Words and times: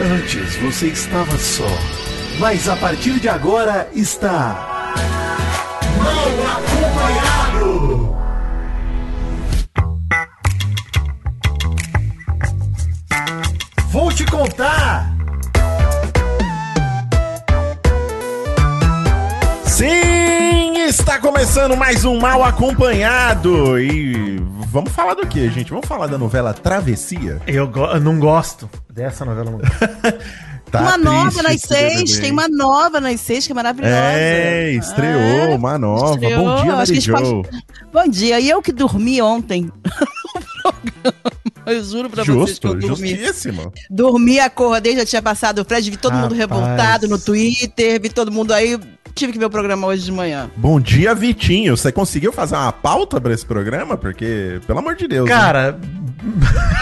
Antes 0.00 0.56
você 0.56 0.88
estava 0.88 1.38
só, 1.38 1.68
mas 2.40 2.68
a 2.68 2.74
partir 2.74 3.20
de 3.20 3.28
agora 3.28 3.88
está. 3.94 4.92
Mal 5.98 6.28
acompanhado! 6.56 8.16
Vou 13.90 14.12
te 14.12 14.24
contar! 14.26 15.14
Sim, 19.64 20.76
está 20.88 21.20
começando 21.20 21.76
mais 21.76 22.04
um 22.04 22.18
Mal 22.18 22.42
Acompanhado. 22.42 23.78
E 23.78 24.42
vamos 24.74 24.92
falar 24.92 25.14
do 25.14 25.26
que, 25.26 25.48
gente? 25.50 25.70
Vamos 25.70 25.86
falar 25.86 26.08
da 26.08 26.18
novela 26.18 26.52
Travessia? 26.52 27.40
Eu, 27.46 27.68
go- 27.68 27.86
eu 27.86 28.00
não 28.00 28.18
gosto 28.18 28.68
dessa 28.92 29.24
novela. 29.24 29.50
Não 29.50 29.58
gosto. 29.58 29.74
Tá 30.70 30.80
uma 30.80 30.98
nova 30.98 31.40
nas 31.40 31.60
seis, 31.60 32.18
tem 32.18 32.32
uma 32.32 32.48
nova 32.48 33.00
nas 33.00 33.20
seis 33.20 33.46
que 33.46 33.52
é 33.52 33.54
maravilhosa. 33.54 33.94
É, 33.94 34.72
estreou 34.72 35.20
É, 35.20 35.54
uma 35.54 35.78
nova. 35.78 36.14
estreou. 36.14 36.42
Bom 36.44 36.62
dia, 36.64 36.72
Mary 36.72 36.94
gente 36.94 37.12
pode-. 37.12 37.48
Bom 37.92 38.08
dia, 38.08 38.40
e 38.40 38.50
eu 38.50 38.60
que 38.60 38.72
dormi 38.72 39.22
ontem 39.22 39.70
no 40.64 40.72
programa. 40.72 41.43
Eu 41.66 41.82
juro 41.84 42.10
pra 42.10 42.24
vocês 42.24 42.58
que 42.58 42.66
eu 42.66 42.72
Justo, 42.72 42.88
dormi. 42.88 43.08
justíssimo. 43.16 43.72
Dormi, 43.90 44.38
acordei, 44.40 44.96
já 44.96 45.04
tinha 45.06 45.22
passado 45.22 45.60
o 45.60 45.64
Fred, 45.64 45.90
vi 45.90 45.96
todo 45.96 46.12
mundo 46.14 46.34
Rapaz. 46.34 46.38
revoltado 46.38 47.08
no 47.08 47.18
Twitter, 47.18 48.00
vi 48.00 48.08
todo 48.08 48.30
mundo 48.30 48.52
aí. 48.52 48.78
Tive 49.14 49.32
que 49.32 49.38
ver 49.38 49.44
o 49.44 49.50
programa 49.50 49.86
hoje 49.86 50.04
de 50.04 50.10
manhã. 50.12 50.50
Bom 50.56 50.80
dia, 50.80 51.14
Vitinho. 51.14 51.76
Você 51.76 51.92
conseguiu 51.92 52.32
fazer 52.32 52.56
uma 52.56 52.72
pauta 52.72 53.20
pra 53.20 53.32
esse 53.32 53.46
programa? 53.46 53.96
Porque, 53.96 54.60
pelo 54.66 54.80
amor 54.80 54.96
de 54.96 55.06
Deus. 55.06 55.28
né? 55.28 55.34
Cara, 55.34 55.78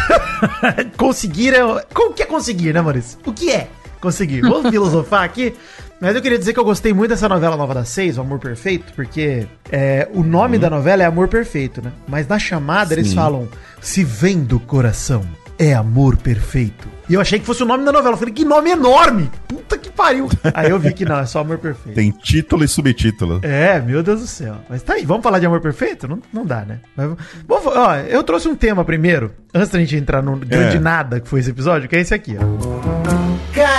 conseguir 0.97 1.55
é. 1.55 1.65
O 1.65 1.81
que 2.15 2.23
é 2.23 2.27
conseguir, 2.27 2.73
né, 2.73 2.81
Maurício? 2.81 3.19
O 3.27 3.33
que 3.33 3.51
é 3.51 3.69
conseguir? 4.01 4.41
Vamos 4.41 4.69
filosofar 4.73 5.23
aqui. 5.25 5.55
Mas 6.03 6.17
eu 6.17 6.21
queria 6.21 6.37
dizer 6.37 6.53
que 6.53 6.59
eu 6.59 6.65
gostei 6.65 6.93
muito 6.93 7.11
dessa 7.11 7.29
novela 7.29 7.57
nova 7.57 7.73
da 7.73 7.85
Seis, 7.85 8.19
O 8.19 8.23
Amor 8.23 8.41
Perfeito, 8.41 8.93
porque 8.93 9.47
é, 9.71 10.09
o 10.13 10.25
nome 10.25 10.59
da 10.59 10.69
novela 10.69 11.05
é 11.05 11.07
Amor 11.07 11.29
Perfeito, 11.29 11.81
né? 11.81 11.93
Mas 12.09 12.27
na 12.27 12.41
chamada 12.41 12.93
eles 12.93 13.11
Sim. 13.11 13.15
falam: 13.15 13.49
Se 13.81 14.03
vem 14.03 14.43
do 14.43 14.59
coração, 14.59 15.23
é 15.57 15.73
amor 15.75 16.17
perfeito. 16.17 16.89
E 17.09 17.15
eu 17.15 17.21
achei 17.21 17.39
que 17.39 17.47
fosse 17.47 17.63
o 17.63 17.67
nome 17.67 17.85
da 17.85 17.93
novela. 17.93 18.15
Eu 18.15 18.19
falei, 18.19 18.35
que 18.35 18.45
nome 18.45 18.71
enorme! 18.71 19.31
Puta 19.47 19.79
que 19.79 19.91
pariu! 19.91 20.29
Aí 20.55 20.71
eu 20.71 20.79
vi 20.79 20.93
que 20.93 21.05
não, 21.05 21.21
é 21.21 21.27
só 21.27 21.39
Amor 21.39 21.59
Perfeito. 21.59 21.95
Tem 21.95 22.11
título 22.11 22.65
e 22.65 22.69
subtítulo. 22.69 23.39
É, 23.43 23.81
meu 23.81 24.03
Deus 24.03 24.23
do 24.23 24.27
céu. 24.27 24.57
Mas 24.69 24.83
tá 24.83 24.95
aí, 24.95 25.05
vamos 25.05 25.23
falar 25.23 25.39
de 25.39 25.47
amor 25.47 25.61
perfeito? 25.61 26.09
Não, 26.09 26.21
não 26.33 26.45
dá, 26.45 26.65
né? 26.65 26.81
Mas, 26.97 27.11
bom, 27.47 27.61
ó, 27.65 27.95
eu 27.97 28.25
trouxe 28.25 28.49
um 28.49 28.57
tema 28.57 28.85
primeiro, 28.85 29.33
antes 29.55 29.69
da 29.69 29.79
gente 29.79 29.95
entrar 29.95 30.21
no 30.21 30.37
grande 30.37 30.79
É. 30.79 30.81
nada 30.81 31.21
que 31.21 31.29
foi 31.29 31.39
esse 31.39 31.51
episódio, 31.51 31.89
que 31.89 31.95
é 31.95 32.01
esse 32.01 32.13
aqui, 32.13 32.37
ó. 32.37 33.02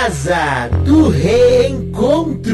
Casa 0.04 0.68
do 0.84 1.08
Reencontro! 1.08 2.52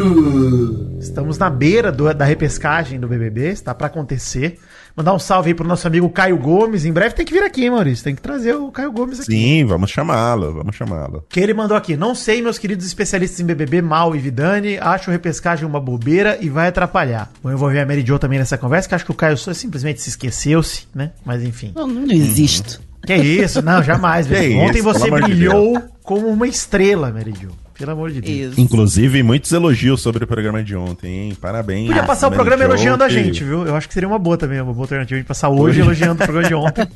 Estamos 1.01 1.37
na 1.37 1.51
beira 1.51 1.91
do- 1.91 2.15
da 2.15 2.25
repescagem 2.25 3.01
do 3.01 3.09
BBB, 3.09 3.49
está 3.49 3.75
pra 3.75 3.89
acontecer. 3.89 4.57
Mandar 4.97 5.13
um 5.15 5.19
salve 5.19 5.49
aí 5.49 5.55
pro 5.55 5.67
nosso 5.67 5.85
amigo 5.85 6.09
Caio 6.11 6.39
Gomes. 6.39 6.85
Em 6.85 6.93
breve 6.93 7.13
tem 7.17 7.27
que 7.27 7.33
vir 7.33 7.43
aqui, 7.43 7.65
hein, 7.65 7.71
Maurício? 7.73 8.05
Tem 8.05 8.15
que 8.15 8.23
trazer 8.23 8.55
o 8.55 8.71
Caio 8.71 8.93
Gomes 8.93 9.19
aqui. 9.19 9.33
Sim, 9.33 9.65
vamos 9.65 9.91
chamá-lo, 9.91 10.55
vamos 10.55 10.77
chamá-lo. 10.77 11.25
Que 11.29 11.41
ele 11.41 11.53
mandou 11.53 11.77
aqui. 11.77 11.97
Não 11.97 12.15
sei, 12.15 12.41
meus 12.41 12.57
queridos 12.57 12.87
especialistas 12.87 13.41
em 13.41 13.45
BBB, 13.45 13.83
Mal 13.83 14.15
e 14.15 14.21
Vidani. 14.21 14.79
Acho 14.79 15.11
repescagem 15.11 15.67
uma 15.67 15.81
bobeira 15.81 16.39
e 16.41 16.49
vai 16.49 16.69
atrapalhar. 16.69 17.33
Vou 17.43 17.51
envolver 17.51 17.81
a 17.81 17.87
Mary 17.87 18.05
Jo 18.07 18.17
também 18.21 18.39
nessa 18.39 18.57
conversa, 18.57 18.89
que 18.89 18.95
acho 18.95 19.05
que 19.05 19.11
o 19.11 19.15
Caio 19.15 19.37
só 19.37 19.53
simplesmente 19.53 20.01
se 20.01 20.11
esqueceu-se, 20.11 20.87
né? 20.95 21.11
Mas 21.25 21.43
enfim. 21.43 21.73
Não, 21.75 21.89
não 21.89 22.05
existo. 22.13 22.81
Que 23.07 23.15
isso? 23.15 23.63
Não, 23.63 23.83
jamais. 23.83 24.27
Que. 24.27 24.55
Ontem 24.57 24.79
isso, 24.79 24.83
você 24.85 25.07
amor 25.07 25.23
de 25.23 25.29
brilhou 25.29 25.83
como 26.03 26.29
uma 26.29 26.47
estrela, 26.47 27.11
Jo. 27.35 27.51
Pelo 27.81 27.93
amor 27.93 28.11
de 28.13 28.21
Deus. 28.21 28.53
Isso. 28.53 28.61
Inclusive, 28.61 29.23
muitos 29.23 29.51
elogios 29.53 30.01
sobre 30.03 30.23
o 30.23 30.27
programa 30.27 30.63
de 30.63 30.77
ontem, 30.77 31.09
hein? 31.31 31.35
Parabéns. 31.41 31.87
Podia 31.89 32.05
passar 32.05 32.29
o 32.29 32.31
programa 32.31 32.63
elogiando 32.63 33.03
a 33.03 33.09
que- 33.09 33.15
gente, 33.15 33.43
viu? 33.43 33.67
Eu 33.67 33.75
acho 33.75 33.89
que 33.89 33.95
seria 33.95 34.07
uma 34.09 34.19
boa 34.19 34.37
também, 34.37 34.61
uma 34.61 34.73
boa 34.73 34.85
alternativa 34.85 35.19
de 35.19 35.27
passar 35.27 35.49
hoje 35.49 35.71
Hoje. 35.71 35.81
elogiando 35.81 36.13
o 36.15 36.17
programa 36.27 36.47
de 36.49 36.55
ontem. 36.55 36.87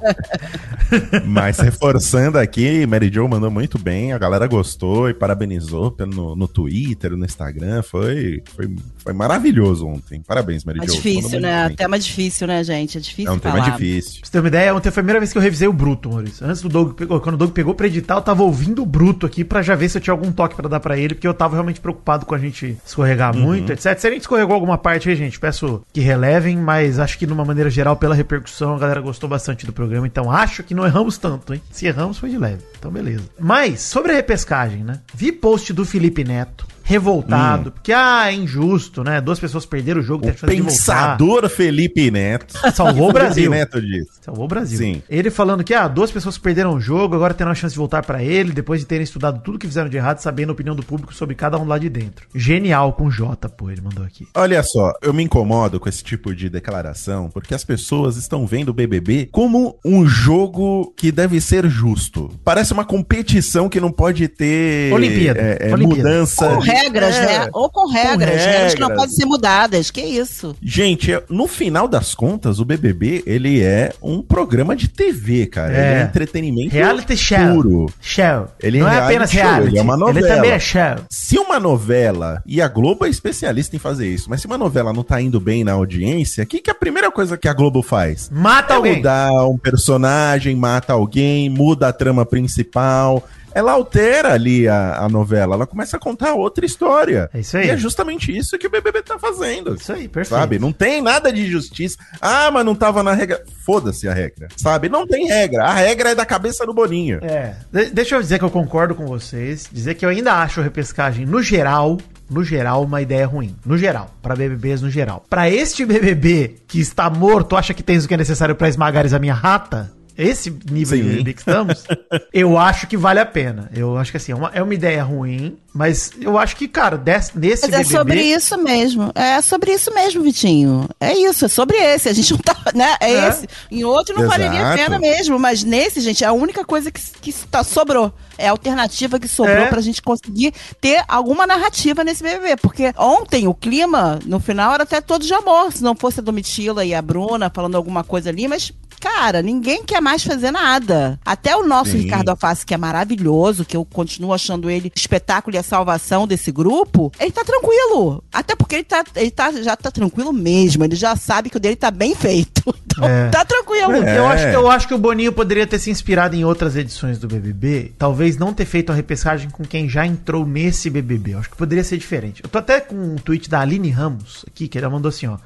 Mas 1.26 1.58
reforçando 1.58 2.38
aqui, 2.38 2.86
Mary 2.86 3.10
Jo 3.12 3.26
mandou 3.28 3.50
muito 3.50 3.78
bem, 3.78 4.12
a 4.12 4.18
galera 4.18 4.46
gostou 4.46 5.08
e 5.08 5.14
parabenizou 5.14 5.90
pelo, 5.90 6.12
no, 6.14 6.36
no 6.36 6.46
Twitter, 6.48 7.16
no 7.16 7.24
Instagram. 7.24 7.82
Foi, 7.82 8.42
foi, 8.54 8.76
foi 8.98 9.12
maravilhoso 9.12 9.86
ontem. 9.86 10.20
Parabéns, 10.26 10.64
Mary 10.64 10.80
É 10.82 10.86
Jo. 10.86 10.92
difícil, 10.94 11.22
Mandou 11.22 11.40
né? 11.40 11.56
muito 11.60 11.68
bem. 11.68 11.76
Tema 11.76 11.98
difícil, 11.98 12.46
né, 12.46 12.62
gente? 12.62 12.98
É 12.98 13.00
difícil 13.00 13.30
É 13.32 13.34
um 13.34 13.38
tema 13.38 13.56
falar. 13.58 13.70
difícil. 13.70 14.20
Pra 14.20 14.26
você 14.26 14.32
ter 14.32 14.38
uma 14.40 14.48
ideia, 14.48 14.74
ontem 14.74 14.90
foi 14.90 15.00
a 15.00 15.04
primeira 15.04 15.18
vez 15.20 15.32
que 15.32 15.38
eu 15.38 15.42
revisei 15.42 15.66
o 15.66 15.72
Bruto, 15.72 16.10
Maurício. 16.10 16.46
Antes 16.46 16.60
do 16.62 16.68
Doug, 16.68 16.92
pegou- 16.94 17.20
quando 17.20 17.34
o 17.34 17.38
Doug 17.38 17.50
pegou 17.52 17.74
pra 17.74 17.86
editar, 17.86 18.16
eu 18.16 18.22
tava 18.22 18.42
ouvindo 18.42 18.82
o 18.82 18.86
Bruto 18.86 19.24
aqui 19.26 19.42
pra 19.44 19.62
já 19.62 19.74
ver 19.74 19.88
se 19.88 19.96
eu 19.98 20.02
tinha 20.02 20.12
algum 20.12 20.30
toque 20.30 20.54
pra 20.54 20.68
dar 20.68 20.73
pra 20.80 20.96
ele, 20.96 21.14
porque 21.14 21.26
eu 21.26 21.34
tava 21.34 21.54
realmente 21.54 21.80
preocupado 21.80 22.26
com 22.26 22.34
a 22.34 22.38
gente 22.38 22.76
escorregar 22.84 23.36
muito, 23.36 23.72
etc. 23.72 23.98
Se 23.98 24.06
a 24.06 24.10
gente 24.10 24.22
escorregou 24.22 24.54
alguma 24.54 24.78
parte 24.78 25.08
aí, 25.08 25.16
gente, 25.16 25.38
peço 25.38 25.82
que 25.92 26.00
relevem, 26.00 26.56
mas 26.56 26.98
acho 26.98 27.18
que 27.18 27.26
de 27.26 27.32
uma 27.32 27.44
maneira 27.44 27.70
geral, 27.70 27.96
pela 27.96 28.14
repercussão, 28.14 28.74
a 28.74 28.78
galera 28.78 29.00
gostou 29.00 29.28
bastante 29.28 29.66
do 29.66 29.72
programa, 29.72 30.06
então 30.06 30.30
acho 30.30 30.62
que 30.62 30.74
não 30.74 30.84
erramos 30.84 31.18
tanto, 31.18 31.54
hein? 31.54 31.62
Se 31.70 31.86
erramos, 31.86 32.18
foi 32.18 32.30
de 32.30 32.38
leve. 32.38 32.62
Então, 32.78 32.90
beleza. 32.90 33.24
Mas, 33.38 33.80
sobre 33.80 34.12
a 34.12 34.16
repescagem, 34.16 34.84
né? 34.84 35.00
Vi 35.14 35.32
post 35.32 35.72
do 35.72 35.84
Felipe 35.84 36.24
Neto. 36.24 36.66
Revoltado, 36.86 37.72
porque, 37.72 37.92
ah, 37.92 38.30
é 38.30 38.34
injusto, 38.34 39.02
né? 39.02 39.20
Duas 39.20 39.40
pessoas 39.40 39.64
perderam 39.64 40.00
o 40.00 40.04
jogo, 40.04 40.28
O 40.28 40.46
pensador 40.46 41.48
Felipe 41.48 42.10
Neto. 42.10 42.54
Salvou 42.74 43.08
o 43.08 43.12
Brasil. 43.12 43.50
Felipe 43.50 43.56
Neto 43.56 43.80
disse. 43.80 44.10
Salvou 44.20 44.44
o 44.44 44.48
Brasil. 44.48 44.78
Sim. 44.78 45.02
Ele 45.08 45.30
falando 45.30 45.64
que, 45.64 45.72
ah, 45.72 45.88
duas 45.88 46.10
pessoas 46.10 46.36
perderam 46.36 46.74
o 46.74 46.80
jogo, 46.80 47.14
agora 47.14 47.32
terão 47.32 47.50
a 47.50 47.54
chance 47.54 47.72
de 47.72 47.78
voltar 47.78 48.04
pra 48.04 48.22
ele, 48.22 48.52
depois 48.52 48.80
de 48.80 48.86
terem 48.86 49.02
estudado 49.02 49.40
tudo 49.42 49.58
que 49.58 49.66
fizeram 49.66 49.88
de 49.88 49.96
errado, 49.96 50.18
sabendo 50.18 50.50
a 50.50 50.52
opinião 50.52 50.76
do 50.76 50.82
público 50.82 51.14
sobre 51.14 51.34
cada 51.34 51.58
um 51.58 51.64
lá 51.64 51.78
de 51.78 51.88
dentro. 51.88 52.26
Genial 52.34 52.92
com 52.92 53.10
J, 53.10 53.48
pô, 53.48 53.70
ele 53.70 53.80
mandou 53.80 54.04
aqui. 54.04 54.28
Olha 54.34 54.62
só, 54.62 54.92
eu 55.02 55.14
me 55.14 55.22
incomodo 55.22 55.80
com 55.80 55.88
esse 55.88 56.04
tipo 56.04 56.34
de 56.34 56.50
declaração, 56.50 57.30
porque 57.32 57.54
as 57.54 57.64
pessoas 57.64 58.16
estão 58.16 58.46
vendo 58.46 58.68
o 58.68 58.74
BBB 58.74 59.28
como 59.32 59.78
um 59.84 60.06
jogo 60.06 60.92
que 60.96 61.10
deve 61.10 61.40
ser 61.40 61.66
justo. 61.68 62.30
Parece 62.44 62.72
uma 62.74 62.84
competição 62.84 63.68
que 63.68 63.80
não 63.80 63.90
pode 63.90 64.28
ter 64.28 64.92
Olimpíada. 64.92 65.40
é, 65.40 65.70
é, 65.70 65.74
Olimpíada. 65.74 66.08
mudança. 66.10 66.48
Com 66.48 66.73
regras, 66.82 67.14
É. 67.16 67.26
né? 67.26 67.48
Ou 67.52 67.68
com 67.70 67.86
regras, 67.90 68.44
regras 68.44 68.74
que 68.74 68.80
não 68.80 68.88
regras. 68.88 69.04
podem 69.04 69.16
ser 69.16 69.26
mudadas. 69.26 69.90
Que 69.90 70.00
isso? 70.02 70.56
Gente, 70.62 71.10
no 71.28 71.46
final 71.46 71.86
das 71.88 72.14
contas, 72.14 72.58
o 72.60 72.64
BBB, 72.64 73.22
ele 73.26 73.62
é 73.62 73.92
um 74.02 74.22
programa 74.22 74.74
de 74.76 74.88
TV, 74.88 75.46
cara. 75.46 75.72
É. 75.72 75.76
Ele 75.92 76.00
é 76.00 76.02
entretenimento 76.04 76.70
Reality 76.72 77.16
puro. 77.52 77.86
Show. 78.00 78.48
Ele 78.60 78.78
não 78.80 78.88
é 78.88 78.96
é 78.96 78.98
apenas 79.00 79.30
show, 79.30 79.40
reality. 79.42 79.68
ele 79.70 79.78
é 79.78 79.82
uma 79.82 79.96
novela. 79.96 80.26
Ele 80.26 80.34
também 80.34 80.50
é 80.50 80.58
show. 80.58 80.96
Se 81.10 81.38
uma 81.38 81.58
novela, 81.60 82.42
e 82.46 82.60
a 82.60 82.68
Globo 82.68 83.04
é 83.04 83.08
especialista 83.08 83.76
em 83.76 83.78
fazer 83.78 84.08
isso, 84.08 84.28
mas 84.30 84.40
se 84.40 84.46
uma 84.46 84.58
novela 84.58 84.92
não 84.92 85.02
tá 85.02 85.20
indo 85.20 85.40
bem 85.40 85.64
na 85.64 85.72
audiência, 85.72 86.44
o 86.44 86.46
que, 86.46 86.60
que 86.60 86.70
é 86.70 86.72
a 86.72 86.76
primeira 86.76 87.10
coisa 87.10 87.36
que 87.36 87.48
a 87.48 87.52
Globo 87.52 87.82
faz? 87.82 88.28
Mata 88.30 88.74
é 88.74 88.76
alguém. 88.76 88.96
mudar 88.96 89.32
um 89.48 89.58
personagem, 89.58 90.54
mata 90.56 90.92
alguém, 90.92 91.48
muda 91.48 91.88
a 91.88 91.92
trama 91.92 92.24
principal. 92.26 93.22
Ela 93.54 93.72
altera 93.72 94.32
ali 94.32 94.66
a, 94.68 94.98
a 95.04 95.08
novela, 95.08 95.54
ela 95.54 95.66
começa 95.66 95.96
a 95.96 96.00
contar 96.00 96.34
outra 96.34 96.66
história. 96.66 97.30
É 97.32 97.40
isso 97.40 97.56
aí. 97.56 97.66
E 97.66 97.70
é 97.70 97.76
justamente 97.76 98.36
isso 98.36 98.58
que 98.58 98.66
o 98.66 98.70
BBB 98.70 99.02
tá 99.02 99.18
fazendo. 99.18 99.74
Isso 99.74 99.92
aí, 99.92 100.08
perfeito. 100.08 100.40
Sabe? 100.40 100.58
Não 100.58 100.72
tem 100.72 101.00
nada 101.00 101.32
de 101.32 101.46
justiça. 101.46 101.96
Ah, 102.20 102.50
mas 102.50 102.64
não 102.64 102.74
tava 102.74 103.02
na 103.02 103.12
regra. 103.14 103.42
Foda-se 103.64 104.08
a 104.08 104.12
regra. 104.12 104.48
Sabe? 104.56 104.88
Não 104.88 105.06
tem 105.06 105.26
regra. 105.28 105.64
A 105.64 105.72
regra 105.74 106.10
é 106.10 106.14
da 106.14 106.26
cabeça 106.26 106.66
do 106.66 106.74
Boninho. 106.74 107.20
É, 107.22 107.54
de- 107.72 107.90
deixa 107.90 108.16
eu 108.16 108.20
dizer 108.20 108.38
que 108.38 108.44
eu 108.44 108.50
concordo 108.50 108.94
com 108.94 109.06
vocês, 109.06 109.68
dizer 109.72 109.94
que 109.94 110.04
eu 110.04 110.08
ainda 110.10 110.32
acho 110.34 110.60
a 110.60 110.62
repescagem 110.64 111.24
no 111.24 111.42
geral, 111.42 111.98
no 112.28 112.42
geral, 112.42 112.82
uma 112.84 113.00
ideia 113.02 113.26
ruim. 113.26 113.54
No 113.64 113.78
geral, 113.78 114.10
pra 114.22 114.34
BBBs 114.34 114.82
no 114.82 114.90
geral. 114.90 115.24
Pra 115.30 115.48
este 115.48 115.84
BBB 115.86 116.56
que 116.66 116.80
está 116.80 117.08
morto, 117.08 117.56
acha 117.56 117.72
que 117.74 117.82
tens 117.82 118.04
o 118.04 118.08
que 118.08 118.14
é 118.14 118.16
necessário 118.16 118.54
pra 118.54 118.68
esmagares 118.68 119.12
a 119.12 119.18
minha 119.18 119.34
rata? 119.34 119.92
Esse 120.16 120.50
nível 120.70 120.96
Sim. 120.98 121.02
de 121.04 121.08
BBB 121.10 121.32
que 121.34 121.40
estamos, 121.40 121.84
eu 122.32 122.56
acho 122.58 122.86
que 122.86 122.96
vale 122.96 123.20
a 123.20 123.26
pena. 123.26 123.70
Eu 123.74 123.96
acho 123.96 124.10
que 124.10 124.16
assim, 124.16 124.32
é 124.32 124.34
uma, 124.34 124.50
é 124.54 124.62
uma 124.62 124.74
ideia 124.74 125.02
ruim, 125.02 125.56
mas 125.74 126.12
eu 126.20 126.38
acho 126.38 126.54
que, 126.56 126.68
cara, 126.68 126.96
des- 126.96 127.32
nesse 127.34 127.68
Mas 127.68 127.80
é 127.80 127.84
sobre 127.84 128.22
isso 128.22 128.56
mesmo. 128.62 129.10
É 129.14 129.40
sobre 129.42 129.72
isso 129.72 129.92
mesmo, 129.92 130.22
Vitinho. 130.22 130.88
É 131.00 131.12
isso, 131.12 131.44
é 131.44 131.48
sobre 131.48 131.76
esse. 131.76 132.08
A 132.08 132.12
gente 132.12 132.30
não 132.32 132.38
tá, 132.38 132.56
né? 132.74 132.96
É, 133.00 133.12
É. 133.12 133.28
esse. 133.28 133.48
Em 133.70 133.82
outro 133.84 134.14
não 134.20 134.28
valeria 134.28 134.50
a 134.50 134.74
Exato. 134.74 134.76
pena 134.76 134.98
mesmo, 134.98 135.38
mas 135.38 135.64
nesse, 135.64 136.00
gente, 136.00 136.22
é 136.22 136.26
a 136.26 136.32
única 136.32 136.64
coisa 136.64 136.90
que, 136.90 137.00
que 137.20 137.32
tá, 137.48 137.64
sobrou. 137.64 138.12
É 138.38 138.48
a 138.48 138.50
alternativa 138.50 139.18
que 139.18 139.28
sobrou 139.28 139.56
É. 139.56 139.66
pra 139.66 139.80
gente 139.80 140.02
conseguir 140.02 140.52
ter 140.80 141.02
alguma 141.08 141.46
narrativa 141.46 142.02
nesse 142.04 142.22
BBB. 142.22 142.56
Porque 142.56 142.92
ontem 142.96 143.46
o 143.48 143.54
clima, 143.54 144.18
no 144.24 144.38
final, 144.40 144.74
era 144.74 144.82
até 144.84 145.00
todo 145.00 145.24
de 145.24 145.32
amor. 145.34 145.72
Se 145.72 145.82
não 145.82 145.94
fosse 145.94 146.20
a 146.20 146.22
Domitila 146.22 146.84
e 146.84 146.94
a 146.94 147.02
Bruna 147.02 147.50
falando 147.52 147.76
alguma 147.76 148.02
coisa 148.04 148.30
ali, 148.30 148.46
mas 148.48 148.72
cara, 149.00 149.42
ninguém 149.42 149.82
quer 149.84 150.00
mais 150.00 150.22
fazer 150.24 150.50
nada. 150.50 151.18
Até 151.24 151.56
o 151.56 151.66
nosso 151.66 151.92
Sim. 151.92 151.98
Ricardo 151.98 152.28
Alface, 152.30 152.64
que 152.64 152.74
é 152.74 152.76
maravilhoso, 152.76 153.64
que 153.64 153.76
eu 153.76 153.84
continuo 153.84 154.32
achando 154.32 154.70
ele 154.70 154.92
espetáculo 154.94 155.54
e 155.56 155.58
a 155.58 155.62
salvação 155.62 156.26
desse 156.26 156.50
grupo, 156.50 157.12
ele 157.20 157.30
tá 157.32 157.44
tranquilo. 157.44 158.22
Até 158.32 158.54
porque 158.56 158.76
ele, 158.76 158.84
tá, 158.84 159.04
ele 159.16 159.30
tá, 159.30 159.52
já 159.52 159.76
tá 159.76 159.90
tranquilo 159.90 160.32
mesmo. 160.32 160.84
Ele 160.84 160.96
já 160.96 161.14
sabe 161.16 161.50
que 161.50 161.56
o 161.56 161.60
dele 161.60 161.76
tá 161.76 161.90
bem 161.90 162.14
feito. 162.14 162.62
Então, 162.94 163.08
É. 163.08 163.28
tá 163.28 163.44
tranquilo. 163.44 163.92
É. 164.04 164.16
Eu, 164.16 164.24
acho, 164.28 164.44
que- 164.48 164.54
eu 164.54 164.70
acho 164.70 164.86
que 164.86 164.94
o 164.94 164.98
Boninho 164.98 165.32
poderia 165.32 165.66
ter 165.66 165.80
se 165.80 165.90
inspirado 165.90 166.36
em 166.36 166.44
outras 166.44 166.76
edições 166.76 167.18
do 167.18 167.26
BBB. 167.26 167.92
Talvez 167.98 168.36
não 168.36 168.54
ter 168.54 168.64
feito 168.66 168.92
a 168.92 168.94
repescagem 168.94 169.50
com 169.50 169.64
quem 169.64 169.88
já 169.88 170.06
entrou 170.06 170.46
nesse 170.46 170.88
BBB. 170.88 171.34
Eu 171.34 171.40
acho 171.40 171.50
que 171.50 171.56
poderia 171.56 171.82
ser 171.82 171.98
diferente. 171.98 172.40
Eu 172.44 172.48
tô 172.48 172.56
até 172.56 172.78
com 172.80 172.94
um 172.94 173.16
tweet 173.16 173.50
da 173.50 173.58
Aline 173.58 173.90
Ramos 173.90 174.44
aqui, 174.46 174.68
que 174.68 174.78
ela 174.78 174.88
mandou 174.88 175.08
assim, 175.08 175.26
ó. 175.26 175.38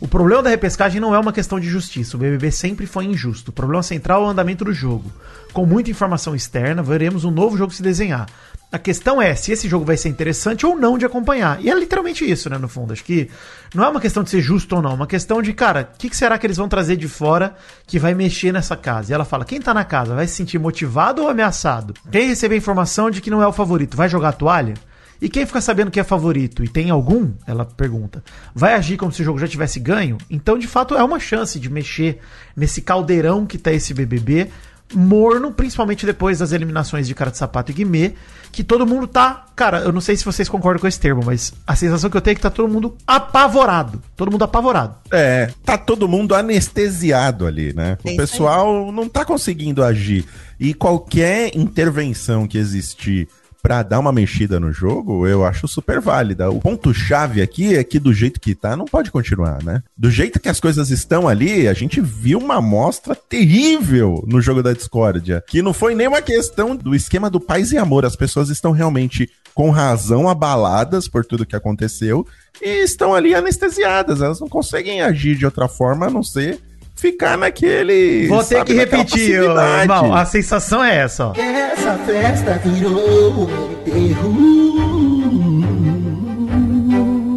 O 0.00 0.06
problema 0.06 0.44
da 0.44 0.50
repescagem 0.50 1.00
não 1.00 1.12
é 1.12 1.18
uma 1.18 1.32
questão 1.32 1.58
de 1.58 1.66
justiça. 1.68 2.16
O 2.16 2.20
BBB 2.20 2.52
sempre 2.52 2.86
foi 2.92 3.06
injusto. 3.06 3.50
O 3.50 3.52
problema 3.54 3.82
central 3.82 4.22
é 4.22 4.26
o 4.26 4.28
andamento 4.28 4.64
do 4.64 4.72
jogo. 4.72 5.10
Com 5.52 5.66
muita 5.66 5.90
informação 5.90 6.34
externa, 6.34 6.82
veremos 6.82 7.24
um 7.24 7.30
novo 7.30 7.56
jogo 7.56 7.72
se 7.72 7.82
desenhar. 7.82 8.26
A 8.70 8.78
questão 8.78 9.20
é 9.20 9.34
se 9.34 9.52
esse 9.52 9.68
jogo 9.68 9.84
vai 9.84 9.98
ser 9.98 10.08
interessante 10.08 10.64
ou 10.64 10.74
não 10.74 10.96
de 10.96 11.04
acompanhar. 11.04 11.62
E 11.62 11.68
é 11.68 11.74
literalmente 11.74 12.30
isso, 12.30 12.48
né, 12.48 12.56
no 12.56 12.68
fundo. 12.68 12.92
Acho 12.92 13.04
que 13.04 13.28
não 13.74 13.84
é 13.84 13.88
uma 13.88 14.00
questão 14.00 14.22
de 14.22 14.30
ser 14.30 14.40
justo 14.40 14.76
ou 14.76 14.80
não, 14.80 14.92
é 14.92 14.94
uma 14.94 15.06
questão 15.06 15.42
de, 15.42 15.52
cara, 15.52 15.90
o 15.94 15.98
que, 15.98 16.08
que 16.08 16.16
será 16.16 16.38
que 16.38 16.46
eles 16.46 16.56
vão 16.56 16.68
trazer 16.68 16.96
de 16.96 17.06
fora 17.06 17.54
que 17.86 17.98
vai 17.98 18.14
mexer 18.14 18.50
nessa 18.50 18.74
casa? 18.76 19.12
E 19.12 19.14
ela 19.14 19.26
fala: 19.26 19.44
quem 19.44 19.60
tá 19.60 19.74
na 19.74 19.84
casa 19.84 20.14
vai 20.14 20.26
se 20.26 20.34
sentir 20.34 20.58
motivado 20.58 21.22
ou 21.22 21.28
ameaçado? 21.28 21.92
Quem 22.10 22.28
receber 22.28 22.56
informação 22.56 23.10
de 23.10 23.20
que 23.20 23.30
não 23.30 23.42
é 23.42 23.46
o 23.46 23.52
favorito 23.52 23.96
vai 23.96 24.08
jogar 24.08 24.30
a 24.30 24.32
toalha? 24.32 24.74
E 25.22 25.28
quem 25.28 25.46
fica 25.46 25.60
sabendo 25.60 25.88
que 25.88 26.00
é 26.00 26.04
favorito 26.04 26.64
e 26.64 26.68
tem 26.68 26.90
algum, 26.90 27.30
ela 27.46 27.64
pergunta, 27.64 28.24
vai 28.52 28.74
agir 28.74 28.96
como 28.96 29.12
se 29.12 29.22
o 29.22 29.24
jogo 29.24 29.38
já 29.38 29.46
tivesse 29.46 29.78
ganho? 29.78 30.18
Então, 30.28 30.58
de 30.58 30.66
fato, 30.66 30.96
é 30.96 31.04
uma 31.04 31.20
chance 31.20 31.60
de 31.60 31.70
mexer 31.70 32.18
nesse 32.56 32.82
caldeirão 32.82 33.46
que 33.46 33.56
tá 33.56 33.72
esse 33.72 33.94
BBB, 33.94 34.48
morno, 34.92 35.52
principalmente 35.52 36.04
depois 36.04 36.40
das 36.40 36.50
eliminações 36.50 37.06
de 37.06 37.14
Cara 37.14 37.30
de 37.30 37.38
Sapato 37.38 37.70
e 37.70 37.74
Guimê, 37.74 38.14
que 38.50 38.64
todo 38.64 38.84
mundo 38.84 39.06
tá. 39.06 39.46
Cara, 39.54 39.78
eu 39.78 39.92
não 39.92 40.00
sei 40.00 40.16
se 40.16 40.24
vocês 40.24 40.48
concordam 40.48 40.80
com 40.80 40.88
esse 40.88 40.98
termo, 40.98 41.22
mas 41.24 41.54
a 41.64 41.76
sensação 41.76 42.10
que 42.10 42.16
eu 42.16 42.20
tenho 42.20 42.32
é 42.32 42.34
que 42.34 42.40
tá 42.42 42.50
todo 42.50 42.68
mundo 42.68 42.96
apavorado. 43.06 44.02
Todo 44.16 44.32
mundo 44.32 44.42
apavorado. 44.42 44.96
É, 45.12 45.50
tá 45.64 45.78
todo 45.78 46.08
mundo 46.08 46.34
anestesiado 46.34 47.46
ali, 47.46 47.72
né? 47.72 47.96
É 48.04 48.08
O 48.08 48.10
isso 48.10 48.16
pessoal 48.16 48.90
não 48.90 49.08
tá 49.08 49.24
conseguindo 49.24 49.84
agir. 49.84 50.24
E 50.58 50.74
qualquer 50.74 51.56
intervenção 51.56 52.48
que 52.48 52.58
existir 52.58 53.28
pra 53.62 53.82
dar 53.84 54.00
uma 54.00 54.12
mexida 54.12 54.58
no 54.58 54.72
jogo, 54.72 55.26
eu 55.26 55.44
acho 55.44 55.68
super 55.68 56.00
válida. 56.00 56.50
O 56.50 56.60
ponto-chave 56.60 57.40
aqui 57.40 57.76
é 57.76 57.84
que 57.84 58.00
do 58.00 58.12
jeito 58.12 58.40
que 58.40 58.56
tá, 58.56 58.76
não 58.76 58.84
pode 58.84 59.10
continuar, 59.10 59.62
né? 59.62 59.82
Do 59.96 60.10
jeito 60.10 60.40
que 60.40 60.48
as 60.48 60.58
coisas 60.58 60.90
estão 60.90 61.28
ali, 61.28 61.68
a 61.68 61.72
gente 61.72 62.00
viu 62.00 62.40
uma 62.40 62.56
amostra 62.56 63.14
terrível 63.14 64.24
no 64.26 64.40
jogo 64.40 64.62
da 64.62 64.72
discórdia. 64.72 65.42
Que 65.46 65.62
não 65.62 65.72
foi 65.72 65.94
nem 65.94 66.08
uma 66.08 66.20
questão 66.20 66.74
do 66.74 66.94
esquema 66.94 67.30
do 67.30 67.38
paz 67.38 67.70
e 67.70 67.78
amor. 67.78 68.04
As 68.04 68.16
pessoas 68.16 68.48
estão 68.48 68.72
realmente 68.72 69.30
com 69.54 69.70
razão 69.70 70.28
abaladas 70.28 71.06
por 71.06 71.24
tudo 71.24 71.46
que 71.46 71.54
aconteceu 71.54 72.26
e 72.60 72.82
estão 72.82 73.14
ali 73.14 73.32
anestesiadas. 73.32 74.20
Elas 74.20 74.40
não 74.40 74.48
conseguem 74.48 75.02
agir 75.02 75.36
de 75.36 75.44
outra 75.44 75.68
forma 75.68 76.06
a 76.06 76.10
não 76.10 76.22
ser 76.22 76.60
ficar 77.02 77.36
naquele. 77.36 78.28
Vou 78.28 78.44
ter 78.44 78.58
sabe, 78.58 78.66
que 78.66 78.74
repetir, 78.74 79.42
irmão. 79.42 80.14
A 80.14 80.24
sensação 80.24 80.82
é 80.82 80.98
essa, 80.98 81.26
ó. 81.26 81.32
Essa 81.36 81.98
festa 81.98 82.60
virou 82.64 83.48
um 83.48 83.72
enterro. 83.72 84.62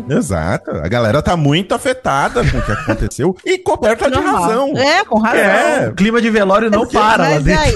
Exato. 0.08 0.70
A 0.70 0.88
galera 0.88 1.20
tá 1.20 1.36
muito 1.36 1.74
afetada 1.74 2.44
com 2.50 2.60
o 2.60 2.62
que 2.62 2.72
aconteceu 2.72 3.36
e 3.44 3.58
coberta 3.58 4.10
de 4.10 4.20
razão. 4.20 4.78
É, 4.78 5.04
com 5.04 5.18
razão. 5.18 5.40
É. 5.40 5.90
O 5.90 5.96
clima 5.96 6.22
de 6.22 6.30
velório 6.30 6.70
não 6.70 6.88
para 6.88 7.24
lá 7.24 7.30
Mas 7.32 7.44
dentro. 7.44 7.64
aí, 7.64 7.74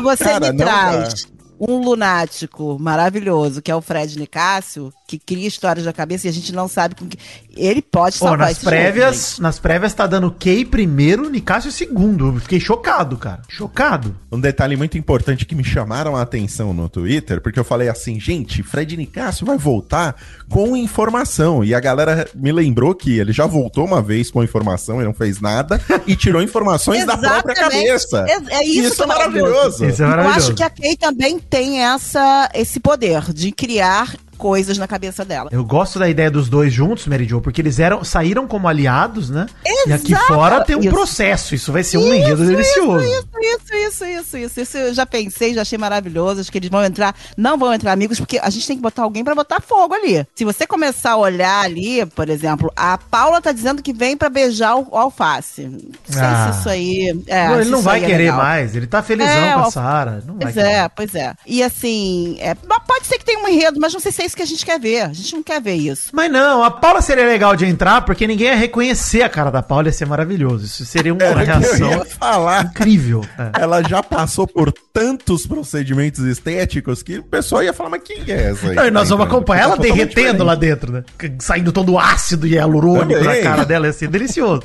você 0.00 0.24
Cara, 0.24 0.52
me 0.52 0.58
traz 0.58 1.26
um 1.58 1.78
lunático 1.78 2.76
maravilhoso, 2.80 3.60
que 3.60 3.72
é 3.72 3.74
o 3.74 3.82
Fred 3.82 4.18
Nicásio, 4.18 4.92
que 5.12 5.18
cria 5.18 5.46
histórias 5.46 5.84
da 5.84 5.92
cabeça 5.92 6.26
e 6.26 6.30
a 6.30 6.32
gente 6.32 6.52
não 6.52 6.66
sabe 6.68 6.94
com 6.94 7.06
que. 7.06 7.18
Ele 7.54 7.82
pode 7.82 8.16
salvar 8.16 8.38
nas 8.38 8.52
esse 8.52 8.64
prévias, 8.64 9.30
jogo, 9.32 9.42
nas 9.42 9.58
prévias 9.58 9.92
tá 9.92 10.06
dando 10.06 10.30
Kay 10.30 10.64
primeiro, 10.64 11.28
Nicásio 11.28 11.70
segundo. 11.70 12.28
Eu 12.28 12.40
fiquei 12.40 12.58
chocado, 12.58 13.18
cara. 13.18 13.42
Chocado. 13.48 14.16
Um 14.30 14.40
detalhe 14.40 14.74
muito 14.74 14.96
importante 14.96 15.44
que 15.44 15.54
me 15.54 15.62
chamaram 15.62 16.16
a 16.16 16.22
atenção 16.22 16.72
no 16.72 16.88
Twitter, 16.88 17.42
porque 17.42 17.58
eu 17.60 17.64
falei 17.64 17.90
assim, 17.90 18.18
gente, 18.18 18.62
Fred 18.62 18.96
Nicásio 18.96 19.44
vai 19.44 19.58
voltar 19.58 20.16
com 20.48 20.74
informação. 20.76 21.62
E 21.62 21.74
a 21.74 21.80
galera 21.80 22.26
me 22.34 22.50
lembrou 22.52 22.94
que 22.94 23.18
ele 23.18 23.32
já 23.32 23.46
voltou 23.46 23.84
uma 23.84 24.00
vez 24.00 24.30
com 24.30 24.42
informação 24.42 25.02
e 25.02 25.04
não 25.04 25.12
fez 25.12 25.38
nada, 25.40 25.78
e 26.06 26.16
tirou 26.16 26.40
informações 26.42 27.04
da 27.04 27.18
própria 27.18 27.54
cabeça. 27.54 28.24
É- 28.28 28.54
é 28.60 28.64
isso 28.64 28.94
que 28.96 29.00
é 29.02 29.04
é 29.04 29.06
maravilhoso. 29.06 29.52
maravilhoso. 29.52 29.84
Isso 29.86 30.02
é 30.02 30.04
Eu 30.06 30.08
maravilhoso. 30.08 30.38
acho 30.46 30.54
que 30.54 30.62
a 30.62 30.70
Kay 30.70 30.96
também 30.96 31.38
tem 31.38 31.80
essa, 31.84 32.48
esse 32.54 32.80
poder 32.80 33.30
de 33.32 33.52
criar 33.52 34.14
coisas 34.36 34.78
na 34.78 34.86
cabeça 34.86 35.24
dela. 35.24 35.50
Eu 35.52 35.64
gosto 35.64 35.98
da 35.98 36.08
ideia 36.08 36.30
dos 36.30 36.48
dois 36.48 36.72
juntos, 36.72 37.06
Mary 37.06 37.26
Jo, 37.26 37.40
porque 37.40 37.60
eles 37.60 37.78
eram, 37.78 38.04
saíram 38.04 38.46
como 38.46 38.68
aliados, 38.68 39.30
né? 39.30 39.46
E 39.86 39.92
aqui 39.92 40.12
Exato. 40.12 40.26
fora 40.26 40.64
tem 40.64 40.76
um 40.76 40.80
Isso. 40.80 40.90
processo. 40.90 41.54
Isso 41.54 41.72
vai 41.72 41.82
ser 41.84 41.98
um 41.98 42.12
enredo 42.12 42.44
delicioso. 42.44 43.04
Isso, 43.04 43.28
isso, 43.40 43.71
isso, 43.88 44.04
isso, 44.04 44.36
isso, 44.38 44.60
isso 44.60 44.76
eu 44.78 44.94
já 44.94 45.04
pensei, 45.06 45.54
já 45.54 45.62
achei 45.62 45.78
maravilhoso. 45.78 46.40
Acho 46.40 46.50
que 46.52 46.58
eles 46.58 46.70
vão 46.70 46.84
entrar, 46.84 47.14
não 47.36 47.56
vão 47.58 47.72
entrar 47.72 47.92
amigos, 47.92 48.18
porque 48.18 48.38
a 48.38 48.50
gente 48.50 48.66
tem 48.66 48.76
que 48.76 48.82
botar 48.82 49.02
alguém 49.02 49.24
pra 49.24 49.34
botar 49.34 49.60
fogo 49.60 49.94
ali. 49.94 50.26
Se 50.34 50.44
você 50.44 50.66
começar 50.66 51.12
a 51.12 51.16
olhar 51.16 51.64
ali, 51.64 52.04
por 52.06 52.28
exemplo, 52.28 52.72
a 52.76 52.96
Paula 52.98 53.40
tá 53.40 53.52
dizendo 53.52 53.82
que 53.82 53.92
vem 53.92 54.16
pra 54.16 54.28
beijar 54.28 54.76
o, 54.76 54.88
o 54.90 54.96
alface. 54.96 55.62
Não 55.66 55.80
sei 56.08 56.22
Ah. 56.22 56.50
se 56.52 56.60
isso 56.60 56.68
aí. 56.68 57.22
É, 57.26 57.48
Não, 57.48 57.60
ele 57.60 57.70
não 57.70 57.80
vai 57.82 58.02
é 58.02 58.06
querer 58.06 58.18
legal. 58.24 58.36
mais. 58.36 58.74
Ele 58.76 58.86
tá 58.86 59.02
felizão 59.02 59.32
É, 59.32 59.52
com 59.54 59.60
a 59.60 59.70
Sara. 59.70 60.22
Pois 60.40 60.54
querer. 60.54 60.66
é, 60.68 60.88
pois 60.88 61.14
é. 61.14 61.34
E 61.46 61.62
assim, 61.62 62.36
é, 62.40 62.54
pode 62.54 63.06
ser 63.06 63.18
que 63.18 63.24
tenha 63.24 63.38
um 63.38 63.48
enredo, 63.48 63.78
mas 63.80 63.92
não 63.92 64.00
sei 64.00 64.12
se 64.12 64.22
é 64.22 64.26
isso 64.26 64.36
que 64.36 64.42
a 64.42 64.46
gente 64.46 64.64
quer 64.64 64.78
ver. 64.78 65.02
A 65.02 65.12
gente 65.12 65.34
não 65.34 65.42
quer 65.42 65.60
ver 65.60 65.74
isso. 65.74 66.10
Mas 66.12 66.30
não, 66.30 66.62
a 66.62 66.70
Paula 66.70 67.00
seria 67.02 67.24
legal 67.26 67.54
de 67.56 67.66
entrar, 67.66 68.02
porque 68.02 68.26
ninguém 68.26 68.48
ia 68.48 68.56
reconhecer 68.56 69.22
a 69.22 69.28
cara 69.28 69.50
da 69.50 69.62
Paula, 69.62 69.88
ia 69.88 69.92
ser 69.92 70.06
maravilhoso. 70.06 70.64
Isso 70.66 70.84
seria 70.84 71.12
uma 71.12 71.22
eu 71.24 71.34
reação 71.36 72.04
falar. 72.04 72.64
incrível. 72.66 73.24
É. 73.38 73.62
Ela 73.72 73.88
já 73.88 74.02
passou 74.02 74.46
por 74.46 74.70
tantos 74.92 75.46
procedimentos 75.46 76.20
estéticos 76.20 77.02
que 77.02 77.18
o 77.18 77.22
pessoal 77.22 77.62
ia 77.62 77.72
falar, 77.72 77.88
mas 77.88 78.02
quem 78.02 78.22
é 78.28 78.50
essa 78.50 78.68
aí? 78.68 78.76
Não, 78.76 78.86
e 78.86 78.90
nós 78.90 79.08
vamos 79.08 79.24
entrando? 79.24 79.38
acompanhar 79.38 79.62
ela 79.62 79.76
totalmente 79.76 80.14
derretendo 80.14 80.44
lá 80.44 80.54
dentro, 80.54 80.92
né? 80.92 81.04
Saindo 81.38 81.72
todo 81.72 81.98
ácido 81.98 82.46
e 82.46 82.52
hialurônico 82.52 83.24
na 83.24 83.36
cara 83.40 83.64
dela, 83.64 83.86
ia 83.86 83.92
ser 83.94 84.08
delicioso. 84.08 84.62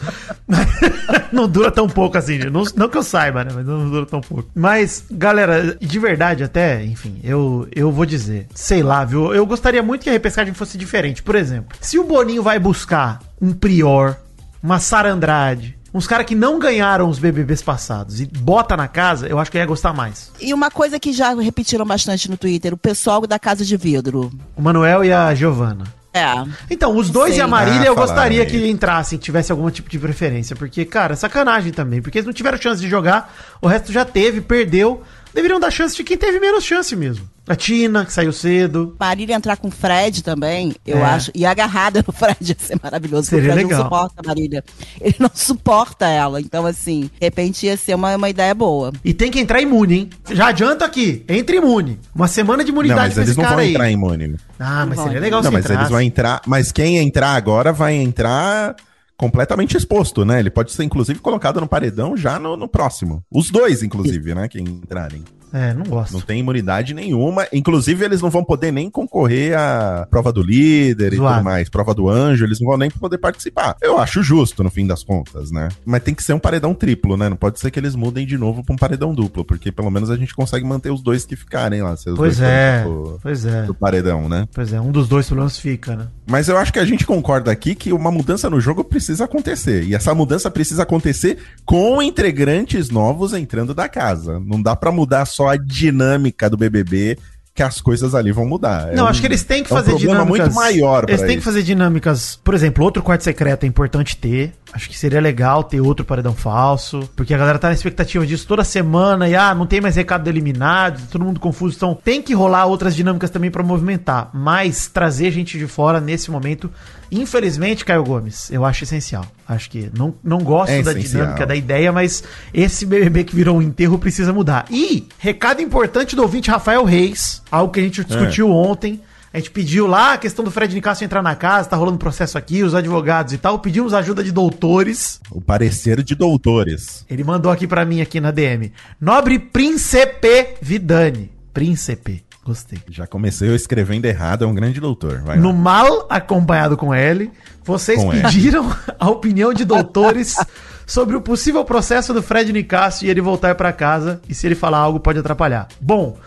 não 1.31 1.48
dura 1.48 1.71
tão 1.71 1.88
pouco 1.88 2.18
assim, 2.18 2.38
não, 2.39 2.63
não 2.75 2.89
que 2.89 2.98
eu 2.98 3.04
saiba, 3.04 3.45
né? 3.45 3.51
Mas 3.56 3.65
não 3.65 3.89
dura 3.89 4.06
tão 4.06 4.19
pouco. 4.19 4.50
Mas, 4.54 5.06
galera, 5.09 5.77
de 5.80 6.00
verdade 6.00 6.44
até, 6.44 6.83
enfim, 6.83 7.21
eu, 7.24 7.65
eu 7.74 7.89
vou 7.89 8.06
dizer, 8.06 8.48
sei 8.54 8.83
lá, 8.83 9.06
viu? 9.06 9.33
Eu 9.33 9.45
gostaria 9.45 9.81
muito 9.81 10.04
que 10.04 10.09
a 10.09 10.13
repescagem 10.13 10.54
fosse 10.54 10.77
diferente. 10.77 11.24
Por 11.24 11.36
exemplo, 11.36 11.77
se 11.80 11.98
o 11.98 12.04
Boninho 12.04 12.44
vai 12.44 12.59
buscar 12.59 13.19
um 13.42 13.54
Prior, 13.54 14.18
uma 14.62 14.80
Sara 14.80 15.12
Andrade, 15.12 15.76
uns 15.97 16.05
caras 16.07 16.25
que 16.27 16.35
não 16.35 16.59
ganharam 16.59 17.09
os 17.09 17.17
BBBs 17.17 17.63
passados 17.63 18.21
e 18.21 18.25
bota 18.25 18.77
na 18.77 18.88
casa, 18.88 19.27
eu 19.27 19.39
acho 19.39 19.49
que 19.49 19.57
eu 19.57 19.61
ia 19.61 19.65
gostar 19.65 19.94
mais. 19.94 20.31
E 20.39 20.53
uma 20.53 20.69
coisa 20.69 20.99
que 20.99 21.11
já 21.11 21.33
repetiram 21.33 21.85
bastante 21.85 22.29
no 22.29 22.38
Twitter, 22.38 22.73
o 22.73 22.77
pessoal 22.77 23.25
da 23.25 23.39
Casa 23.39 23.65
de 23.65 23.75
Vidro. 23.75 24.31
O 24.56 24.61
Manuel 24.61 25.04
e 25.04 25.11
a 25.11 25.33
Giovana. 25.33 25.85
É. 26.13 26.25
Então, 26.69 26.95
os 26.95 27.09
dois 27.09 27.33
Sim. 27.33 27.39
e 27.39 27.42
a 27.42 27.47
Marília 27.47 27.81
Ah, 27.81 27.85
eu 27.87 27.95
gostaria 27.95 28.42
aí. 28.42 28.47
que 28.47 28.68
entrassem, 28.69 29.19
tivesse 29.19 29.51
algum 29.51 29.69
tipo 29.69 29.89
de 29.89 29.99
preferência. 29.99 30.56
Porque, 30.56 30.83
cara, 30.85 31.16
sacanagem 31.16 31.71
também. 31.71 32.01
Porque 32.01 32.18
eles 32.18 32.25
não 32.25 32.33
tiveram 32.33 32.57
chance 32.59 32.81
de 32.81 32.89
jogar, 32.89 33.33
o 33.61 33.68
resto 33.68 33.92
já 33.92 34.04
teve, 34.06 34.42
perdeu. 34.42 35.04
Deveriam 35.37 35.59
dar 35.59 35.69
chance 35.69 35.95
de 35.95 36.03
quem 36.03 36.17
teve 36.17 36.39
menos 36.39 36.63
chance 36.63 36.95
mesmo. 36.95 37.29
A 37.47 37.56
Tina, 37.56 38.03
que 38.03 38.11
saiu 38.11 38.33
cedo. 38.33 38.95
Marília 38.99 39.35
entrar 39.35 39.56
com 39.56 39.67
o 39.67 39.71
Fred 39.71 40.23
também, 40.23 40.75
eu 40.85 40.97
É. 40.97 41.03
acho. 41.03 41.31
E 41.35 41.45
agarrada 41.45 42.03
no 42.06 42.11
Fred 42.11 42.37
ia 42.41 42.56
ser 42.59 42.77
maravilhoso. 42.81 43.29
porque 43.29 43.35
Seria 43.35 43.51
o 43.51 43.53
Fred 43.53 43.65
legal. 43.67 43.79
não 43.79 43.85
suporta 43.85 44.15
a 44.17 44.27
Marília. 44.27 44.63
Ele 44.99 45.15
não 45.19 45.29
suporta 45.33 46.07
ela. 46.07 46.41
Então, 46.41 46.65
assim, 46.65 47.01
de 47.01 47.11
repente 47.21 47.67
ia 47.67 47.77
ser 47.77 47.94
uma, 47.95 48.15
uma 48.15 48.29
ideia 48.29 48.53
boa. 48.56 48.91
E 49.06 49.13
tem 49.13 49.29
que 49.31 49.39
entrar 49.39 49.61
imune, 49.61 49.95
hein? 49.95 50.09
Já 50.31 50.47
adianto 50.47 50.83
aqui, 50.83 51.23
entre 51.29 51.57
imune. 51.57 51.99
Uma 52.15 52.27
semana 52.27 52.63
de 52.63 52.71
Não, 52.71 52.79
imunidade 52.79 53.15
mas 53.15 53.17
eles 53.19 53.37
não 53.37 53.45
vão 53.45 53.57
aí. 53.59 53.69
entrar 53.69 53.91
imune. 53.91 54.35
Ah, 54.59 54.85
mas 54.87 54.97
Não 54.97 55.03
seria 55.06 55.19
legal 55.21 55.41
Não, 55.44 55.49
se 55.51 55.53
mas 55.53 55.63
eles 55.65 55.71
entrasse. 55.75 55.91
vão 55.91 56.01
entrar. 56.01 56.41
Mas 56.47 56.71
quem 56.71 56.97
entrar 56.97 57.35
agora 57.35 57.71
vai 57.71 57.94
entrar 57.94 58.75
completamente 59.18 59.76
exposto, 59.76 60.24
né? 60.24 60.40
Ele 60.40 60.50
pode 60.50 60.71
ser, 60.71 60.83
inclusive, 60.83 61.19
colocado 61.19 61.59
no 61.59 61.68
paredão 61.68 62.16
já 62.16 62.38
no, 62.38 62.56
no 62.56 62.68
próximo. 62.68 63.24
Os 63.31 63.50
dois, 63.50 63.81
inclusive, 63.83 64.36
né? 64.36 64.47
Quem 64.47 64.64
entrarem. 64.64 65.24
É, 65.54 65.73
não 65.73 65.83
gosto. 65.85 66.13
Não 66.13 66.21
tem 66.21 66.39
imunidade 66.39 66.94
nenhuma. 66.94 67.47
Inclusive, 67.54 68.04
eles 68.04 68.21
não 68.21 68.30
vão 68.30 68.44
poder 68.44 68.71
nem 68.71 68.89
concorrer 68.89 69.57
à 69.57 70.06
prova 70.09 70.31
do 70.31 70.42
líder 70.42 71.13
e 71.13 71.16
Zoado. 71.18 71.35
tudo 71.37 71.45
mais. 71.45 71.69
Prova 71.69 71.94
do 71.94 72.09
anjo, 72.09 72.44
eles 72.45 72.59
não 72.59 72.68
vão 72.68 72.77
nem 72.77 72.89
poder 72.89 73.18
participar. 73.18 73.75
Eu 73.81 73.97
acho 73.97 74.21
justo, 74.21 74.63
no 74.63 74.69
fim 74.69 74.85
das 74.85 75.04
contas, 75.04 75.51
né? 75.51 75.69
Mas 75.85 76.04
tem 76.04 76.13
que 76.13 76.23
ser 76.23 76.33
um 76.33 76.39
paredão 76.39 76.73
triplo, 76.73 77.16
né? 77.16 77.30
Não 77.30 77.37
pode 77.37 77.59
ser 77.59 77.71
que 77.71 77.80
eles 77.80 77.95
mudem 77.95 78.25
de 78.25 78.37
novo 78.37 78.63
pra 78.63 78.73
um 78.73 78.77
paredão 78.77 79.13
duplo, 79.13 79.45
porque 79.45 79.71
pelo 79.71 79.89
menos 79.89 80.09
a 80.11 80.18
gente 80.18 80.35
consegue 80.35 80.66
manter 80.66 80.92
os 80.92 81.01
dois 81.01 81.25
que 81.25 81.35
ficarem 81.35 81.81
lá. 81.81 81.94
os 81.94 82.04
Pois 82.16 82.42
é, 82.42 82.83
do- 82.83 83.19
pois 83.23 83.45
é. 83.45 83.63
do 83.63 83.73
paredão, 83.73 84.27
né? 84.27 84.47
Pois 84.54 84.73
é, 84.73 84.81
um 84.81 84.92
dos 84.92 85.07
dois 85.07 85.27
pelo 85.27 85.39
menos 85.39 85.57
fica, 85.57 85.95
né? 85.95 86.07
Mas 86.30 86.49
eu 86.49 86.57
acho 86.57 86.73
que 86.73 86.80
a 86.80 86.85
gente 86.85 87.06
concorda 87.06 87.51
aqui 87.51 87.73
que 87.73 87.94
uma 87.94 88.11
mudança 88.11 88.49
no 88.49 88.59
jogo 88.59 88.83
precisa 88.83 89.23
acontecer. 89.25 89.83
E 89.83 89.95
essa 89.95 90.13
mudança 90.13 90.51
precisa 90.51 90.83
acontecer 90.83 91.37
com 91.66 92.01
integrantes 92.01 92.89
novos 92.89 93.33
entrando 93.33 93.73
da 93.73 93.87
casa. 93.87 94.39
Não 94.39 94.61
dá 94.61 94.75
pra 94.75 94.92
mudar 94.92 95.25
só 95.37 95.49
a 95.49 95.56
dinâmica 95.56 96.49
do 96.49 96.57
BBB 96.57 97.17
que 97.53 97.63
as 97.63 97.81
coisas 97.81 98.13
ali 98.13 98.31
vão 98.31 98.45
mudar. 98.45 98.91
Não, 98.94 99.07
É 99.07 99.09
acho 99.09 99.17
um- 99.17 99.21
que 99.21 99.27
eles 99.27 99.44
têm 99.44 99.63
que 99.63 99.71
é 99.71 99.75
um 99.75 99.77
fazer 99.79 99.91
problema 99.91 100.13
dinâmicas. 100.25 100.45
muito 100.45 100.56
maior 100.56 101.06
Eles 101.07 101.21
têm 101.21 101.29
que 101.29 101.35
isso. 101.37 101.44
fazer 101.45 101.63
dinâmicas. 101.63 102.39
Por 102.44 102.53
exemplo, 102.53 102.83
outro 102.83 103.01
quarto 103.01 103.23
secreto 103.23 103.63
é 103.63 103.67
importante 103.67 104.15
ter. 104.15 104.53
Acho 104.71 104.87
que 104.87 104.95
seria 104.95 105.19
legal 105.19 105.63
ter 105.63 105.81
outro 105.81 106.06
paredão 106.06 106.35
falso. 106.35 107.09
Porque 107.15 107.33
a 107.33 107.37
galera 107.37 107.57
tá 107.57 107.69
na 107.69 107.73
expectativa 107.73 108.27
disso 108.27 108.45
toda 108.47 108.63
semana. 108.63 109.27
E 109.27 109.35
ah, 109.35 109.56
não 109.56 109.65
tem 109.65 109.81
mais 109.81 109.95
recado 109.95 110.23
do 110.25 110.29
eliminado, 110.29 111.01
todo 111.09 111.25
mundo 111.25 111.39
confuso. 111.39 111.75
Então 111.75 111.95
tem 111.95 112.21
que 112.21 112.31
rolar 112.35 112.65
outras 112.67 112.95
dinâmicas 112.95 113.31
também 113.31 113.49
pra 113.49 113.63
movimentar. 113.63 114.29
Mas 114.35 114.87
trazer 114.87 115.31
gente 115.31 115.57
de 115.57 115.65
fora 115.65 115.99
nesse 115.99 116.29
momento, 116.29 116.69
infelizmente, 117.11 117.83
Caio 117.83 118.03
Gomes, 118.03 118.51
eu 118.51 118.63
acho 118.65 118.83
essencial. 118.83 119.25
Acho 119.47 119.69
que 119.69 119.89
não, 119.97 120.13
não 120.23 120.39
gosto 120.39 120.71
É 120.71 120.81
da 120.81 120.92
essencial. 120.92 121.21
dinâmica, 121.23 121.45
da 121.45 121.56
ideia, 121.56 121.92
mas 121.92 122.23
esse 122.54 122.85
BBB 122.85 123.23
que 123.23 123.35
virou 123.35 123.57
um 123.57 123.61
enterro 123.61 123.97
precisa 123.97 124.33
mudar. 124.33 124.66
E, 124.69 125.07
recado 125.18 125.61
importante 125.61 126.16
do 126.16 126.21
ouvinte 126.21 126.51
Rafael 126.51 126.83
Reis, 126.83 127.42
algo 127.49 127.71
que 127.71 127.80
a 127.80 127.83
gente 127.83 128.04
discutiu 128.04 128.51
ontem. 128.51 129.01
A 129.33 129.37
gente 129.39 129.51
pediu 129.51 129.85
lá 129.87 130.13
a 130.13 130.18
questão 130.18 130.44
do 130.44 130.49
Fred 130.49 130.73
Nicasso 130.73 131.04
entrar 131.04 131.21
na 131.21 131.35
casa, 131.35 131.69
tá 131.69 131.75
rolando 131.75 131.97
processo 131.97 132.37
aqui, 132.37 132.63
os 132.63 132.73
advogados 132.73 133.33
e 133.33 133.37
tal. 133.37 133.59
Pedimos 133.59 133.94
ajuda 133.94 134.23
de 134.23 134.31
doutores. 134.31 135.19
O 135.30 135.39
parecer 135.39 136.01
de 136.01 136.16
doutores. 136.16 137.06
Ele 137.09 137.23
mandou 137.23 137.51
aqui 137.51 137.68
pra 137.68 137.85
mim, 137.85 138.01
aqui 138.01 138.19
na 138.19 138.31
DM. 138.31 138.71
Nobre 138.99 139.37
Príncipe 139.37 140.56
Vidani. 140.61 141.30
Príncipe. 141.54 142.26
Gostei. 142.47 142.80
Já 142.89 143.06
comecei 143.06 143.49
eu 143.49 143.56
escrevendo 143.56 144.06
errado, 144.06 144.45
é 144.45 144.47
um 144.47 144.56
grande 144.56 144.80
doutor. 144.80 145.19
Vai 145.21 145.37
No 145.37 145.49
lá. 145.49 145.54
mal 145.54 146.07
acompanhado 146.09 146.77
com 146.77 146.95
ele, 146.95 147.30
vocês 147.66 148.01
Com 148.01 148.13
L. 148.13 148.21
pediram 148.21 148.73
a 148.97 149.09
opinião 149.09 149.54
de 149.54 149.66
doutores 149.66 150.37
sobre 150.87 151.18
o 151.18 151.21
possível 151.21 151.66
processo 151.66 152.13
do 152.13 152.23
Fred 152.23 152.54
Nicasso 152.54 153.04
e 153.06 153.09
ele 153.09 153.19
voltar 153.19 153.54
pra 153.56 153.73
casa 153.73 154.21
e 154.30 154.33
se 154.33 154.47
ele 154.47 154.56
falar 154.56 154.77
algo 154.77 154.97
pode 154.97 155.19
atrapalhar. 155.19 155.68
Bom, 155.81 156.18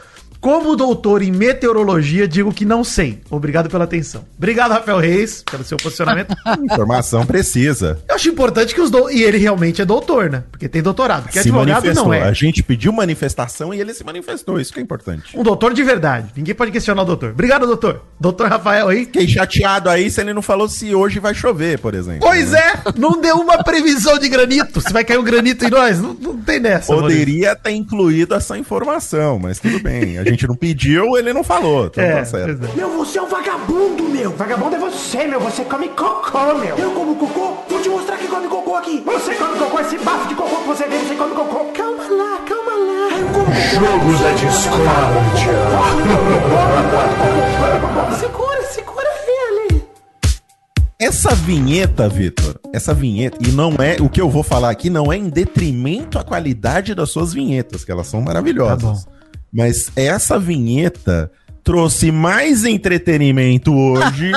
como 0.41 0.75
doutor 0.75 1.23
em 1.23 1.31
meteorologia, 1.31 2.27
digo 2.27 2.53
que 2.53 2.65
não 2.65 2.83
sei. 2.83 3.21
Obrigado 3.31 3.69
pela 3.69 3.85
atenção. 3.85 4.25
Obrigado, 4.39 4.73
Rafael 4.73 4.99
Reis, 4.99 5.43
pelo 5.43 5.63
seu 5.63 5.77
posicionamento. 5.77 6.35
Informação 6.65 7.27
precisa. 7.27 8.01
Eu 8.09 8.15
acho 8.15 8.29
importante 8.29 8.75
que 8.75 8.81
os 8.81 8.91
do... 8.91 9.11
E 9.11 9.23
ele 9.23 9.37
realmente 9.39 9.83
é 9.83 9.85
doutor, 9.85 10.31
né? 10.31 10.45
Porque 10.51 10.69
tem 10.69 10.83
doutorado. 10.83 11.25
Porque 11.25 11.35
se 11.35 11.49
advogado 11.49 11.83
manifestou. 11.83 12.05
não 12.07 12.15
é. 12.15 12.23
A 12.23 12.33
gente 12.33 12.63
pediu 12.63 12.93
manifestação 12.93 13.75
e 13.75 13.81
ele 13.81 13.93
se 13.93 14.03
manifestou. 14.03 14.59
Isso 14.59 14.73
que 14.73 14.81
é 14.81 14.83
importante. 14.83 15.39
Um 15.39 15.43
doutor 15.43 15.75
de 15.75 15.83
verdade. 15.83 16.29
Ninguém 16.35 16.55
pode 16.55 16.73
questionar 16.73 17.03
o 17.03 17.05
doutor. 17.05 17.31
Obrigado, 17.31 17.67
doutor. 17.67 18.03
Doutor 18.19 18.49
Rafael 18.49 18.89
aí. 18.89 19.05
Fiquei 19.05 19.29
chateado 19.29 19.91
aí 19.91 20.11
se 20.11 20.21
ele 20.21 20.33
não 20.33 20.43
falou 20.43 20.69
se 20.69 20.95
hoje 20.95 21.19
vai 21.19 21.35
chover, 21.35 21.79
por 21.79 21.95
exemplo. 21.95 22.21
Pois 22.21 22.55
é, 22.55 22.75
não 22.97 23.21
deu 23.21 23.37
uma 23.37 23.63
previsão 23.63 24.19
de 24.19 24.29
granito. 24.29 24.81
Se 24.81 24.93
vai 24.93 25.05
cair 25.05 25.19
um 25.19 25.25
granito 25.25 25.67
em 25.67 25.71
nós, 25.71 26.01
não, 26.01 26.15
não 26.15 26.37
tem 26.39 26.61
nessa. 26.61 26.95
Poderia 26.95 27.55
ter 27.55 27.73
incluído 27.73 28.35
essa 28.35 28.57
informação, 28.57 29.39
mas 29.39 29.59
tudo 29.59 29.81
bem. 29.81 30.19
A 30.19 30.25
gente 30.25 30.30
não 30.47 30.55
pediu, 30.57 31.17
ele 31.17 31.33
não 31.33 31.43
falou. 31.45 31.87
Então 31.87 32.03
É, 32.05 32.17
tá 32.19 32.25
certo. 32.25 32.65
é. 32.65 32.77
Meu, 32.77 32.91
você 32.97 33.19
é 33.19 33.23
um 33.23 33.27
vagabundo, 33.29 34.03
meu. 34.05 34.31
Vagabundo 34.33 34.77
é 34.77 34.79
você, 34.79 35.27
meu. 35.27 35.41
Você 35.41 35.65
come 35.65 35.89
cocô, 35.89 36.55
meu. 36.55 36.77
Eu 36.77 36.91
como 36.93 37.17
cocô? 37.17 37.57
Vou 37.69 37.81
te 37.81 37.89
mostrar 37.89 38.17
que 38.17 38.27
come 38.29 38.49
cocô 38.49 38.75
aqui. 38.77 39.03
Você 39.05 39.35
come 39.35 39.59
cocô, 39.59 39.81
esse 39.81 39.99
bafo 39.99 40.29
de 40.29 40.35
cocô 40.35 40.57
que 40.57 40.69
você 40.69 40.85
vê, 40.87 40.99
você 40.99 41.15
come 41.15 41.35
cocô. 41.35 41.65
Calma 41.73 42.05
lá, 42.05 42.39
calma 42.47 42.73
lá. 42.73 43.19
Eu 43.19 43.27
como 43.29 43.47
cocô. 43.47 43.61
Jogo 43.75 44.23
da 44.23 44.33
discórdia. 44.33 45.51
Segura, 48.19 48.63
segura 48.65 49.07
ele. 49.69 49.83
Essa 50.99 51.35
vinheta, 51.35 52.09
Vitor, 52.09 52.61
essa 52.73 52.93
vinheta, 52.93 53.39
e 53.41 53.51
não 53.53 53.73
é, 53.79 53.97
o 54.01 54.09
que 54.09 54.21
eu 54.21 54.29
vou 54.29 54.43
falar 54.43 54.71
aqui 54.71 54.91
não 54.91 55.11
é 55.13 55.17
em 55.17 55.29
detrimento 55.31 56.19
à 56.19 56.25
qualidade 56.25 56.95
das 56.95 57.11
suas 57.11 57.33
vinhetas, 57.33 57.85
que 57.85 57.91
elas 57.93 58.07
são 58.07 58.21
maravilhosas. 58.21 59.05
Tá 59.05 59.11
Mas 59.53 59.91
essa 59.97 60.39
vinheta 60.39 61.31
trouxe 61.63 62.11
mais 62.11 62.65
entretenimento 62.65 63.75
hoje 63.75 64.33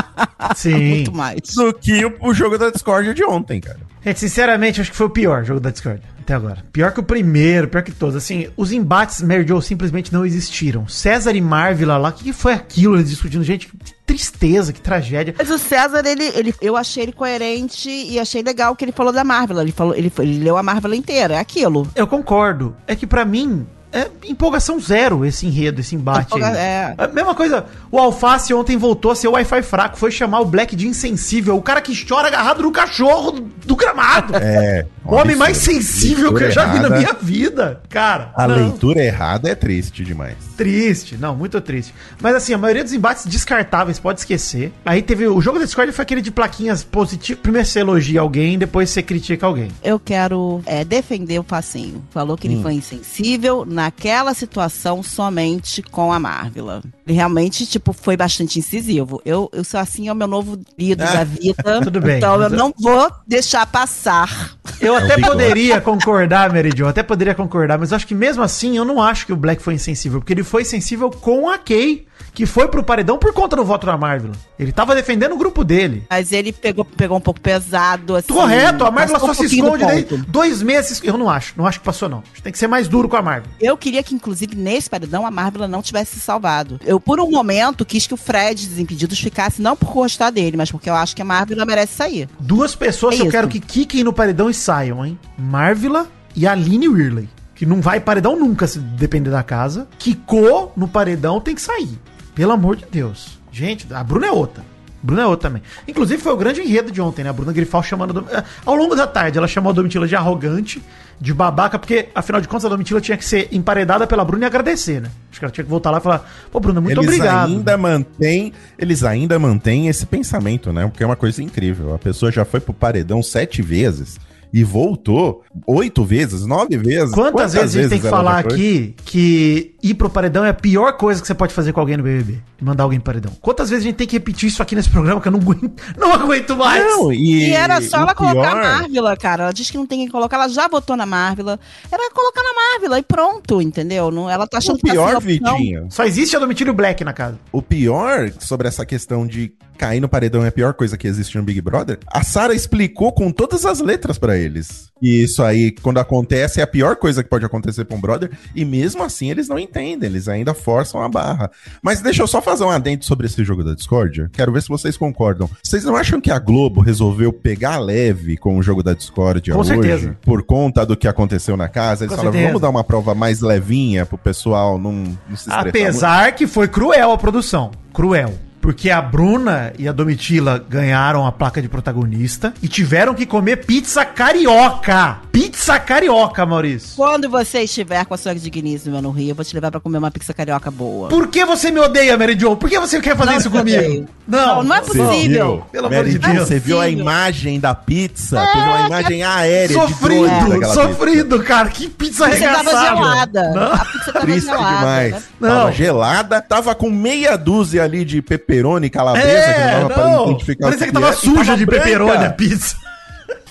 Sim. 0.54 0.88
Muito 0.88 1.14
mais. 1.14 1.40
do 1.54 1.72
que 1.72 2.04
o, 2.04 2.14
o 2.20 2.34
jogo 2.34 2.56
da 2.56 2.70
discórdia 2.70 3.12
de 3.12 3.24
ontem, 3.24 3.60
cara. 3.60 3.80
Gente, 4.04 4.20
sinceramente, 4.20 4.80
acho 4.80 4.90
que 4.90 4.96
foi 4.96 5.06
o 5.06 5.10
pior 5.10 5.44
jogo 5.44 5.60
da 5.60 5.70
Discord 5.70 6.00
até 6.20 6.34
agora. 6.34 6.62
Pior 6.72 6.92
que 6.92 7.00
o 7.00 7.02
primeiro, 7.02 7.68
pior 7.68 7.82
que 7.82 7.90
todos. 7.90 8.14
Assim, 8.14 8.48
os 8.56 8.70
embates 8.70 9.22
Mary 9.22 9.46
simplesmente 9.62 10.12
não 10.12 10.26
existiram. 10.26 10.86
César 10.86 11.34
e 11.34 11.40
Marvila 11.40 11.96
lá, 11.96 12.10
o 12.10 12.12
que, 12.12 12.24
que 12.24 12.32
foi 12.32 12.52
aquilo 12.52 12.96
eles 12.96 13.08
discutindo? 13.08 13.42
Gente, 13.42 13.66
que 13.66 13.94
tristeza, 14.06 14.72
que 14.72 14.80
tragédia. 14.80 15.34
Mas 15.36 15.50
o 15.50 15.58
César, 15.58 16.02
ele, 16.06 16.24
ele, 16.34 16.54
eu 16.60 16.76
achei 16.76 17.02
ele 17.02 17.12
coerente 17.12 17.88
e 17.88 18.18
achei 18.18 18.42
legal 18.42 18.72
o 18.72 18.76
que 18.76 18.84
ele 18.84 18.92
falou 18.92 19.12
da 19.12 19.24
Marvel. 19.24 19.60
Ele, 19.60 19.72
falou, 19.72 19.94
ele, 19.94 20.12
ele 20.18 20.38
leu 20.44 20.56
a 20.56 20.62
Marvel 20.62 20.94
inteira, 20.94 21.34
é 21.34 21.38
aquilo. 21.38 21.88
Eu 21.94 22.06
concordo. 22.06 22.76
É 22.86 22.94
que 22.94 23.06
pra 23.06 23.24
mim, 23.24 23.66
é 23.92 24.08
empolgação 24.26 24.78
zero 24.80 25.24
esse 25.24 25.46
enredo, 25.46 25.80
esse 25.80 25.94
embate. 25.94 26.26
Empolga- 26.26 26.48
aí. 26.48 26.56
é. 26.56 26.94
A 26.98 27.06
mesma 27.08 27.34
coisa, 27.34 27.64
o 27.90 27.98
Alface 27.98 28.52
ontem 28.52 28.76
voltou 28.76 29.10
a 29.10 29.14
ser 29.14 29.28
o 29.28 29.32
Wi-Fi 29.32 29.62
fraco, 29.62 29.96
foi 29.96 30.10
chamar 30.10 30.40
o 30.40 30.44
Black 30.44 30.76
de 30.76 30.86
insensível, 30.86 31.56
o 31.56 31.62
cara 31.62 31.80
que 31.80 31.92
chora 32.06 32.28
agarrado 32.28 32.62
no 32.62 32.70
cachorro 32.70 33.32
do, 33.32 33.40
do 33.64 33.76
gramado. 33.76 34.36
É. 34.36 34.86
o 35.04 35.14
homem 35.14 35.36
mais 35.36 35.56
sensível 35.56 36.34
que 36.34 36.44
eu 36.44 36.50
já 36.50 36.66
vi 36.66 36.78
na 36.80 36.86
errada. 36.88 36.98
minha 36.98 37.12
vida. 37.14 37.80
Cara, 37.88 38.30
A 38.34 38.46
não. 38.46 38.56
leitura 38.56 39.02
errada 39.02 39.48
é 39.48 39.54
triste 39.54 40.04
demais. 40.04 40.36
Triste, 40.56 41.16
não, 41.16 41.34
muito 41.34 41.60
triste. 41.60 41.94
Mas 42.20 42.34
assim, 42.34 42.52
a 42.52 42.58
maioria 42.58 42.84
dos 42.84 42.92
embates 42.92 43.24
descartáveis, 43.26 43.98
pode 43.98 44.20
esquecer. 44.20 44.72
Aí 44.84 45.00
teve. 45.02 45.26
O 45.26 45.40
jogo 45.40 45.58
da 45.58 45.64
Discord 45.64 45.92
foi 45.92 46.02
aquele 46.02 46.20
de 46.20 46.30
plaquinhas 46.30 46.82
positivas. 46.84 47.40
Primeiro 47.42 47.66
você 47.66 47.80
elogia 47.80 48.20
alguém, 48.20 48.58
depois 48.58 48.90
você 48.90 49.02
critica 49.02 49.46
alguém. 49.46 49.68
Eu 49.82 49.98
quero 49.98 50.60
é, 50.66 50.84
defender 50.84 51.38
o 51.38 51.42
Facinho. 51.42 52.02
Falou 52.10 52.36
que 52.36 52.46
ele 52.48 52.60
foi 52.62 52.74
insensível 52.74 53.64
naquela 53.78 54.34
situação 54.34 55.02
somente 55.04 55.82
com 55.82 56.12
a 56.12 56.18
Marvila. 56.18 56.82
Ele 57.06 57.14
realmente, 57.16 57.64
tipo, 57.64 57.92
foi 57.92 58.16
bastante 58.16 58.58
incisivo. 58.58 59.22
Eu, 59.24 59.48
eu 59.52 59.62
sou 59.62 59.78
assim, 59.78 60.08
é 60.08 60.12
o 60.12 60.16
meu 60.16 60.26
novo 60.26 60.58
líder 60.76 61.06
da 61.06 61.22
vida. 61.24 61.80
Tudo 61.80 62.00
bem, 62.00 62.16
Então 62.16 62.42
eu 62.42 62.50
não 62.50 62.74
vou 62.76 63.10
deixar 63.26 63.64
passar. 63.66 64.56
Eu 64.80 64.96
até 64.96 65.14
bigode. 65.14 65.32
poderia 65.32 65.80
concordar, 65.80 66.52
Mary 66.52 66.70
Jo, 66.76 66.86
até 66.88 67.02
poderia 67.04 67.34
concordar, 67.36 67.78
mas 67.78 67.92
eu 67.92 67.96
acho 67.96 68.06
que 68.06 68.14
mesmo 68.14 68.42
assim 68.42 68.76
eu 68.76 68.84
não 68.84 69.00
acho 69.00 69.24
que 69.26 69.32
o 69.32 69.36
Black 69.36 69.62
foi 69.62 69.74
insensível, 69.74 70.20
porque 70.20 70.32
ele 70.32 70.42
foi 70.42 70.64
sensível 70.64 71.08
com 71.10 71.48
a 71.48 71.56
Kay, 71.56 72.07
que 72.32 72.46
foi 72.46 72.68
pro 72.68 72.82
paredão 72.82 73.18
por 73.18 73.32
conta 73.32 73.56
do 73.56 73.64
voto 73.64 73.86
da 73.86 73.96
Marvel. 73.96 74.32
Ele 74.58 74.72
tava 74.72 74.94
defendendo 74.94 75.32
o 75.32 75.38
grupo 75.38 75.64
dele. 75.64 76.04
Mas 76.08 76.32
ele 76.32 76.52
pegou, 76.52 76.84
pegou 76.84 77.16
um 77.16 77.20
pouco 77.20 77.40
pesado, 77.40 78.16
assim. 78.16 78.32
Correto, 78.32 78.84
a 78.84 78.90
Marvel 78.90 79.18
só 79.18 79.30
um 79.30 79.34
se 79.34 79.46
esconde 79.46 79.84
daí. 79.84 80.04
Dois 80.28 80.62
meses. 80.62 81.00
Eu 81.02 81.18
não 81.18 81.28
acho, 81.28 81.54
não 81.56 81.66
acho 81.66 81.80
que 81.80 81.84
passou, 81.84 82.08
não. 82.08 82.22
Tem 82.42 82.52
que 82.52 82.58
ser 82.58 82.68
mais 82.68 82.88
duro 82.88 83.08
com 83.08 83.16
a 83.16 83.22
Marvel. 83.22 83.50
Eu 83.60 83.76
queria 83.76 84.02
que, 84.02 84.14
inclusive, 84.14 84.54
nesse 84.54 84.88
paredão, 84.88 85.26
a 85.26 85.30
Marvel 85.30 85.66
não 85.68 85.82
tivesse 85.82 86.14
se 86.14 86.20
salvado. 86.20 86.80
Eu, 86.84 87.00
por 87.00 87.20
um 87.20 87.30
momento, 87.30 87.84
quis 87.84 88.06
que 88.06 88.14
o 88.14 88.16
Fred 88.16 88.66
Desimpedidos 88.68 89.18
ficasse, 89.18 89.60
não 89.60 89.76
por 89.76 89.92
gostar 89.92 90.30
dele, 90.30 90.56
mas 90.56 90.70
porque 90.70 90.88
eu 90.88 90.94
acho 90.94 91.14
que 91.14 91.22
a 91.22 91.24
Marvel 91.24 91.64
merece 91.66 91.94
sair. 91.94 92.28
Duas 92.38 92.74
pessoas 92.74 93.14
É 93.14 93.18
que 93.18 93.26
eu 93.26 93.30
quero 93.30 93.48
que 93.48 93.60
quiquem 93.60 94.04
no 94.04 94.12
paredão 94.12 94.48
e 94.48 94.54
saiam, 94.54 95.04
hein? 95.04 95.18
Marvila 95.36 96.06
e 96.34 96.46
Aline 96.46 96.88
Whirley. 96.88 97.28
Que 97.58 97.66
não 97.66 97.80
vai 97.80 98.00
paredão 98.00 98.38
nunca, 98.38 98.66
se 98.66 98.78
depender 98.78 99.30
da 99.30 99.42
casa. 99.42 99.86
Kiko 99.98 100.72
no 100.76 100.88
paredão 100.88 101.40
tem 101.40 101.54
que 101.54 101.60
sair. 101.60 101.98
Pelo 102.34 102.52
amor 102.52 102.76
de 102.76 102.86
Deus. 102.90 103.38
Gente, 103.52 103.86
a 103.92 104.02
Bruna 104.04 104.28
é 104.28 104.30
outra. 104.32 104.64
Bruna 105.02 105.22
é 105.22 105.26
outra 105.26 105.48
também. 105.50 105.62
Inclusive, 105.86 106.20
foi 106.22 106.32
o 106.32 106.36
grande 106.36 106.60
enredo 106.60 106.90
de 106.90 107.00
ontem, 107.00 107.22
né? 107.22 107.30
A 107.30 107.32
Bruna 107.32 107.52
Grifal 107.52 107.82
chamando. 107.82 108.12
Dom- 108.14 108.26
eh, 108.30 108.42
Ao 108.64 108.74
longo 108.74 108.94
da 108.96 109.06
tarde, 109.06 109.38
ela 109.38 109.46
chamou 109.46 109.70
a 109.70 109.72
Domitila 109.72 110.08
de 110.08 110.16
arrogante, 110.16 110.82
de 111.20 111.32
babaca, 111.34 111.78
porque, 111.78 112.08
afinal 112.14 112.40
de 112.40 112.48
contas, 112.48 112.64
a 112.64 112.68
Domitila 112.68 113.00
tinha 113.00 113.16
que 113.16 113.24
ser 113.24 113.48
emparedada 113.52 114.06
pela 114.08 114.24
Bruna 114.24 114.44
e 114.44 114.46
agradecer, 114.46 115.00
né? 115.00 115.08
Acho 115.30 115.38
que 115.40 115.44
ela 115.44 115.52
tinha 115.52 115.64
que 115.64 115.70
voltar 115.70 115.90
lá 115.92 115.98
e 115.98 116.00
falar: 116.00 116.28
Pô, 116.50 116.58
Bruna, 116.60 116.80
muito 116.80 116.98
eles 117.00 117.06
obrigado. 117.14 117.48
ainda 117.48 117.76
mantêm, 117.76 118.52
eles 118.76 119.02
ainda 119.04 119.38
mantêm 119.38 119.86
esse 119.88 120.04
pensamento, 120.06 120.72
né? 120.72 120.86
Porque 120.88 121.02
é 121.02 121.06
uma 121.06 121.16
coisa 121.16 121.42
incrível. 121.42 121.94
A 121.94 121.98
pessoa 121.98 122.30
já 122.32 122.44
foi 122.44 122.58
pro 122.60 122.72
paredão 122.74 123.22
sete 123.22 123.62
vezes 123.62 124.18
e 124.52 124.64
voltou 124.64 125.42
oito 125.66 126.04
vezes, 126.04 126.44
nove 126.46 126.76
vezes. 126.78 127.14
Quantas, 127.14 127.52
vezes 127.52 127.76
a 127.76 127.80
gente 127.82 127.90
tem 127.90 128.00
que 128.00 128.08
falar 128.08 128.38
aqui 128.38 128.94
que 129.04 129.74
ir 129.82 129.94
pro 129.94 130.08
paredão 130.10 130.44
é 130.44 130.50
a 130.50 130.54
pior 130.54 130.92
coisa 130.96 131.20
que 131.20 131.26
você 131.26 131.34
pode 131.34 131.52
fazer 131.52 131.72
com 131.72 131.80
alguém 131.80 131.96
no 131.96 132.02
BBB. 132.02 132.38
Mandar 132.60 132.84
alguém 132.84 132.98
pro 132.98 133.06
paredão. 133.12 133.32
Quantas 133.40 133.70
vezes 133.70 133.84
a 133.84 133.88
gente 133.88 133.96
tem 133.96 134.06
que 134.06 134.16
repetir 134.16 134.48
isso 134.48 134.62
aqui 134.62 134.74
nesse 134.74 134.90
programa 134.90 135.20
que 135.20 135.28
eu 135.28 135.32
não 135.32 135.38
aguento, 135.40 135.70
não 135.96 136.12
aguento 136.12 136.56
mais? 136.56 136.82
Não, 136.84 137.12
e, 137.12 137.48
E 137.48 137.52
era 137.52 137.80
só 137.82 137.98
ela 137.98 138.14
colocar 138.14 138.50
pior- 138.52 138.64
a 138.64 138.78
Marvila, 138.78 139.16
cara. 139.16 139.42
Ela 139.44 139.52
diz 139.52 139.70
que 139.70 139.76
não 139.76 139.86
tem 139.86 140.04
que 140.06 140.10
colocar, 140.10 140.36
ela 140.36 140.48
já 140.48 140.66
botou 140.68 140.96
na 140.96 141.06
Marvila. 141.06 141.58
Era 141.90 142.10
colocar 142.12 142.42
na 142.42 142.50
Marvila 142.72 142.98
e 142.98 143.02
pronto, 143.02 143.62
entendeu? 143.62 144.10
Não, 144.10 144.28
ela 144.28 144.46
tá 144.46 144.58
achando 144.58 144.76
O 144.76 144.78
que 144.78 144.86
tá 144.86 144.92
pior, 144.92 145.16
opção. 145.16 145.20
Vitinho, 145.20 145.86
Só 145.90 146.04
existe 146.04 146.34
a 146.36 146.38
Domitílio 146.38 146.72
Black 146.74 147.04
na 147.04 147.12
casa. 147.12 147.38
o 147.52 147.62
pior 147.62 148.30
sobre 148.40 148.66
essa 148.66 148.84
questão 148.84 149.26
de 149.26 149.52
cair 149.76 150.00
no 150.00 150.08
paredão 150.08 150.44
é 150.44 150.48
a 150.48 150.52
pior 150.52 150.74
coisa 150.74 150.98
que 150.98 151.06
existe 151.06 151.36
no 151.38 151.44
Big 151.44 151.60
Brother, 151.60 152.00
a 152.08 152.24
Sara 152.24 152.52
explicou 152.52 153.12
com 153.12 153.30
todas 153.30 153.64
as 153.64 153.78
letras 153.78 154.18
eles. 154.38 154.88
E 155.00 155.22
isso 155.22 155.42
aí, 155.42 155.70
quando 155.70 155.98
acontece, 155.98 156.60
é 156.60 156.62
a 156.64 156.66
pior 156.66 156.96
coisa 156.96 157.22
que 157.22 157.30
pode 157.30 157.44
acontecer 157.44 157.84
pra 157.84 157.96
um 157.96 158.00
brother, 158.00 158.30
e 158.54 158.64
mesmo 158.64 159.02
assim 159.04 159.30
eles 159.30 159.48
não 159.48 159.58
entendem, 159.58 160.08
eles 160.10 160.28
ainda 160.28 160.52
forçam 160.54 161.00
a 161.00 161.08
barra. 161.08 161.50
Mas 161.80 162.00
deixa 162.00 162.22
eu 162.22 162.26
só 162.26 162.42
fazer 162.42 162.64
um 162.64 162.70
adendo 162.70 163.04
sobre 163.04 163.26
esse 163.26 163.44
jogo 163.44 163.62
da 163.62 163.74
discórdia. 163.74 164.28
Quero 164.32 164.50
ver 164.52 164.62
se 164.62 164.68
vocês 164.68 164.96
concordam. 164.96 165.48
Vocês 165.62 165.84
não 165.84 165.94
acham 165.94 166.20
que 166.20 166.30
a 166.30 166.38
Globo 166.38 166.80
resolveu 166.80 167.32
pegar 167.32 167.78
leve 167.78 168.36
com 168.36 168.58
o 168.58 168.62
jogo 168.62 168.82
da 168.82 168.92
discórdia 168.92 169.54
Com 169.54 169.60
hoje? 169.60 169.70
certeza. 169.70 170.16
Por 170.22 170.42
conta 170.42 170.84
do 170.84 170.96
que 170.96 171.06
aconteceu 171.06 171.56
na 171.56 171.68
casa? 171.68 172.04
Eles 172.04 172.10
Com 172.10 172.16
falaram, 172.16 172.32
certeza. 172.32 172.48
vamos 172.48 172.62
dar 172.62 172.70
uma 172.70 172.82
prova 172.84 173.14
mais 173.14 173.40
levinha 173.40 174.04
pro 174.04 174.18
pessoal 174.18 174.78
não, 174.78 174.92
não 174.92 175.36
se 175.36 175.48
estressar 175.48 175.62
muito. 175.62 175.78
Apesar 175.78 176.32
que 176.32 176.46
foi 176.46 176.66
cruel 176.66 177.12
a 177.12 177.18
produção. 177.18 177.70
Cruel. 177.92 178.34
Porque 178.60 178.90
a 178.90 179.00
Bruna 179.00 179.72
e 179.78 179.88
a 179.88 179.92
Domitila 179.92 180.64
ganharam 180.68 181.26
a 181.26 181.32
placa 181.32 181.62
de 181.62 181.68
protagonista 181.68 182.52
e 182.62 182.68
tiveram 182.68 183.14
que 183.14 183.24
comer 183.24 183.64
pizza 183.64 184.04
carioca. 184.04 185.18
Pizza 185.32 185.78
carioca, 185.78 186.44
Maurício. 186.44 186.96
Quando 186.96 187.28
você 187.30 187.60
estiver 187.62 188.04
com 188.04 188.14
a 188.14 188.16
sua 188.16 188.34
digníssima 188.34 189.00
no 189.00 189.10
Rio, 189.10 189.30
eu 189.30 189.34
vou 189.34 189.44
te 189.44 189.54
levar 189.54 189.70
pra 189.70 189.78
comer 189.80 189.98
uma 189.98 190.10
pizza 190.10 190.34
carioca 190.34 190.70
boa. 190.70 191.08
Por 191.08 191.28
que 191.28 191.44
você 191.44 191.70
me 191.70 191.78
odeia, 191.78 192.16
Mary 192.18 192.36
Jo? 192.38 192.56
Por 192.56 192.68
que 192.68 192.78
você 192.78 193.00
quer 193.00 193.16
fazer 193.16 193.30
Não 193.30 193.38
isso 193.38 193.50
comigo? 193.50 193.78
odeio. 193.78 194.08
Não, 194.26 194.62
não 194.62 194.76
é 194.76 194.80
Você 194.82 194.98
possível. 194.98 195.46
viu? 195.54 195.64
Pelo 195.72 195.86
amor 195.86 196.04
de 196.04 196.18
Deus. 196.18 196.48
Você 196.48 196.58
viu 196.58 196.78
a 196.80 196.84
Possível. 196.84 197.00
imagem 197.00 197.60
da 197.60 197.74
pizza? 197.74 198.44
Teve 198.46 198.64
uma 198.64 198.86
imagem 198.86 199.22
aérea 199.22 199.68
de 199.68 199.74
drone 199.74 199.88
Sofrido, 199.94 200.48
daquela 200.50 200.74
sofrido, 200.74 201.42
cara. 201.44 201.68
Que 201.68 201.88
pizza 201.88 202.26
A 202.26 202.30
pizza 202.30 202.44
tava 202.44 202.58
arregaçada. 202.58 202.96
gelada. 202.96 203.50
Não. 203.54 203.72
A 203.72 203.84
pizza 203.84 204.12
tava 204.12 204.26
Triste 204.26 204.46
gelada. 204.46 204.76
demais. 204.78 205.12
né? 205.14 205.22
Não. 205.40 205.48
Tava 205.48 205.72
gelada, 205.72 206.42
tava 206.42 206.74
com 206.74 206.90
meia 206.90 207.36
dúzia 207.38 207.84
ali 207.84 208.04
de 208.04 208.20
pepperoni 208.20 208.47
calabresa, 208.90 209.28
É, 209.28 209.84
que 209.84 210.00
não. 210.00 210.24
o 210.24 210.38
Parecia 210.38 210.86
que 210.86 210.86
que 210.86 210.92
tava 210.92 211.06
era, 211.06 211.14
e 211.14 211.18
suja 211.18 211.56
de 211.56 211.66
branca. 211.66 211.84
pepperoni 211.84 212.24
a 212.24 212.30
pizza. 212.30 212.76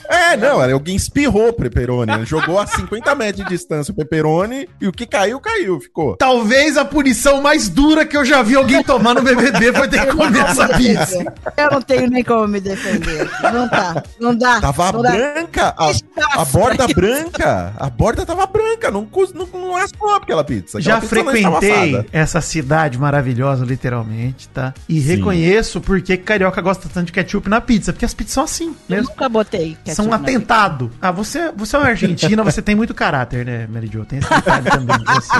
É, 0.09 0.37
não, 0.37 0.61
alguém 0.61 0.95
espirrou 0.95 1.51
pepperoni. 1.53 2.11
Ele 2.13 2.25
jogou 2.25 2.59
a 2.59 2.65
50 2.67 3.15
metros 3.15 3.43
de 3.45 3.49
distância 3.49 3.91
o 3.91 3.95
pepperoni 3.95 4.67
e 4.81 4.87
o 4.87 4.91
que 4.91 5.05
caiu, 5.05 5.39
caiu, 5.39 5.79
ficou. 5.79 6.15
Talvez 6.17 6.77
a 6.77 6.85
punição 6.85 7.41
mais 7.41 7.69
dura 7.69 8.05
que 8.05 8.15
eu 8.15 8.23
já 8.25 8.41
vi 8.41 8.55
alguém 8.55 8.83
tomar 8.83 9.13
no 9.15 9.21
BBB 9.21 9.73
foi 9.73 9.87
ter 9.87 10.05
que 10.05 10.15
comer 10.15 10.39
essa 10.45 10.67
pizza. 10.69 11.33
Eu 11.57 11.71
não 11.71 11.81
tenho 11.81 12.09
nem 12.09 12.23
como 12.23 12.47
me 12.47 12.59
defender. 12.59 13.29
Não 13.53 13.67
tá. 13.67 14.03
Não 14.19 14.35
dá. 14.35 14.61
Tava 14.61 14.91
não 14.91 15.01
dá. 15.01 15.11
branca, 15.11 15.75
a, 15.77 16.41
a 16.41 16.45
borda 16.45 16.87
branca, 16.87 17.73
a 17.77 17.89
borda 17.89 18.25
tava 18.25 18.45
branca, 18.45 18.89
não, 18.91 19.05
cus- 19.05 19.33
não, 19.33 19.47
não 19.53 19.73
raspou 19.73 20.13
aquela 20.15 20.43
pizza. 20.43 20.79
Já 20.81 20.97
Aquela 20.97 21.09
pizza 21.09 21.23
não 21.23 21.33
estava 21.33 21.59
frequentei 21.59 22.09
essa 22.11 22.41
cidade 22.41 22.97
maravilhosa, 22.97 23.65
literalmente, 23.65 24.47
tá? 24.49 24.73
E 24.87 24.99
reconheço 24.99 25.81
porque 25.81 26.17
que 26.17 26.23
carioca 26.23 26.61
gosta 26.61 26.89
tanto 26.93 27.07
de 27.07 27.11
ketchup 27.11 27.49
na 27.49 27.59
pizza, 27.61 27.91
porque 27.93 28.05
as 28.05 28.13
pizzas 28.13 28.33
são 28.33 28.43
assim 28.43 28.67
Eu 28.67 28.75
mesmo. 28.97 29.09
nunca 29.09 29.29
botei. 29.29 29.77
ketchup 29.83 29.95
São 29.97 30.05
um 30.05 30.09
na 30.09 30.15
atentado. 30.17 30.89
Ah, 31.01 31.11
você, 31.11 31.51
você 31.55 31.75
é 31.75 31.79
uma 31.79 31.87
argentina, 31.89 32.43
você 32.43 32.61
tem 32.61 32.75
muito 32.75 32.93
caráter, 32.93 33.45
né, 33.45 33.67
Mary 33.71 33.89
Jo? 33.91 34.05
Tem 34.05 34.19
esse 34.19 34.29
detalhe 34.29 34.69
também 34.69 34.97
de 34.97 35.05
você. 35.05 35.33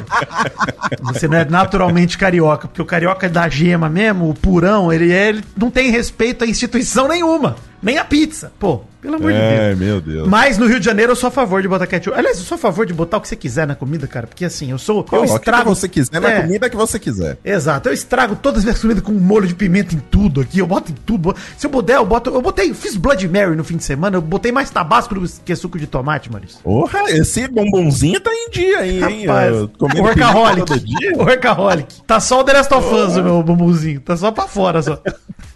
Você 1.14 1.28
não 1.28 1.38
é 1.38 1.46
naturalmente 1.46 2.18
carioca, 2.18 2.68
porque 2.68 2.82
o 2.82 2.86
carioca 2.86 3.30
da 3.30 3.48
gema 3.50 3.90
mesmo, 3.90 4.30
o 4.30 4.34
purão, 4.34 4.92
ele, 4.92 5.12
é- 5.12 5.30
ele 5.30 5.44
não 5.56 5.70
tem 5.72 5.90
respeito 5.92 6.44
a 6.44 6.48
instituição 6.48 7.08
nenhuma. 7.08 7.56
Nem 7.82 7.98
a 7.98 8.06
pizza. 8.06 8.52
Pô, 8.60 8.82
pelo 9.08 9.16
amor 9.18 9.32
de 9.32 9.38
Deus. 9.38 9.52
É, 9.52 9.76
meu 9.76 10.02
Deus. 10.02 10.28
Mas 10.28 10.58
no 10.58 10.68
Rio 10.68 10.80
de 10.80 10.86
Janeiro 10.86 11.14
eu 11.14 11.16
sou 11.16 11.30
a 11.30 11.32
favor 11.32 11.62
de 11.62 11.68
botar 11.68 11.88
ketchup. 11.88 12.18
Aliás, 12.18 12.38
eu 12.38 12.44
sou 12.44 12.56
a 12.56 12.60
favor 12.60 12.86
de 12.86 12.94
botar 12.94 13.18
o 13.18 13.22
que 13.22 13.28
você 13.28 13.36
quiser 13.36 13.66
na 13.66 13.74
comida, 13.76 14.06
cara. 14.08 14.28
Porque 14.28 14.44
assim, 14.46 14.72
eu 14.72 14.78
sou. 14.78 14.98
eu 15.00 15.04
Coloque 15.04 15.28
o 15.30 15.34
que 15.34 15.40
estrago. 15.40 15.70
você 15.74 15.88
quiser 15.88 16.20
na 16.20 16.30
É, 16.30 16.42
comida 16.42 16.70
que 16.70 16.76
você 16.76 17.00
quiser. 17.00 17.38
Exato, 17.44 17.90
eu 17.90 17.94
estrago 17.94 18.36
todas 18.36 18.60
as 18.60 18.64
minhas 18.66 18.80
comidas 18.80 19.04
com 19.04 19.12
molho 19.14 19.48
de 19.48 19.56
pimenta 19.56 19.96
em 19.96 20.00
tudo 20.00 20.42
aqui. 20.42 20.60
Eu 20.60 20.68
boto 20.68 20.92
em 20.92 20.96
tudo. 21.06 21.36
Se 21.58 21.66
eu 21.66 21.70
puder, 21.72 21.96
eu 21.96 22.06
boto. 22.06 22.30
Eu 22.30 22.42
botei, 22.42 22.74
fiz 22.74 22.96
Blood 22.96 23.28
Mary 23.30 23.56
no 23.56 23.64
fim 23.64 23.78
de 23.78 23.84
semana. 23.84 24.18
Eu 24.18 24.22
botei 24.22 24.52
mais 24.52 24.70
tabasco 24.70 25.16
do 25.16 25.28
que 25.46 25.56
suco 25.56 25.80
de 25.80 25.88
tomate, 25.88 26.32
Maurício. 26.32 26.60
Porra, 26.62 27.04
esse 27.10 27.48
bombonzinho 27.48 28.20
tá 28.20 28.32
em 28.34 28.50
dia, 28.50 28.86
hein? 28.86 29.04
hein? 29.04 29.26
Rapaz, 29.26 29.70
comendo 29.78 30.02
workaholic. 30.04 30.80
dia. 30.80 31.12
Workaholic. 31.18 32.02
Tá 32.06 32.20
só 32.20 32.42
o 32.42 32.44
The 32.44 32.54
Last 32.54 32.74
of 32.74 32.94
Us, 32.94 33.16
o 33.18 33.24
meu 33.24 33.44
bumbumzinho. 33.44 34.02
Tá 34.02 34.18
só 34.18 34.32
pra 34.32 34.48
fora, 34.48 34.82
só. 34.82 35.02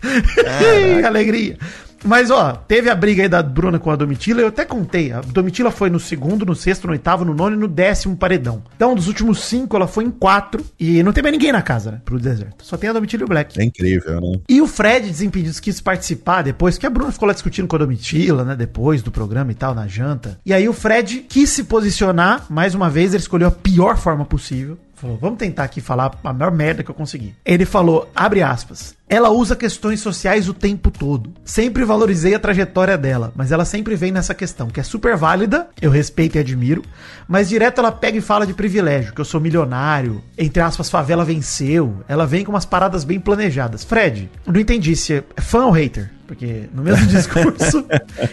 Alegria. 1.06 1.58
Mas, 2.04 2.32
ó, 2.32 2.54
teve 2.54 2.90
a 2.90 2.96
briga 2.96 3.24
aí 3.24 3.30
da 3.30 3.44
Bruna 3.44 3.80
com 3.80 3.92
a 3.92 3.96
Domitila, 3.96 4.42
eu 4.42 4.48
até 4.48 4.66
contei. 4.66 5.12
A 5.12 5.22
Domitila 5.22 5.72
foi 5.72 5.90
no 5.90 6.00
segundo, 6.00 6.46
no 6.46 6.56
sexto, 6.56 6.88
no 6.88 6.94
oitavo, 6.94 7.24
no 7.24 7.34
nono 7.34 7.56
e 7.56 7.60
no 7.60 7.68
décimo 7.68 8.16
paredão. 8.16 8.64
Então, 8.76 8.96
dos 8.96 9.08
últimos 9.08 9.44
cinco, 9.44 9.76
ela 9.76 9.88
foi 9.88 10.06
em 10.06 10.12
quatro. 10.12 10.64
E 10.80 11.04
não 11.04 11.14
tem 11.14 11.22
mais 11.22 11.34
ninguém 11.34 11.52
na 11.52 11.62
casa, 11.62 11.92
né? 11.92 12.02
Pro 12.04 12.20
deserto. 12.20 12.66
Só 12.66 12.78
tem 12.78 12.90
a 12.90 12.94
Domitila 12.94 13.24
e 13.24 13.26
o 13.26 13.28
Black. 13.28 13.60
É 13.60 13.64
incrível, 13.64 14.20
né? 14.20 14.40
E 14.50 14.62
o 14.62 14.68
Fred 14.68 15.08
Desimpedidos 15.08 15.60
quis 15.60 15.80
participar 15.80 16.42
depois, 16.42 16.78
que 16.78 16.86
a 16.86 16.90
Bruna 16.90 17.12
ficou 17.12 17.28
lá 17.28 17.34
discutindo 17.34 17.68
com 17.68 17.76
a 17.76 17.80
Domitila, 17.80 18.44
né? 18.44 18.56
Depois 18.56 19.02
do 19.02 19.12
programa 19.12 19.52
e 19.52 19.56
tal, 19.56 19.76
na 19.76 19.88
janta. 19.88 20.40
E 20.46 20.54
aí 20.54 20.68
o 20.68 20.74
Fred 20.74 21.26
quis 21.28 21.50
se 21.50 21.64
posicionar, 21.66 22.46
mais 22.50 22.74
uma 22.74 22.90
vez, 22.90 23.14
ele 23.14 23.22
escolheu 23.22 23.48
a 23.48 23.52
pior 23.52 23.98
forma 23.98 24.26
possível. 24.26 24.78
Falou, 25.02 25.18
vamos 25.20 25.40
tentar 25.40 25.64
aqui 25.64 25.82
falar 25.82 26.12
a 26.24 26.32
maior 26.32 26.52
merda 26.52 26.84
que 26.84 26.92
eu 26.92 26.94
consegui. 26.94 27.34
Ele 27.44 27.66
falou, 27.66 28.08
abre 28.16 28.44
aspas, 28.44 28.96
ela 29.10 29.32
usa 29.32 29.56
questões 29.56 30.00
sociais 30.00 30.48
o 30.48 30.54
tempo 30.54 30.92
todo. 30.92 31.34
Sempre 31.44 31.84
valorizei 31.84 32.36
a 32.36 32.40
trajetória 32.40 32.96
dela, 33.00 33.34
mas 33.36 33.52
ela 33.52 33.66
sempre 33.66 33.96
vem 33.96 34.12
nessa 34.12 34.36
questão, 34.36 34.68
que 34.68 34.80
é 34.80 34.84
super 34.84 35.18
válida, 35.18 35.70
eu 35.82 35.90
respeito 35.90 36.36
e 36.36 36.40
admiro, 36.40 36.84
mas 37.28 37.50
direto 37.50 37.80
ela 37.80 37.92
pega 37.92 38.20
e 38.20 38.22
fala 38.22 38.46
de 38.46 38.54
privilégio, 38.54 39.12
que 39.12 39.20
eu 39.20 39.26
sou 39.26 39.42
milionário, 39.42 40.24
entre 40.38 40.62
aspas, 40.62 40.88
favela 40.88 41.26
venceu. 41.26 42.04
Ela 42.08 42.28
vem 42.28 42.46
com 42.46 42.52
umas 42.52 42.66
paradas 42.66 43.04
bem 43.04 43.20
planejadas. 43.20 43.84
Fred, 43.84 44.30
não 44.46 44.62
entendi 44.62 44.96
se 44.96 45.16
é 45.16 45.42
fã 45.42 45.66
ou 45.66 45.72
hater. 45.72 46.12
Porque 46.28 46.70
no 46.72 46.84
mesmo 46.84 47.08
discurso, 47.10 47.84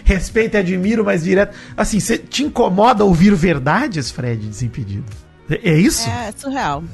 respeito 0.05 0.55
e 0.55 0.59
admiro, 0.59 1.03
mas 1.03 1.25
direto. 1.25 1.57
Assim, 1.75 1.99
você 1.99 2.19
te 2.19 2.45
incomoda 2.45 3.05
ouvir 3.05 3.35
verdades, 3.35 4.11
Fred, 4.11 4.47
desimpedido? 4.47 5.28
É 5.51 5.71
é 5.71 5.79
isso? 5.79 6.09
É, 6.09 6.33
surreal. 6.37 6.85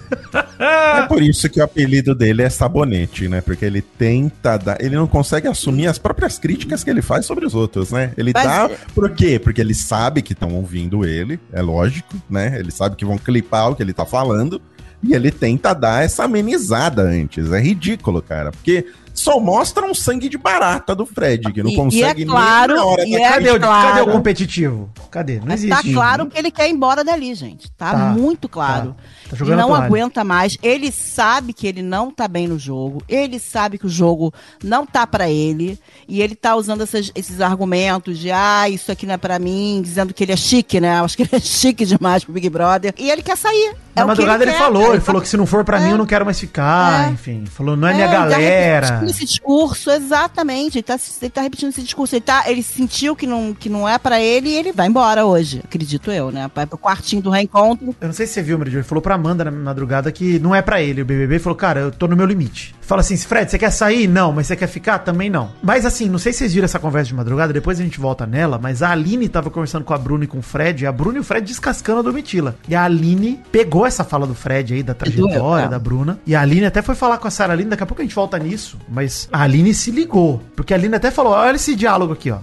É 0.59 1.07
por 1.07 1.23
isso 1.23 1.49
que 1.49 1.61
o 1.61 1.64
apelido 1.64 2.14
dele 2.14 2.43
é 2.43 2.49
Sabonete, 2.49 3.29
né? 3.29 3.40
Porque 3.40 3.64
ele 3.64 3.83
tenta 3.83 4.57
dar. 4.57 4.81
Ele 4.81 4.95
não 4.97 5.07
consegue 5.07 5.49
assumir 5.49 5.87
as 5.87 5.99
próprias 5.99 6.38
críticas 6.38 6.85
que 6.85 6.90
ele 6.90 7.03
faz 7.03 7.27
sobre 7.27 7.45
os 7.45 7.55
outros, 7.55 7.90
né? 7.90 8.12
Ele 8.17 8.33
Mas- 8.33 8.45
dá. 8.45 8.71
Por 8.95 9.11
quê? 9.11 9.38
Porque 9.38 9.61
ele 9.61 9.75
sabe 9.75 10.23
que 10.23 10.33
estão 10.33 10.55
ouvindo 10.55 11.05
ele, 11.05 11.38
é 11.53 11.61
lógico, 11.61 12.14
né? 12.31 12.57
Ele 12.59 12.71
sabe 12.71 12.97
que 12.97 13.05
vão 13.05 13.19
clipar 13.19 13.71
o 13.71 13.75
que 13.77 13.83
ele 13.83 13.93
tá 13.93 14.05
falando. 14.07 14.61
E 15.03 15.14
ele 15.14 15.31
tenta 15.31 15.75
dar 15.75 16.03
essa 16.03 16.25
amenizada 16.25 17.03
antes. 17.03 17.53
É 17.53 17.61
ridículo, 17.61 18.23
cara. 18.23 18.51
Porque 18.53 18.87
só 19.14 19.38
mostra 19.40 19.87
um 19.87 19.94
sangue 19.94 20.29
de 20.29 20.37
barata 20.37 20.94
do 20.94 21.07
Fred, 21.07 21.53
que 21.53 21.62
não 21.62 21.70
E- 21.70 21.72
e 21.72 21.77
consegue 21.77 22.22
é 22.24 22.27
claro, 22.27 22.87
hora 22.87 23.07
e 23.07 23.14
é 23.14 23.29
Cadê, 23.31 23.50
o, 23.53 23.61
claro. 23.61 23.88
cadê 23.88 24.00
o 24.03 24.12
competitivo? 24.12 24.90
Cadê? 25.11 25.38
Não 25.38 25.46
Mas 25.46 25.62
existe. 25.64 25.88
tá 25.88 25.92
claro 25.94 26.27
que 26.27 26.38
ele 26.38 26.50
quer 26.50 26.68
ir 26.68 26.72
embora 26.72 27.03
dali, 27.05 27.35
gente. 27.35 27.70
Tá, 27.72 27.92
Tá, 27.92 27.96
muito 28.11 28.48
claro. 28.48 28.94
tá. 29.31 29.37
Tá 29.37 29.44
ele 29.44 29.55
não 29.57 29.74
aguenta 29.74 30.22
mais. 30.24 30.57
Ele 30.62 30.90
sabe 30.92 31.53
que 31.53 31.66
ele 31.66 31.83
não 31.83 32.11
tá 32.11 32.27
bem 32.29 32.46
no 32.48 32.59
jogo. 32.59 33.03
Ele 33.09 33.38
sabe 33.38 33.79
que 33.79 33.87
o 33.87 33.88
jogo 33.88 34.33
não 34.62 34.85
tá 34.85 35.07
pra 35.07 35.29
ele. 35.31 35.79
E 36.09 36.20
ele 36.20 36.35
tá 36.35 36.55
usando 36.57 36.83
essas- 36.83 37.11
esses 37.14 37.40
argumentos 37.40 38.18
de, 38.18 38.31
ah, 38.31 38.68
isso 38.68 38.90
aqui 38.92 39.07
não 39.07 39.14
é 39.14 39.16
pra 39.18 39.38
mim, 39.38 39.81
dizendo 39.83 40.12
que 40.12 40.24
ele 40.24 40.33
é 40.33 40.37
chique, 40.37 40.81
né? 40.81 41.00
Acho 41.00 41.16
que 41.16 41.22
ele 41.22 41.31
é 41.33 41.40
chique 41.40 41.85
demais 41.87 42.24
pro 42.24 42.33
Big 42.33 42.48
Brother. 42.50 42.92
E 42.98 43.11
ele 43.11 43.22
quer 43.22 43.37
sair. 43.37 43.74
Na 43.94 44.03
É 44.03 44.05
o 44.05 44.07
que 44.07 44.09
madrugada 44.09 44.42
ele, 44.44 44.50
quer, 44.53 44.59
falou, 44.59 44.83
cara. 44.83 44.94
ele 44.94 45.00
falou 45.05 45.22
que 45.22 45.29
se 45.29 45.37
não 45.37 45.46
for 45.46 45.64
pra 45.64 45.79
mim 45.79 45.90
É. 45.90 45.92
eu 45.92 45.98
não 45.98 46.07
quero 46.07 46.24
mais 46.24 46.38
ficar, 46.40 47.09
É. 47.09 47.12
enfim. 47.12 47.44
Falou, 47.46 47.77
não 47.77 47.87
é, 47.87 47.94
minha 47.94 48.07
ele 48.07 48.12
tá 48.14 48.27
galera. 48.29 49.04
Repetindo 49.05 49.11
esse 49.11 49.25
discurso, 49.25 49.90
exatamente. 49.90 50.79
Ele 50.79 50.83
tá, 50.83 50.99
ele 51.21 51.31
tá 51.31 51.43
repetindo 51.43 51.69
esse 51.69 51.83
discurso. 51.83 52.14
Ele, 52.14 52.23
tá, 52.23 52.45
ele 52.47 52.62
sentiu 52.62 53.14
que 53.14 53.27
não, 53.27 53.55
que 53.55 53.69
não 53.69 53.88
é 53.88 53.99
pra 53.99 54.21
ele 54.21 54.49
e 54.49 54.55
ele 54.55 54.73
vai 54.73 54.87
embora 54.87 55.25
hoje, 55.25 55.61
acredito 55.64 56.11
eu, 56.11 56.31
né? 56.31 56.51
Vai 56.55 56.67
pro 56.67 56.79
quartinho 56.79 57.23
do 57.23 57.31
reencontro. 57.31 57.95
Eu 58.01 58.07
não 58.07 58.14
sei 58.14 58.27
se 58.27 58.35
você 58.35 58.43
viu, 58.43 58.59
Meridio, 58.59 58.79
ele 58.79 58.85
falou 58.85 59.03
pra 59.03 59.14
Amanda 59.14 59.45
na 59.45 59.51
madrugada 59.51 60.11
que 60.11 60.38
não 60.38 60.55
é 60.55 60.62
pra 60.62 60.83
ele 60.83 61.03
o 61.03 61.05
BBB. 61.05 61.38
Falou, 61.38 61.57
cara, 61.57 61.81
eu 61.81 61.93
tô 61.93 62.07
no 62.07 62.17
meu 62.17 62.27
limite. 62.27 62.75
Fala 62.87 63.01
assim, 63.01 63.16
Fred, 63.16 63.51
você 63.51 63.59
quer 63.59 63.70
sair? 63.70 64.07
Não, 64.07 64.31
mas 64.31 64.47
você 64.47 64.57
quer 64.57 64.66
ficar? 64.66 64.99
Também 64.99 65.31
não. 65.31 65.51
Mas 65.62 65.87
assim, 65.87 66.09
não 66.09 66.18
sei 66.18 66.33
se 66.33 66.40
vocês 66.40 66.55
viram 66.55 66.66
essa 66.66 66.79
conversa 66.79 67.09
de 67.09 67.14
madrugada, 67.14 67.53
depois 67.53 67.81
a 67.81 67.83
gente 67.83 67.99
volta 67.99 68.27
nela, 68.27 68.59
mas 68.59 68.83
a 68.83 68.90
Aline 68.90 69.29
tava 69.29 69.51
conversando 69.51 69.85
com 69.85 69.94
a 69.94 69.99
Bruna 69.99 70.25
e 70.25 70.27
com 70.27 70.38
o 70.38 70.42
Fred, 70.42 70.85
e 70.85 70.87
a 70.87 70.92
Bruna 70.92 71.16
e 71.16 71.20
o 71.20 71.25
Fred 71.25 71.47
descascando 71.47 72.01
a 72.01 72.03
Domitila. 72.03 72.57
E 72.68 72.75
a 72.75 72.85
Aline 72.85 73.40
pegou 73.51 73.87
essa 73.87 74.05
fala 74.05 74.27
do 74.27 74.35
Fred 74.35 74.75
aí, 74.75 74.83
da 74.83 74.92
trajetória 74.92 75.64
é. 75.64 75.68
da 75.68 75.79
Bruna, 75.79 76.18
e 76.27 76.35
a 76.35 76.42
Aline 76.42 76.66
até 76.66 76.83
foi 76.83 76.94
falar 76.94 77.18
com 77.18 77.27
a 77.27 77.31
Sara 77.31 77.55
Aline, 77.55 77.70
daqui 77.70 77.83
a 77.83 77.87
pouco 77.87 78.03
a 78.03 78.05
gente 78.05 78.14
volta 78.14 78.38
nisso, 78.38 78.79
mas 78.88 79.29
a 79.33 79.42
Aline 79.42 79.73
se 79.73 79.90
ligou, 79.90 80.42
porque 80.55 80.75
a 80.75 80.77
Aline 80.77 80.94
até 80.94 81.11
falou, 81.11 81.33
olha 81.33 81.57
esse 81.57 81.75
diálogo 81.75 82.12
aqui, 82.12 82.31
ó. 82.31 82.38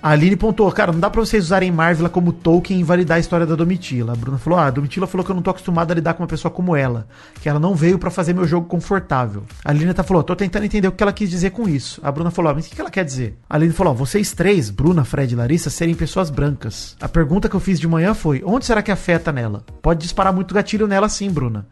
A 0.00 0.10
Aline 0.10 0.36
pontuou, 0.36 0.70
cara, 0.70 0.92
não 0.92 1.00
dá 1.00 1.10
pra 1.10 1.20
vocês 1.20 1.46
usarem 1.46 1.72
Marvel 1.72 2.08
como 2.08 2.32
Tolkien 2.32 2.78
e 2.78 2.82
invalidar 2.82 3.16
a 3.16 3.20
história 3.20 3.44
da 3.44 3.56
Domitila. 3.56 4.12
A 4.12 4.16
Bruna 4.16 4.38
falou, 4.38 4.56
ah, 4.56 4.66
a 4.66 4.70
Domitila 4.70 5.08
falou 5.08 5.24
que 5.24 5.32
eu 5.32 5.34
não 5.34 5.42
tô 5.42 5.50
acostumado 5.50 5.90
a 5.90 5.94
lidar 5.94 6.14
com 6.14 6.22
uma 6.22 6.28
pessoa 6.28 6.52
como 6.52 6.76
ela, 6.76 7.08
que 7.40 7.48
ela 7.48 7.58
não 7.58 7.74
veio 7.74 7.98
pra 7.98 8.08
fazer 8.08 8.32
meu 8.32 8.46
jogo 8.46 8.68
confortável. 8.68 9.42
A 9.64 9.70
Aline 9.70 9.92
tá 9.92 10.04
falou, 10.04 10.22
tô 10.22 10.36
tentando 10.36 10.64
entender 10.64 10.86
o 10.86 10.92
que 10.92 11.02
ela 11.02 11.12
quis 11.12 11.28
dizer 11.28 11.50
com 11.50 11.68
isso. 11.68 12.00
A 12.04 12.12
Bruna 12.12 12.30
falou, 12.30 12.52
ah, 12.52 12.54
mas 12.54 12.66
o 12.66 12.70
que 12.70 12.80
ela 12.80 12.92
quer 12.92 13.04
dizer? 13.04 13.36
A 13.50 13.56
Aline 13.56 13.72
falou, 13.72 13.92
vocês 13.92 14.30
três, 14.32 14.70
Bruna, 14.70 15.04
Fred 15.04 15.34
e 15.34 15.36
Larissa, 15.36 15.68
serem 15.68 15.96
pessoas 15.96 16.30
brancas. 16.30 16.96
A 17.00 17.08
pergunta 17.08 17.48
que 17.48 17.56
eu 17.56 17.60
fiz 17.60 17.80
de 17.80 17.88
manhã 17.88 18.14
foi, 18.14 18.40
onde 18.46 18.66
será 18.66 18.82
que 18.82 18.92
afeta 18.92 19.32
nela? 19.32 19.64
Pode 19.82 20.00
disparar 20.00 20.32
muito 20.32 20.54
gatilho 20.54 20.86
nela 20.86 21.08
sim, 21.08 21.28
Bruna. 21.28 21.66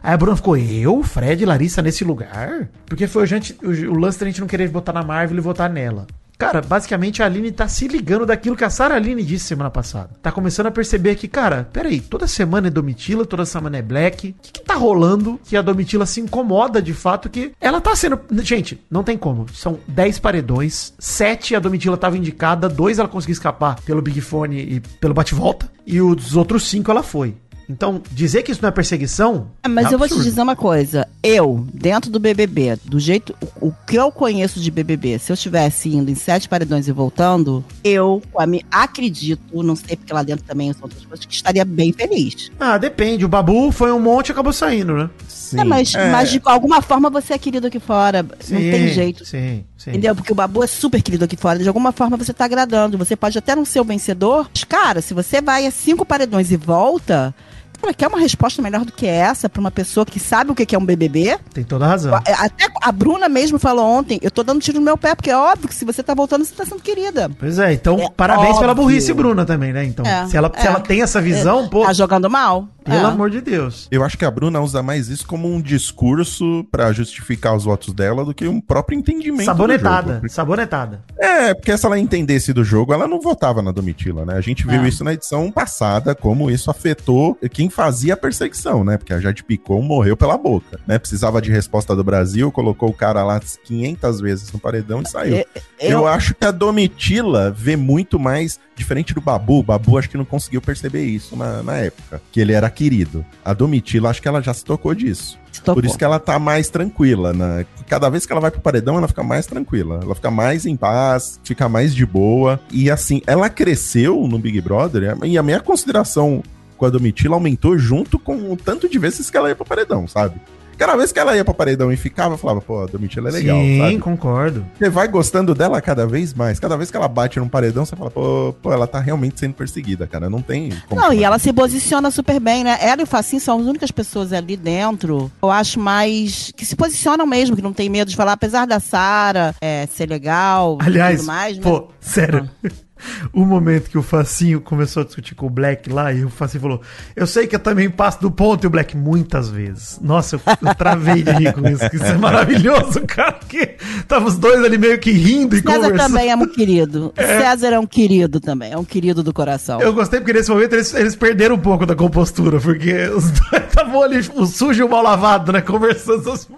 Aí 0.00 0.14
a 0.14 0.16
Bruna 0.16 0.36
ficou, 0.36 0.56
eu, 0.56 1.02
Fred 1.02 1.42
e 1.42 1.46
Larissa 1.46 1.82
nesse 1.82 2.04
lugar? 2.04 2.68
Porque 2.86 3.08
foi 3.08 3.24
o, 3.24 3.26
gente, 3.26 3.58
o, 3.60 3.70
o 3.92 3.98
lance 3.98 4.20
da 4.20 4.26
gente 4.26 4.40
não 4.40 4.46
querer 4.46 4.68
botar 4.68 4.92
na 4.92 5.02
Marvel 5.02 5.38
e 5.38 5.40
votar 5.40 5.68
nela. 5.68 6.06
Cara, 6.46 6.60
basicamente 6.60 7.22
a 7.22 7.26
Aline 7.26 7.52
tá 7.52 7.68
se 7.68 7.86
ligando 7.86 8.26
daquilo 8.26 8.56
que 8.56 8.64
a 8.64 8.70
Sarah 8.70 8.96
Aline 8.96 9.22
disse 9.22 9.46
semana 9.46 9.70
passada. 9.70 10.10
Tá 10.20 10.32
começando 10.32 10.66
a 10.66 10.70
perceber 10.70 11.14
que, 11.14 11.28
cara, 11.28 11.68
peraí, 11.72 12.00
toda 12.00 12.26
semana 12.26 12.66
é 12.66 12.70
Domitila, 12.70 13.24
toda 13.24 13.44
semana 13.44 13.78
é 13.78 13.82
Black. 13.82 14.30
O 14.30 14.34
que, 14.42 14.52
que 14.52 14.62
tá 14.62 14.74
rolando 14.74 15.40
que 15.44 15.56
a 15.56 15.62
Domitila 15.62 16.04
se 16.04 16.20
incomoda 16.20 16.82
de 16.82 16.92
fato 16.92 17.30
que 17.30 17.52
ela 17.60 17.80
tá 17.80 17.94
sendo. 17.94 18.18
Gente, 18.42 18.82
não 18.90 19.04
tem 19.04 19.16
como. 19.16 19.46
São 19.52 19.78
10 19.86 20.18
paredões, 20.18 20.92
7 20.98 21.54
a 21.54 21.60
Domitila 21.60 21.96
tava 21.96 22.18
indicada, 22.18 22.68
2 22.68 22.98
ela 22.98 23.08
conseguiu 23.08 23.34
escapar 23.34 23.80
pelo 23.82 24.02
Big 24.02 24.20
Fone 24.20 24.58
e 24.58 24.80
pelo 24.80 25.14
bate-volta, 25.14 25.70
e 25.86 26.00
os 26.00 26.36
outros 26.36 26.64
5 26.68 26.90
ela 26.90 27.02
foi. 27.02 27.36
Então, 27.72 28.02
dizer 28.10 28.42
que 28.42 28.52
isso 28.52 28.60
não 28.62 28.68
é 28.68 28.72
perseguição. 28.72 29.48
Ah, 29.62 29.68
Mas 29.68 29.90
é 29.90 29.94
eu 29.94 29.98
vou 29.98 30.08
te 30.08 30.14
dizer 30.20 30.40
uma 30.42 30.54
coisa. 30.56 31.08
Eu, 31.22 31.66
dentro 31.72 32.10
do 32.10 32.18
BBB, 32.20 32.78
do 32.84 33.00
jeito. 33.00 33.34
O, 33.60 33.68
o 33.68 33.74
que 33.86 33.96
eu 33.96 34.10
conheço 34.12 34.60
de 34.60 34.70
BBB, 34.70 35.18
se 35.18 35.32
eu 35.32 35.34
estivesse 35.34 35.88
indo 35.88 36.10
em 36.10 36.14
sete 36.14 36.48
paredões 36.48 36.86
e 36.88 36.92
voltando, 36.92 37.64
eu, 37.82 38.22
acredito, 38.70 39.62
não 39.62 39.76
sei 39.76 39.96
porque 39.96 40.12
lá 40.12 40.22
dentro 40.22 40.44
também 40.44 40.72
são 40.72 40.82
outras 40.82 41.04
coisas, 41.04 41.24
que 41.24 41.34
estaria 41.34 41.64
bem 41.64 41.92
feliz. 41.92 42.50
Ah, 42.58 42.78
depende. 42.78 43.24
O 43.24 43.28
Babu 43.28 43.70
foi 43.72 43.92
um 43.92 44.00
monte 44.00 44.28
e 44.28 44.32
acabou 44.32 44.52
saindo, 44.52 44.94
né? 44.94 45.10
Sim. 45.28 45.60
É, 45.60 45.64
mas, 45.64 45.94
É, 45.94 46.10
mas 46.10 46.30
de 46.30 46.40
alguma 46.44 46.80
forma 46.80 47.10
você 47.10 47.34
é 47.34 47.38
querido 47.38 47.66
aqui 47.66 47.78
fora. 47.78 48.22
não 48.22 48.58
tem 48.58 48.88
jeito. 48.88 49.24
Sim, 49.24 49.64
sim. 49.76 49.90
Entendeu? 49.90 50.14
Porque 50.14 50.32
o 50.32 50.34
Babu 50.34 50.62
é 50.62 50.66
super 50.66 51.02
querido 51.02 51.24
aqui 51.24 51.36
fora. 51.36 51.58
De 51.58 51.68
alguma 51.68 51.92
forma 51.92 52.16
você 52.16 52.32
tá 52.32 52.44
agradando. 52.44 52.96
Você 52.98 53.14
pode 53.14 53.36
até 53.38 53.54
não 53.54 53.64
ser 53.64 53.80
o 53.80 53.84
vencedor. 53.84 54.48
Mas, 54.52 54.64
cara, 54.64 55.00
se 55.02 55.12
você 55.14 55.40
vai 55.40 55.66
a 55.66 55.70
cinco 55.70 56.04
paredões 56.06 56.50
e 56.50 56.56
volta. 56.56 57.34
Cara, 57.82 57.92
quer 57.94 58.06
uma 58.08 58.18
resposta 58.20 58.62
melhor 58.62 58.84
do 58.84 58.92
que 58.92 59.06
essa 59.06 59.48
pra 59.48 59.60
uma 59.60 59.70
pessoa 59.70 60.06
que 60.06 60.18
sabe 60.20 60.50
o 60.52 60.54
que 60.54 60.74
é 60.74 60.78
um 60.78 60.84
BBB? 60.86 61.36
Tem 61.52 61.64
toda 61.64 61.84
a 61.84 61.88
razão. 61.88 62.14
É, 62.26 62.32
Até 62.32 62.66
a 62.80 62.92
Bruna 62.92 63.28
mesmo 63.28 63.58
falou 63.58 63.84
ontem, 63.84 64.18
eu 64.22 64.30
tô 64.30 64.42
dando 64.42 64.60
tiro 64.60 64.78
no 64.78 64.84
meu 64.84 64.96
pé, 64.96 65.14
porque 65.14 65.30
é 65.30 65.36
óbvio 65.36 65.68
que 65.68 65.74
se 65.74 65.84
você 65.84 66.02
tá 66.02 66.14
voltando, 66.14 66.44
você 66.44 66.54
tá 66.54 66.64
sendo 66.64 66.80
querida. 66.80 67.28
Pois 67.38 67.58
é, 67.58 67.72
então 67.72 67.98
É 67.98 68.08
parabéns 68.10 68.56
pela 68.58 68.70
óbvio. 68.70 68.84
burrice, 68.86 69.12
Bruna, 69.12 69.44
também, 69.44 69.72
né? 69.72 69.84
Então, 69.84 70.06
É, 70.06 70.26
se, 70.28 70.36
ela, 70.36 70.50
se 70.56 70.64
é. 70.64 70.70
ela 70.70 70.80
tem 70.80 71.02
essa 71.02 71.20
visão, 71.20 71.68
pô, 71.68 71.84
Tá 71.84 71.92
jogando 71.92 72.30
mal? 72.30 72.68
pelo 72.84 72.96
É. 72.96 73.04
amor 73.04 73.30
de 73.30 73.40
Deus. 73.40 73.86
Eu 73.92 74.02
acho 74.02 74.18
que 74.18 74.24
a 74.24 74.30
Bruna 74.30 74.60
usa 74.60 74.82
mais 74.82 75.08
isso 75.08 75.24
como 75.26 75.48
um 75.52 75.60
discurso 75.60 76.64
pra 76.70 76.92
justificar 76.92 77.54
os 77.54 77.64
votos 77.64 77.94
dela 77.94 78.24
do 78.24 78.34
que 78.34 78.46
um 78.48 78.60
próprio 78.60 78.98
entendimento. 78.98 79.42
do 79.42 79.44
Sabonetada, 79.44 80.14
jogo. 80.14 80.28
sabonetada. 80.28 81.02
É, 81.18 81.54
porque 81.54 81.76
se 81.76 81.86
ela 81.86 81.98
entendesse 81.98 82.52
do 82.52 82.64
jogo, 82.64 82.92
ela 82.92 83.06
não 83.06 83.20
votava 83.20 83.62
na 83.62 83.70
Domitila, 83.70 84.24
né? 84.24 84.34
A 84.34 84.40
gente 84.40 84.66
viu 84.66 84.82
É. 84.84 84.88
isso 84.88 85.04
na 85.04 85.12
edição 85.12 85.50
passada, 85.52 86.12
como 86.14 86.50
isso 86.50 86.70
afetou 86.72 87.38
quem 87.52 87.70
fazia 87.72 88.14
a 88.14 88.16
perseguição, 88.16 88.84
né? 88.84 88.96
Porque 88.96 89.12
a 89.12 89.18
Jade 89.18 89.42
Picon 89.42 89.82
morreu 89.82 90.16
pela 90.16 90.36
boca, 90.36 90.78
né? 90.86 90.98
Precisava 90.98 91.42
de 91.42 91.50
resposta 91.50 91.96
do 91.96 92.04
Brasil, 92.04 92.52
colocou 92.52 92.90
o 92.90 92.94
cara 92.94 93.24
lá 93.24 93.40
500 93.40 94.20
vezes 94.20 94.52
no 94.52 94.58
paredão 94.58 95.02
e 95.02 95.08
saiu. 95.08 95.36
É, 95.36 95.46
Eu, 95.80 95.90
Eu, 95.90 96.06
acho 96.06 96.34
que 96.34 96.44
a 96.44 96.50
Domitila 96.50 97.50
vê 97.50 97.74
muito 97.74 98.18
mais 98.18 98.60
diferente 98.76 99.14
do 99.14 99.20
Babu. 99.20 99.60
O 99.60 99.62
Babu 99.62 99.98
acho 99.98 100.08
que 100.08 100.16
não 100.16 100.24
conseguiu 100.24 100.60
perceber 100.60 101.04
isso 101.04 101.34
na, 101.36 101.62
na 101.62 101.76
época, 101.78 102.20
que 102.30 102.40
ele 102.40 102.52
era 102.52 102.68
querido. 102.70 103.24
A 103.44 103.52
Domitila, 103.52 104.10
acho 104.10 104.22
que 104.22 104.28
ela 104.28 104.40
já 104.40 104.54
se 104.54 104.64
tocou 104.64 104.94
disso. 104.94 105.38
tocou. 105.62 105.74
Por 105.74 105.84
isso 105.84 105.98
que 105.98 106.04
ela 106.04 106.18
tá 106.18 106.38
mais 106.38 106.68
tranquila, 106.68 107.32
né? 107.32 107.66
Cada 107.88 108.08
vez 108.08 108.24
que 108.24 108.32
ela 108.32 108.40
vai 108.40 108.50
pro 108.50 108.60
paredão, 108.60 108.96
ela 108.96 109.08
fica 109.08 109.22
mais 109.22 109.46
tranquila. 109.46 110.00
Ela 110.02 110.14
fica 110.14 110.30
mais 110.30 110.66
em 110.66 110.76
paz, 110.76 111.40
fica 111.44 111.68
mais 111.68 111.94
de 111.94 112.06
boa. 112.06 112.60
E 112.70 112.90
assim, 112.90 113.22
ela 113.26 113.48
cresceu 113.48 114.26
no 114.26 114.38
Big 114.38 114.60
Brother 114.60 115.16
e 115.24 115.38
a 115.38 115.42
minha 115.42 115.60
consideração 115.60 116.42
com 116.82 116.86
a 116.86 116.90
Domitila 116.90 117.36
aumentou 117.36 117.78
junto 117.78 118.18
com 118.18 118.50
o 118.52 118.56
tanto 118.56 118.88
de 118.88 118.98
vezes 118.98 119.30
que 119.30 119.36
ela 119.36 119.48
ia 119.48 119.54
pro 119.54 119.64
paredão, 119.64 120.08
sabe? 120.08 120.34
Cada 120.76 120.96
vez 120.96 121.12
que 121.12 121.18
ela 121.20 121.36
ia 121.36 121.44
pro 121.44 121.54
paredão 121.54 121.92
e 121.92 121.96
ficava, 121.96 122.34
eu 122.34 122.38
falava, 122.38 122.60
pô, 122.60 122.82
a 122.82 122.86
Domitila 122.86 123.28
é 123.28 123.32
legal, 123.32 123.56
Sim, 123.56 123.78
sabe? 123.78 123.98
concordo. 123.98 124.66
Você 124.76 124.90
vai 124.90 125.06
gostando 125.06 125.54
dela 125.54 125.80
cada 125.80 126.08
vez 126.08 126.34
mais. 126.34 126.58
Cada 126.58 126.76
vez 126.76 126.90
que 126.90 126.96
ela 126.96 127.06
bate 127.06 127.38
num 127.38 127.46
paredão, 127.48 127.84
você 127.84 127.94
fala, 127.94 128.10
pô, 128.10 128.52
pô 128.60 128.72
ela 128.72 128.84
tá 128.88 128.98
realmente 128.98 129.38
sendo 129.38 129.54
perseguida, 129.54 130.08
cara. 130.08 130.28
Não 130.28 130.42
tem 130.42 130.72
como. 130.88 131.00
Não, 131.00 131.12
e 131.12 131.22
ela 131.22 131.38
se 131.38 131.52
posiciona 131.52 132.10
super 132.10 132.40
bem, 132.40 132.64
né? 132.64 132.76
Ela 132.80 133.02
e 133.02 133.04
o 133.04 133.06
Facinho 133.06 133.40
são 133.40 133.60
as 133.60 133.64
únicas 133.66 133.92
pessoas 133.92 134.32
ali 134.32 134.56
dentro, 134.56 135.30
eu 135.40 135.52
acho 135.52 135.78
mais. 135.78 136.50
que 136.56 136.66
se 136.66 136.74
posicionam 136.74 137.26
mesmo, 137.26 137.54
que 137.54 137.62
não 137.62 137.72
tem 137.72 137.88
medo 137.88 138.08
de 138.10 138.16
falar, 138.16 138.32
apesar 138.32 138.66
da 138.66 138.80
Sara 138.80 139.54
é, 139.60 139.86
ser 139.86 140.08
legal 140.08 140.78
e 140.82 140.86
Aliás, 140.86 141.18
tudo 141.20 141.26
mais. 141.28 141.58
mas- 141.58 141.64
pô, 141.64 141.88
sério. 142.00 142.50
O 143.32 143.44
momento 143.44 143.88
que 143.88 143.96
o 143.96 144.02
Facinho 144.02 144.60
começou 144.60 145.02
a 145.02 145.06
discutir 145.06 145.34
com 145.34 145.46
o 145.46 145.50
Black 145.50 145.90
lá, 145.90 146.12
e 146.12 146.24
o 146.24 146.28
Facinho 146.28 146.60
falou: 146.60 146.80
Eu 147.16 147.26
sei 147.26 147.46
que 147.46 147.56
eu 147.56 147.60
também 147.60 147.88
passo 147.88 148.20
do 148.20 148.30
ponto, 148.30 148.64
e 148.64 148.66
o 148.66 148.70
Black 148.70 148.96
muitas 148.96 149.48
vezes. 149.48 149.98
Nossa, 150.02 150.36
eu, 150.36 150.40
eu 150.60 150.74
travei 150.74 151.22
de 151.22 151.30
rir 151.32 151.52
com 151.52 151.66
isso, 151.68 151.88
que 151.88 151.96
isso 151.96 152.04
é 152.04 152.16
maravilhoso, 152.18 153.00
cara. 153.06 153.38
Que 153.48 153.76
tava 154.06 154.26
os 154.26 154.36
dois 154.36 154.62
ali 154.64 154.76
meio 154.76 154.98
que 154.98 155.10
rindo 155.12 155.56
e 155.56 155.60
César 155.60 155.74
conversando. 155.74 155.98
também 155.98 156.30
é 156.30 156.36
um 156.36 156.46
querido. 156.46 157.12
César 157.16 157.68
é 157.68 157.78
um 157.78 157.86
querido 157.86 158.40
também, 158.40 158.72
é 158.72 158.78
um 158.78 158.84
querido 158.84 159.22
do 159.22 159.32
coração. 159.32 159.80
Eu 159.80 159.92
gostei 159.94 160.20
porque 160.20 160.32
nesse 160.32 160.50
momento 160.50 160.74
eles, 160.74 160.92
eles 160.94 161.16
perderam 161.16 161.54
um 161.54 161.60
pouco 161.60 161.86
da 161.86 161.94
compostura, 161.94 162.60
porque 162.60 162.92
os 163.08 163.30
dois 163.30 163.64
estavam 163.64 164.02
ali, 164.02 164.18
o 164.34 164.46
sujo 164.46 164.80
e 164.80 164.84
o 164.84 164.88
mal 164.88 165.02
lavado, 165.02 165.52
né? 165.52 165.60
Conversando. 165.60 166.22
Deus. 166.22 166.48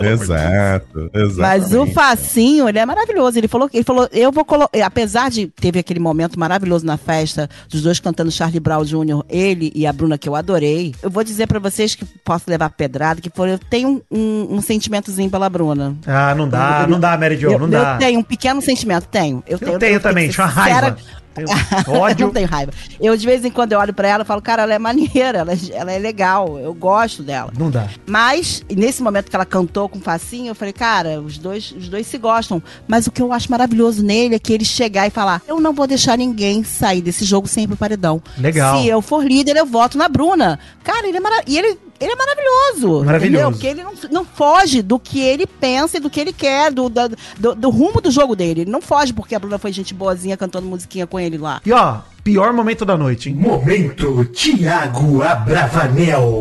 Exato, 0.00 1.10
exato. 1.12 1.40
Mas 1.40 1.74
o 1.74 1.86
Facinho, 1.86 2.68
ele 2.68 2.78
é 2.78 2.86
maravilhoso. 2.86 3.38
Ele 3.38 3.48
falou, 3.48 3.68
ele 3.72 3.84
falou, 3.84 4.08
eu 4.12 4.32
vou 4.32 4.44
colocar. 4.44 4.70
Apesar 4.84 5.30
de 5.30 5.46
teve 5.48 5.79
aquele 5.80 6.00
momento 6.00 6.38
maravilhoso 6.38 6.86
na 6.86 6.96
festa, 6.96 7.48
dos 7.68 7.82
dois 7.82 7.98
cantando 8.00 8.30
Charlie 8.30 8.60
Brown 8.60 8.84
Jr., 8.84 9.24
ele 9.28 9.72
e 9.74 9.86
a 9.86 9.92
Bruna, 9.92 10.16
que 10.16 10.28
eu 10.28 10.34
adorei. 10.36 10.94
Eu 11.02 11.10
vou 11.10 11.24
dizer 11.24 11.46
pra 11.46 11.58
vocês 11.58 11.94
que 11.94 12.04
posso 12.24 12.44
levar 12.48 12.70
pedrada, 12.70 13.20
que 13.20 13.30
foi, 13.34 13.52
eu 13.52 13.58
tenho 13.58 13.88
um, 13.88 14.00
um, 14.10 14.56
um 14.56 14.60
sentimentozinho 14.62 15.30
pela 15.30 15.48
Bruna. 15.48 15.96
Ah, 16.06 16.34
não 16.34 16.48
dá, 16.48 16.86
não 16.88 17.00
dá, 17.00 17.16
Mary 17.18 17.36
Jo, 17.36 17.50
eu, 17.52 17.58
não 17.58 17.66
eu 17.66 17.70
dá. 17.70 17.96
tenho 17.98 18.20
um 18.20 18.22
pequeno 18.22 18.60
sentimento, 18.62 19.06
tenho. 19.08 19.42
Eu 19.46 19.54
Eu 19.54 19.58
tenho 19.58 19.78
tenho 19.78 20.00
também, 20.00 20.28
tinha 20.28 20.44
uma 20.46 20.52
raiva. 20.52 20.96
Tenho 21.46 21.84
eu 21.96 22.00
ódio. 22.00 22.26
não 22.26 22.32
tenho 22.32 22.46
raiva. 22.48 22.72
Eu, 23.00 23.16
de 23.16 23.26
vez 23.26 23.44
em 23.44 23.50
quando, 23.50 23.72
eu 23.72 23.78
olho 23.78 23.92
pra 23.94 24.08
ela 24.08 24.22
e 24.22 24.26
falo, 24.26 24.42
cara, 24.42 24.62
ela 24.62 24.74
é 24.74 24.78
maneira, 24.78 25.38
ela, 25.38 25.52
é- 25.52 25.58
ela 25.72 25.92
é 25.92 25.98
legal, 25.98 26.58
eu 26.58 26.72
gosto 26.74 27.22
dela. 27.22 27.52
Não 27.58 27.70
dá. 27.70 27.88
Mas, 28.06 28.62
nesse 28.70 29.02
momento 29.02 29.30
que 29.30 29.36
ela 29.36 29.44
cantou 29.46 29.88
com 29.88 30.00
Facinho, 30.00 30.48
eu 30.48 30.54
falei, 30.54 30.72
cara, 30.72 31.20
os 31.20 31.38
dois, 31.38 31.72
os 31.72 31.88
dois 31.88 32.06
se 32.06 32.18
gostam. 32.18 32.62
Mas 32.88 33.06
o 33.06 33.10
que 33.10 33.22
eu 33.22 33.32
acho 33.32 33.50
maravilhoso 33.50 34.02
nele 34.02 34.34
é 34.34 34.38
que 34.38 34.52
ele 34.52 34.64
chegar 34.64 35.06
e 35.06 35.10
falar: 35.10 35.42
eu 35.46 35.60
não 35.60 35.72
vou 35.72 35.86
deixar 35.86 36.16
ninguém 36.18 36.62
sair 36.64 37.00
desse 37.00 37.24
jogo 37.24 37.46
sem 37.48 37.64
ir 37.64 37.68
pro 37.68 37.76
paredão. 37.76 38.22
Legal. 38.38 38.80
Se 38.80 38.88
eu 38.88 39.00
for 39.02 39.24
líder, 39.24 39.56
eu 39.56 39.66
voto 39.66 39.96
na 39.98 40.08
Bruna. 40.08 40.58
Cara, 40.84 41.06
ele 41.08 41.16
é 41.16 41.20
maravilhoso. 41.20 41.50
E 41.54 41.58
ele, 41.58 41.78
ele 42.00 42.12
é 42.12 42.16
maravilhoso. 42.16 43.04
Maravilhoso. 43.04 43.36
Entendeu? 43.48 43.50
Porque 43.52 43.66
ele 43.66 43.82
não, 43.84 43.92
não 44.10 44.24
foge 44.24 44.80
do 44.82 44.98
que 44.98 45.20
ele 45.20 45.46
pensa 45.46 45.98
e 45.98 46.00
do 46.00 46.08
que 46.08 46.18
ele 46.18 46.32
quer, 46.32 46.72
do, 46.72 46.88
da- 46.88 47.08
do, 47.38 47.54
do 47.54 47.70
rumo 47.70 48.00
do 48.00 48.10
jogo 48.10 48.34
dele. 48.34 48.62
Ele 48.62 48.70
não 48.70 48.80
foge 48.80 49.12
porque 49.12 49.34
a 49.34 49.38
Bruna 49.38 49.58
foi 49.58 49.70
gente 49.72 49.92
boazinha 49.92 50.36
cantando 50.36 50.66
musiquinha 50.66 51.06
com 51.06 51.20
ele 51.20 51.36
lá. 51.36 51.60
E 51.64 51.72
ó, 51.72 51.98
pior 52.24 52.52
momento 52.52 52.84
da 52.84 52.96
noite, 52.96 53.28
hein? 53.28 53.34
Momento 53.34 54.24
Tiago 54.26 55.22
Abravanel. 55.22 56.40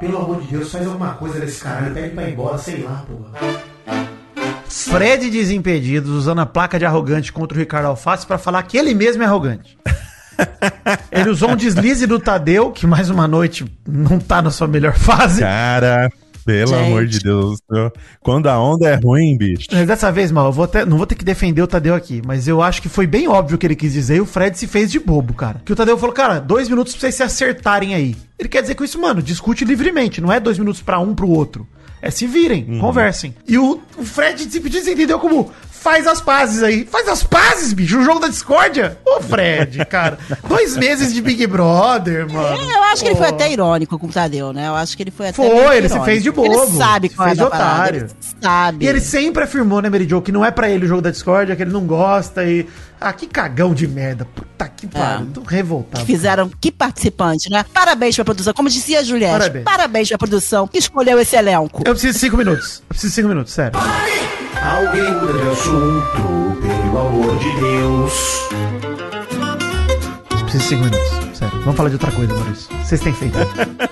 Pelo 0.00 0.16
amor 0.16 0.40
de 0.40 0.46
Deus, 0.48 0.72
faz 0.72 0.86
alguma 0.86 1.12
coisa 1.14 1.38
desse 1.38 1.62
caralho. 1.62 1.92
Pede 1.92 2.10
pra 2.14 2.26
ir 2.28 2.32
embora, 2.32 2.56
sei 2.56 2.82
lá, 2.82 3.04
porra. 3.06 3.60
Fred 4.66 5.28
Desimpedidos 5.30 6.10
usando 6.10 6.40
a 6.40 6.46
placa 6.46 6.78
de 6.78 6.86
arrogante 6.86 7.32
contra 7.32 7.56
o 7.56 7.60
Ricardo 7.60 7.86
Alface 7.86 8.26
pra 8.26 8.38
falar 8.38 8.62
que 8.62 8.78
ele 8.78 8.94
mesmo 8.94 9.22
é 9.22 9.26
arrogante. 9.26 9.76
ele 11.12 11.30
usou 11.30 11.50
um 11.50 11.56
deslize 11.56 12.06
do 12.06 12.18
Tadeu, 12.18 12.70
que 12.70 12.86
mais 12.86 13.10
uma 13.10 13.26
noite 13.28 13.64
não 13.86 14.18
tá 14.18 14.40
na 14.42 14.50
sua 14.50 14.66
melhor 14.66 14.94
fase. 14.96 15.40
Cara, 15.40 16.10
pelo 16.44 16.68
Gente. 16.74 16.86
amor 16.86 17.06
de 17.06 17.18
Deus. 17.20 17.58
eu- 17.70 17.92
Quando 18.20 18.48
a 18.48 18.58
onda 18.58 18.88
é 18.88 18.94
ruim, 18.94 19.36
bicho. 19.36 19.66
Mas 19.70 19.86
dessa 19.86 20.10
vez, 20.10 20.30
mal, 20.32 20.46
eu 20.46 20.52
vou 20.52 20.64
até, 20.64 20.84
não 20.84 20.96
vou 20.96 21.06
ter 21.06 21.14
que 21.14 21.24
defender 21.24 21.62
o 21.62 21.66
Tadeu 21.66 21.94
aqui, 21.94 22.22
mas 22.26 22.48
eu 22.48 22.62
acho 22.62 22.80
que 22.80 22.88
foi 22.88 23.06
bem 23.06 23.28
óbvio 23.28 23.56
o 23.56 23.58
que 23.58 23.66
ele 23.66 23.76
quis 23.76 23.92
dizer 23.92 24.16
e 24.16 24.20
o 24.20 24.26
Fred 24.26 24.58
se 24.58 24.66
fez 24.66 24.90
de 24.90 24.98
bobo, 24.98 25.34
cara. 25.34 25.60
Que 25.64 25.72
o 25.72 25.76
Tadeu 25.76 25.98
falou, 25.98 26.14
cara, 26.14 26.38
dois 26.40 26.68
minutos 26.68 26.92
pra 26.94 27.00
vocês 27.02 27.14
se 27.14 27.22
acertarem 27.22 27.94
aí. 27.94 28.16
Ele 28.38 28.48
quer 28.48 28.62
dizer 28.62 28.74
com 28.74 28.84
isso, 28.84 29.00
mano, 29.00 29.22
discute 29.22 29.64
livremente, 29.64 30.20
não 30.20 30.32
é 30.32 30.40
dois 30.40 30.58
minutos 30.58 30.80
pra 30.80 30.98
um 30.98 31.14
pro 31.14 31.28
outro. 31.28 31.66
É 32.02 32.10
se 32.10 32.26
virem, 32.26 32.78
conversem. 32.78 33.34
E 33.46 33.58
o, 33.58 33.78
o 33.98 34.02
Fred 34.02 34.46
Desimpedidos 34.46 34.88
entendeu 34.88 35.18
como 35.18 35.52
Faz 35.80 36.06
as 36.06 36.20
pazes 36.20 36.62
aí. 36.62 36.84
Faz 36.84 37.08
as 37.08 37.22
pazes, 37.22 37.72
bicho. 37.72 37.98
O 37.98 38.04
jogo 38.04 38.20
da 38.20 38.28
discórdia. 38.28 38.98
Ô, 39.04 39.18
Fred, 39.22 39.82
cara. 39.86 40.18
Dois 40.46 40.76
meses 40.76 41.12
de 41.14 41.22
Big 41.22 41.46
Brother, 41.46 42.30
mano. 42.30 42.54
É, 42.60 42.76
eu 42.76 42.82
acho 42.84 43.02
que 43.02 43.08
ele 43.08 43.16
foi 43.16 43.28
até 43.28 43.50
irônico 43.50 43.98
com 43.98 44.06
o 44.06 44.10
Tadeu, 44.12 44.52
né? 44.52 44.68
Eu 44.68 44.74
acho 44.74 44.94
que 44.94 45.02
ele 45.02 45.10
foi 45.10 45.28
até. 45.28 45.36
Foi, 45.36 45.76
ele 45.78 45.88
se 45.88 45.98
fez 46.00 46.22
de 46.22 46.28
Ele 46.28 46.36
bobo, 46.36 46.76
sabe 46.76 47.08
se 47.08 47.14
qual 47.16 47.28
fez 47.28 47.38
é 47.40 47.46
parada, 47.46 47.72
otário. 47.72 48.00
ele 48.00 48.10
sabe. 48.42 48.84
E 48.84 48.88
ele 48.88 49.00
sempre 49.00 49.42
afirmou, 49.44 49.80
né, 49.80 49.88
Mary 49.88 50.06
Jo, 50.06 50.20
que 50.20 50.30
não 50.30 50.44
é 50.44 50.50
pra 50.50 50.68
ele 50.68 50.84
o 50.84 50.88
jogo 50.88 51.00
da 51.00 51.10
discórdia, 51.10 51.56
que 51.56 51.62
ele 51.62 51.72
não 51.72 51.86
gosta 51.86 52.44
e... 52.44 52.68
Ah, 53.00 53.14
que 53.14 53.26
cagão 53.26 53.72
de 53.72 53.88
merda. 53.88 54.26
Puta 54.26 54.68
que 54.68 54.86
pariu. 54.86 55.28
Tô 55.32 55.40
revoltado. 55.42 56.04
que 56.04 56.12
fizeram, 56.12 56.50
que 56.60 56.70
participante, 56.70 57.48
né? 57.48 57.64
Parabéns 57.72 58.14
pra 58.16 58.24
produção. 58.26 58.52
Como 58.52 58.68
dizia 58.68 59.00
a 59.00 59.02
Juliette, 59.02 59.32
Parabéns. 59.38 59.64
parabéns, 59.64 60.08
pra 60.10 60.18
produção 60.18 60.68
que 60.68 60.76
escolheu 60.76 61.18
esse 61.18 61.34
elenco. 61.34 61.82
Eu 61.86 61.92
preciso 61.92 62.12
de 62.12 62.18
cinco 62.18 62.36
minutos. 62.36 62.80
Eu 62.80 62.88
preciso 62.90 63.08
de 63.08 63.14
cinco 63.14 63.28
minutos, 63.28 63.52
sério. 63.54 63.80
Alguém 64.62 65.10
muda 65.12 65.32
de 65.32 65.48
assunto, 65.48 66.58
pelo 66.60 66.98
amor 66.98 67.38
de 67.38 67.50
Deus. 67.60 68.48
Preciso 70.44 70.68
de 70.68 70.76
minutos. 70.76 71.29
Sério. 71.40 71.58
Vamos 71.60 71.76
falar 71.76 71.88
de 71.88 71.94
outra 71.94 72.12
coisa, 72.12 72.34
Maurício. 72.34 72.68
Vocês 72.84 73.00
têm 73.00 73.14
feito. 73.14 73.38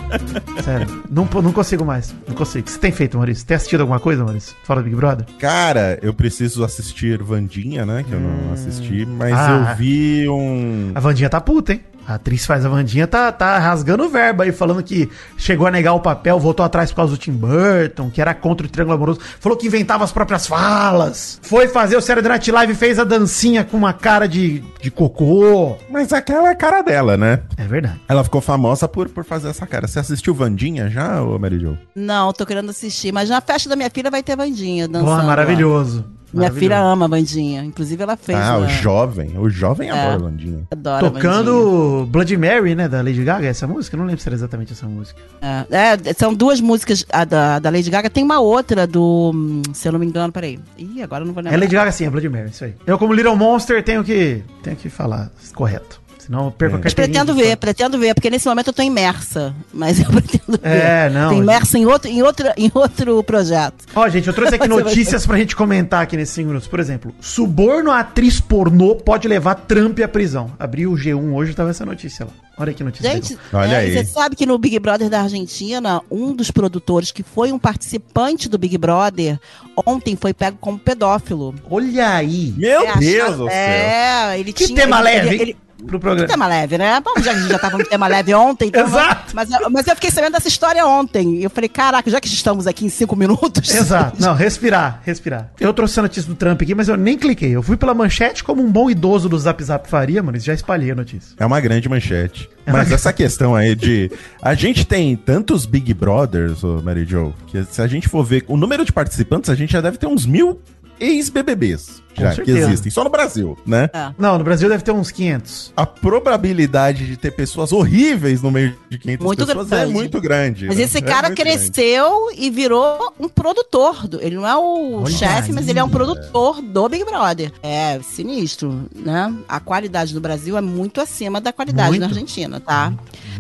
sério. 0.63 1.03
Não, 1.11 1.27
não 1.43 1.53
consigo 1.53 1.85
mais. 1.85 2.15
Não 2.27 2.35
consigo. 2.35 2.61
O 2.61 2.65
que 2.65 2.71
você 2.73 2.79
tem 2.79 2.93
feito, 2.93 3.17
Maurício? 3.17 3.47
Tem 3.47 3.57
assistido 3.57 3.81
alguma 3.81 3.99
coisa, 3.99 4.23
Maurício? 4.23 4.55
Fora 4.65 4.81
do 4.81 4.85
Big 4.85 4.95
Brother? 4.95 5.25
Cara, 5.39 5.99
eu 6.03 6.13
preciso 6.13 6.63
assistir 6.63 7.23
Vandinha, 7.23 7.87
né? 7.87 8.05
Que 8.07 8.13
eu 8.13 8.21
não 8.21 8.53
assisti, 8.53 9.07
mas 9.07 9.33
Ah. 9.33 9.71
eu 9.71 9.77
vi 9.77 10.29
um. 10.29 10.93
A 10.95 11.01
Vandinha 11.01 11.31
tá 11.31 11.41
puta, 11.41 11.73
hein? 11.73 11.81
A 12.07 12.15
atriz 12.15 12.47
faz 12.47 12.65
a 12.65 12.71
Vandinha, 12.71 13.07
tá, 13.07 13.31
tá 13.31 13.59
rasgando 13.59 14.05
o 14.05 14.09
verbo 14.09 14.43
aí, 14.43 14.51
falando 14.51 14.83
que 14.83 15.11
chegou 15.37 15.67
a 15.67 15.71
negar 15.71 15.93
o 15.93 16.01
papel, 16.01 16.41
voltou 16.41 16.65
atrás 16.65 16.91
por 16.91 16.97
causa 16.97 17.13
do 17.13 17.19
Tim 17.19 17.33
Burton, 17.33 18.09
que 18.09 18.19
era 18.19 18.33
contra 18.33 18.67
o 18.67 18.71
Triângulo 18.71 18.97
Amoroso, 18.97 19.21
falou 19.39 19.59
que 19.59 19.67
inventava 19.67 20.05
as 20.05 20.11
próprias 20.11 20.47
falas, 20.47 21.39
foi 21.43 21.69
fazer 21.69 21.99
o 21.99 22.01
Saturday 22.01 22.31
Night 22.31 22.51
Live 22.51 22.73
e 22.73 22.77
fez 22.77 22.99
a 22.99 23.05
dancinha 23.05 23.63
com 23.63 23.77
uma 23.77 23.93
cara 23.93 24.27
de, 24.27 24.65
de 24.81 24.91
cocô. 24.91 25.77
Mas 25.91 26.11
aquela 26.11 26.49
é 26.49 26.53
a 26.53 26.55
cara 26.55 26.81
dela, 26.81 27.19
né? 27.19 27.38
É 27.57 27.65
verdade. 27.67 28.01
Ela 28.09 28.25
ficou 28.25 28.41
famosa 28.41 28.87
por, 28.89 29.09
por 29.09 29.25
fazer 29.25 29.49
essa 29.49 29.67
cara. 29.67 29.87
Você 29.87 29.99
assistiu 29.99 30.35
Vandinha 30.35 30.89
já, 30.89 31.23
ô 31.23 31.39
Mary 31.39 31.59
Jo? 31.59 31.77
Não, 31.95 32.33
tô 32.33 32.45
querendo 32.47 32.71
assistir, 32.71 33.13
mas 33.13 33.29
na 33.29 33.41
festa 33.41 33.69
da 33.69 33.77
minha 33.77 33.91
filha 33.91 34.11
vai 34.11 34.23
ter 34.23 34.37
Vandinha 34.37 34.87
dançando. 34.89 35.05
Porra, 35.07 35.19
lá. 35.23 35.25
maravilhoso. 35.25 36.05
Minha 36.31 36.43
Maravilhoso. 36.51 36.61
filha 36.61 36.79
ama 36.79 37.09
Vandinha. 37.09 37.65
Inclusive, 37.65 38.03
ela 38.03 38.15
fez. 38.15 38.39
Ah, 38.39 38.57
o 38.57 38.61
uma- 38.61 38.69
jovem. 38.69 39.39
O 39.39 39.49
jovem 39.49 39.89
É. 39.89 39.93
adora 39.93 40.19
Vandinha. 40.19 40.61
Adora 40.71 41.09
Vandinha. 41.09 41.23
Tocando 41.23 42.07
Blood 42.11 42.37
Mary, 42.37 42.75
né, 42.75 42.87
da 42.87 42.99
Lady 43.01 43.25
Gaga, 43.25 43.47
essa 43.47 43.67
música? 43.67 43.97
Eu 43.97 44.01
Não 44.01 44.07
lembro 44.07 44.21
se 44.21 44.29
era 44.29 44.35
exatamente 44.37 44.75
essa 44.75 44.87
música. 44.87 45.19
É, 45.41 45.95
é, 46.11 46.13
são 46.13 46.35
duas 46.35 46.61
músicas 46.61 47.03
a 47.11 47.25
da, 47.25 47.59
da 47.59 47.71
Lady 47.71 47.89
Gaga. 47.89 48.11
Tem 48.11 48.23
uma 48.23 48.41
outra 48.41 48.87
do. 48.87 49.33
Se 49.73 49.89
eu 49.89 49.93
não 49.93 49.99
me 49.99 50.05
engano, 50.05 50.31
peraí. 50.31 50.59
Ih, 50.77 51.03
agora 51.03 51.23
eu 51.23 51.27
não 51.29 51.33
vou 51.33 51.41
É 51.41 51.45
lembrar. 51.45 51.61
Lady 51.61 51.75
Gaga 51.75 51.93
sim, 51.93 52.05
é 52.05 52.11
Blood 52.11 52.29
Mary, 52.29 52.51
isso 52.51 52.63
aí. 52.63 52.75
Eu 52.87 52.99
como 52.99 53.15
Little 53.15 53.35
Monster 53.35 53.83
tenho 53.83 54.05
que, 54.05 54.43
tenho 54.63 54.77
que 54.77 54.91
falar 54.91 55.31
correto. 55.55 55.99
Senão 56.29 56.45
eu 56.45 56.51
perco 56.51 56.77
a 56.77 56.81
Mas 56.85 56.93
pretendo 56.93 57.35
ver, 57.35 57.57
pretendo 57.57 57.99
ver, 57.99 58.13
porque 58.15 58.29
nesse 58.29 58.47
momento 58.47 58.67
eu 58.67 58.73
tô 58.75 58.83
imersa. 58.83 59.55
Mas 59.73 59.99
eu 59.99 60.05
pretendo 60.13 60.59
ver. 60.63 60.69
É, 60.69 61.09
não, 61.09 61.31
Tô 61.31 61.37
imersa 61.43 61.79
em 61.79 61.87
outro, 61.87 62.11
em, 62.11 62.23
outro, 62.23 62.47
em 62.55 62.71
outro 62.75 63.23
projeto. 63.25 63.87
Ó, 63.97 64.07
gente, 64.11 64.29
eu 64.29 64.35
trouxe 64.35 64.55
aqui 64.57 64.69
notícias 64.69 65.27
pra 65.27 65.39
gente 65.39 65.57
comentar 65.57 66.03
aqui 66.03 66.19
nesses 66.19 66.35
5 66.35 66.47
minutos. 66.49 66.69
Por 66.69 66.81
exemplo, 66.81 67.15
suborno 67.19 67.91
a 67.91 68.01
atriz 68.01 68.41
pornô 68.43 68.95
pode 68.97 69.27
levar 69.27 69.55
Trump 69.55 69.99
à 70.01 70.07
prisão. 70.09 70.53
Abriu 70.59 70.93
o 70.93 70.97
G1 70.97 71.33
hoje, 71.33 71.55
tava 71.55 71.71
essa 71.71 71.87
notícia 71.87 72.27
lá. 72.27 72.31
Olha 72.61 72.75
que 72.75 72.83
notícia 72.85 73.11
Gente. 73.11 73.39
Olha 73.53 73.73
é, 73.73 73.77
aí. 73.79 73.93
você 73.93 74.05
sabe 74.05 74.35
que 74.37 74.45
no 74.45 74.59
Big 74.59 74.79
Brother 74.81 75.09
da 75.09 75.23
Argentina, 75.23 76.03
um 76.11 76.35
dos 76.35 76.51
produtores, 76.51 77.11
que 77.13 77.23
foi 77.23 77.53
um 77.53 77.59
participante 77.59 78.49
do 78.49 78.59
Big 78.59 78.77
Brother, 78.77 79.39
ontem 79.87 80.15
foi 80.15 80.35
pego 80.35 80.59
como 80.61 80.79
pedófilo. 80.79 81.55
Olha 81.71 82.17
aí. 82.17 82.53
Meu 82.57 82.83
É, 82.83 82.97
Deus 82.99 83.37
do 83.37 83.45
céu. 83.45 83.49
É, 83.55 84.39
ele 84.41 84.53
Que 84.53 84.67
tinha. 84.67 84.77
tema 84.83 84.97
ele- 84.99 85.05
leve, 85.05 85.29
ele- 85.29 85.43
ele- 85.43 85.57
Pro 85.87 85.99
Que 85.99 85.99
programa. 86.01 86.29
tema 86.29 86.47
leve, 86.49 86.77
né? 86.77 87.01
Vamos, 87.05 87.25
já 87.25 87.31
que 87.33 87.39
a 87.39 87.41
gente 87.41 87.51
já 87.53 87.59
tava 87.59 87.79
no 87.79 87.85
tema 87.85 88.09
leve 88.09 88.35
ontem. 88.35 88.69
então 88.69 88.85
Exato. 88.87 89.35
Mas, 89.35 89.49
mas 89.71 89.87
eu 89.87 89.95
fiquei 89.95 90.11
sabendo 90.11 90.33
dessa 90.33 90.49
história 90.49 90.85
ontem. 90.85 91.37
E 91.37 91.45
eu 91.45 91.51
falei, 91.51 91.69
caraca, 91.69 92.11
já 92.11 92.21
que 92.21 92.27
estamos 92.27 92.67
aqui 92.67 92.85
em 92.85 92.89
cinco 92.89 93.15
minutos. 93.15 93.73
Exato. 93.73 94.21
Não, 94.21 94.35
respirar, 94.35 95.01
respirar. 95.05 95.51
Eu 95.61 95.73
trouxe 95.73 95.99
a 95.99 96.03
notícia 96.03 96.29
do 96.29 96.35
Trump 96.35 96.61
aqui, 96.63 96.75
mas 96.75 96.89
eu 96.89 96.97
nem 96.97 97.17
cliquei. 97.17 97.51
Eu 97.55 97.63
fui 97.63 97.77
pela 97.77 97.95
manchete 97.95 98.43
como 98.43 98.63
um 98.63 98.71
bom 98.71 98.91
idoso 98.91 99.29
do 99.29 99.39
Zap 99.39 99.63
Zap 99.63 99.89
faria, 99.89 100.23
mano. 100.23 100.37
e 100.37 100.41
Já 100.41 100.53
espalhei 100.53 100.91
a 100.91 100.95
notícia. 100.95 101.35
É 101.39 101.47
uma 101.47 101.61
grande 101.61 101.89
manchete. 101.89 102.51
É 102.67 102.73
Mas 102.73 102.91
essa 102.93 103.13
questão 103.13 103.55
aí 103.55 103.75
de. 103.75 104.11
A 104.43 104.55
gente 104.55 104.85
tem 104.85 105.17
tantos 105.17 105.65
Big 105.65 105.95
Brothers, 105.95 106.63
ô 106.63 106.83
Mary 106.83 107.07
Jo, 107.07 107.33
que 107.47 107.65
se 107.65 107.81
a 107.81 107.87
gente 107.87 108.09
for 108.09 108.23
ver 108.25 108.45
o 108.47 108.57
número 108.59 108.85
de 108.85 108.93
participantes, 108.93 109.49
a 109.49 109.55
gente 109.55 109.73
já 109.73 109.81
deve 109.81 109.97
ter 109.97 110.07
uns 110.07 110.27
mil 110.27 110.61
ex-BBBs 111.01 112.03
já 112.19 112.35
que 112.35 112.51
existem, 112.51 112.91
só 112.91 113.05
no 113.05 113.11
Brasil, 113.11 113.57
né? 113.65 113.89
É. 113.93 114.11
Não, 114.19 114.37
no 114.39 114.43
Brasil 114.43 114.69
deve 114.69 114.83
ter 114.83 114.91
uns 114.91 115.09
500. 115.13 115.73
A 115.77 115.87
probabilidade 115.87 117.07
de 117.07 117.17
ter 117.17 117.31
pessoas 117.31 117.71
horríveis 117.73 118.43
no 118.43 118.51
meio 118.51 118.77
de 118.91 118.99
500 118.99 119.25
Muito 119.25 119.47
pessoas 119.47 119.71
é 119.71 119.77
grande. 119.77 119.93
muito 119.93 120.21
grande. 120.21 120.67
Mas 120.67 120.79
né? 120.79 120.83
esse 120.83 120.99
É 120.99 121.01
cara 121.01 121.29
grande. 121.31 121.43
cresceu 121.43 122.29
e 122.37 122.51
virou 122.51 123.15
um 123.21 123.29
produtor. 123.29 124.09
do- 124.09 124.21
ele 124.21 124.35
não 124.35 124.47
é 124.49 124.57
o 124.57 125.07
chefe, 125.07 125.53
mas 125.53 125.69
ele 125.69 125.79
é 125.79 125.85
um 125.85 125.89
produtor 125.89 126.61
do 126.61 126.89
Big 126.89 127.05
Brother. 127.05 127.53
É 127.63 128.01
sinistro, 128.03 128.89
né? 128.95 129.33
A 129.49 129.61
qualidade 129.61 130.13
do 130.13 130.21
Brasil 130.21 130.57
é 130.59 130.61
muito 130.61 131.01
acima 131.01 131.41
da 131.41 131.53
qualidade 131.53 131.91
Muito. 131.91 132.01
na 132.01 132.07
Argentina, 132.09 132.59
tá? 132.61 132.93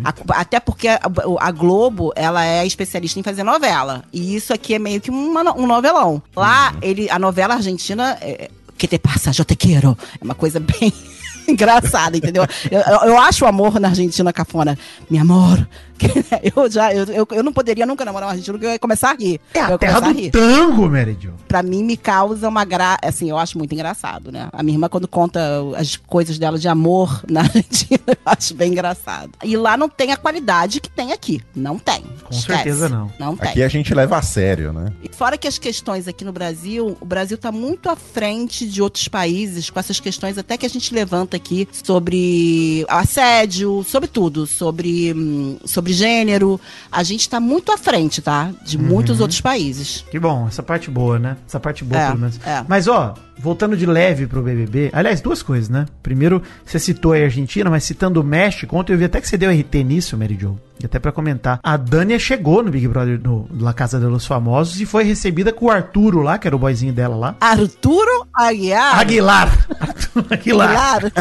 A- 0.04 0.14
até 0.40 0.60
porque 0.60 0.86
a, 0.86 1.00
a 1.40 1.50
Globo, 1.50 2.12
ela 2.14 2.44
é 2.44 2.64
especialista 2.64 3.18
em 3.18 3.22
fazer 3.24 3.42
novela. 3.42 4.04
E 4.12 4.36
isso 4.36 4.52
aqui 4.52 4.74
é 4.74 4.78
meio 4.78 5.00
que 5.00 5.10
uma 5.10 5.42
um 5.56 5.66
novelão. 5.66 6.22
Lá, 6.36 6.70
Uhum. 6.74 6.78
ele, 6.82 7.10
a 7.10 7.18
novela 7.18 7.47
argentina... 7.54 8.16
É, 8.20 8.50
que 8.76 8.86
te 8.86 8.96
passa, 9.00 9.32
eu 9.36 9.44
te 9.44 9.56
quero. 9.56 9.98
É 10.20 10.24
uma 10.24 10.36
coisa 10.36 10.60
bem 10.60 10.92
engraçada, 11.48 12.16
entendeu? 12.16 12.44
Eu, 12.70 12.80
eu- 12.80 13.08
eu 13.08 13.18
acho 13.18 13.44
o 13.44 13.48
amor 13.48 13.80
na 13.80 13.88
Argentina 13.88 14.32
cafona. 14.32 14.78
Meu 15.10 15.20
amor. 15.22 15.68
Eu 16.56 16.70
já, 16.70 16.94
eu, 16.94 17.04
eu, 17.04 17.28
eu 17.30 17.42
não 17.42 17.52
poderia 17.52 17.84
nunca 17.86 18.04
namorar 18.04 18.28
um 18.28 18.30
argentino, 18.30 18.54
porque 18.54 18.66
eu 18.66 18.72
ia 18.72 18.78
começar 18.78 19.10
a 19.10 19.14
rir. 19.14 19.40
É 19.54 19.60
eu 19.60 19.74
a 19.74 19.78
terra 19.78 20.00
do 20.00 20.12
rir. 20.12 20.30
tango, 20.30 20.88
Meridio. 20.88 21.34
Pra 21.46 21.62
mim, 21.62 21.82
me 21.82 21.96
causa 21.96 22.48
uma 22.48 22.64
gra... 22.64 22.98
Assim, 23.02 23.28
eu 23.28 23.38
acho 23.38 23.58
muito 23.58 23.72
engraçado, 23.72 24.30
né? 24.30 24.48
A 24.52 24.62
minha 24.62 24.76
irmã, 24.76 24.88
quando 24.88 25.08
conta 25.08 25.40
as 25.76 25.96
coisas 25.96 26.38
dela 26.38 26.58
de 26.58 26.68
amor 26.68 27.22
na 27.28 27.40
Argentina, 27.40 28.00
eu 28.06 28.16
acho 28.24 28.54
bem 28.54 28.72
engraçado. 28.72 29.32
E 29.44 29.56
lá 29.56 29.76
não 29.76 29.88
tem 29.88 30.12
a 30.12 30.16
qualidade 30.16 30.80
que 30.80 30.90
tem 30.90 31.12
aqui. 31.12 31.42
Não 31.54 31.78
tem. 31.78 32.04
Com 32.24 32.32
certeza 32.32 32.88
não. 32.88 33.10
Não 33.18 33.36
tem. 33.36 33.50
Aqui 33.50 33.62
a 33.62 33.68
gente 33.68 33.94
leva 33.94 34.18
a 34.18 34.22
sério, 34.22 34.72
né? 34.72 34.92
E 35.02 35.10
fora 35.14 35.36
que 35.36 35.48
as 35.48 35.58
questões 35.58 36.06
aqui 36.06 36.24
no 36.24 36.32
Brasil, 36.32 36.96
o 37.00 37.04
Brasil 37.04 37.36
está 37.36 37.50
muito 37.50 37.88
à 37.88 37.96
frente 37.96 38.66
de 38.66 38.82
outros 38.82 39.08
países 39.08 39.70
com 39.70 39.78
essas 39.78 40.00
questões 40.00 40.38
até 40.38 40.56
que 40.56 40.66
a 40.66 40.70
gente 40.70 40.94
levanta 40.94 41.36
aqui 41.36 41.68
sobre 41.72 42.84
assédio, 42.88 43.84
sobre 43.84 44.08
tudo, 44.08 44.46
sobre, 44.46 45.12
hum, 45.12 45.58
sobre 45.88 45.92
gênero. 45.92 46.60
A 46.92 47.02
gente 47.02 47.20
está 47.22 47.40
muito 47.40 47.72
à 47.72 47.78
frente, 47.78 48.20
tá? 48.20 48.50
De 48.64 48.76
muitos 48.78 49.20
outros 49.20 49.40
países. 49.40 50.04
Que 50.10 50.18
bom, 50.18 50.46
essa 50.48 50.62
parte 50.62 50.90
boa, 50.90 51.18
né? 51.18 51.36
Essa 51.46 51.58
parte 51.58 51.84
boa, 51.84 52.00
É, 52.00 52.06
pelo 52.08 52.18
menos. 52.20 52.40
é. 52.44 52.64
Mas, 52.68 52.86
ó, 52.86 53.14
voltando 53.38 53.76
de 53.76 53.86
leve 53.86 54.26
pro 54.26 54.42
BBB. 54.42 54.90
Aliás, 54.92 55.20
duas 55.20 55.42
coisas, 55.42 55.68
né? 55.68 55.86
Primeiro, 56.02 56.42
você 56.64 56.78
citou 56.78 57.12
aí 57.12 57.22
a 57.22 57.24
Argentina, 57.26 57.70
mas 57.70 57.84
citando 57.84 58.20
o 58.20 58.24
México, 58.24 58.76
ontem 58.76 58.92
eu 58.92 58.98
vi 58.98 59.04
até 59.04 59.20
que 59.20 59.28
você 59.28 59.36
deu 59.36 59.50
RT 59.50 59.84
nisso, 59.84 60.16
Mary 60.16 60.36
Jo. 60.40 60.58
E 60.80 60.86
até 60.86 61.00
pra 61.00 61.10
comentar. 61.10 61.58
A 61.60 61.76
Dânia 61.76 62.18
chegou 62.20 62.62
no 62.62 62.70
Big 62.70 62.86
Brother, 62.86 63.20
no 63.20 63.48
La 63.58 63.72
Casa 63.72 63.98
de 63.98 64.06
los 64.06 64.24
Famosos, 64.24 64.80
e 64.80 64.86
foi 64.86 65.02
recebida 65.02 65.52
com 65.52 65.66
o 65.66 65.70
Arturo 65.70 66.20
lá, 66.22 66.38
que 66.38 66.46
era 66.46 66.54
o 66.54 66.58
boyzinho 66.58 66.92
dela 66.92 67.16
lá. 67.16 67.34
Arturo 67.40 68.26
Aguiar. 68.32 68.96
Aguilar! 68.98 69.66
Arturo 69.80 70.26
Aguilar. 70.30 70.70
Aguilar. 70.96 71.12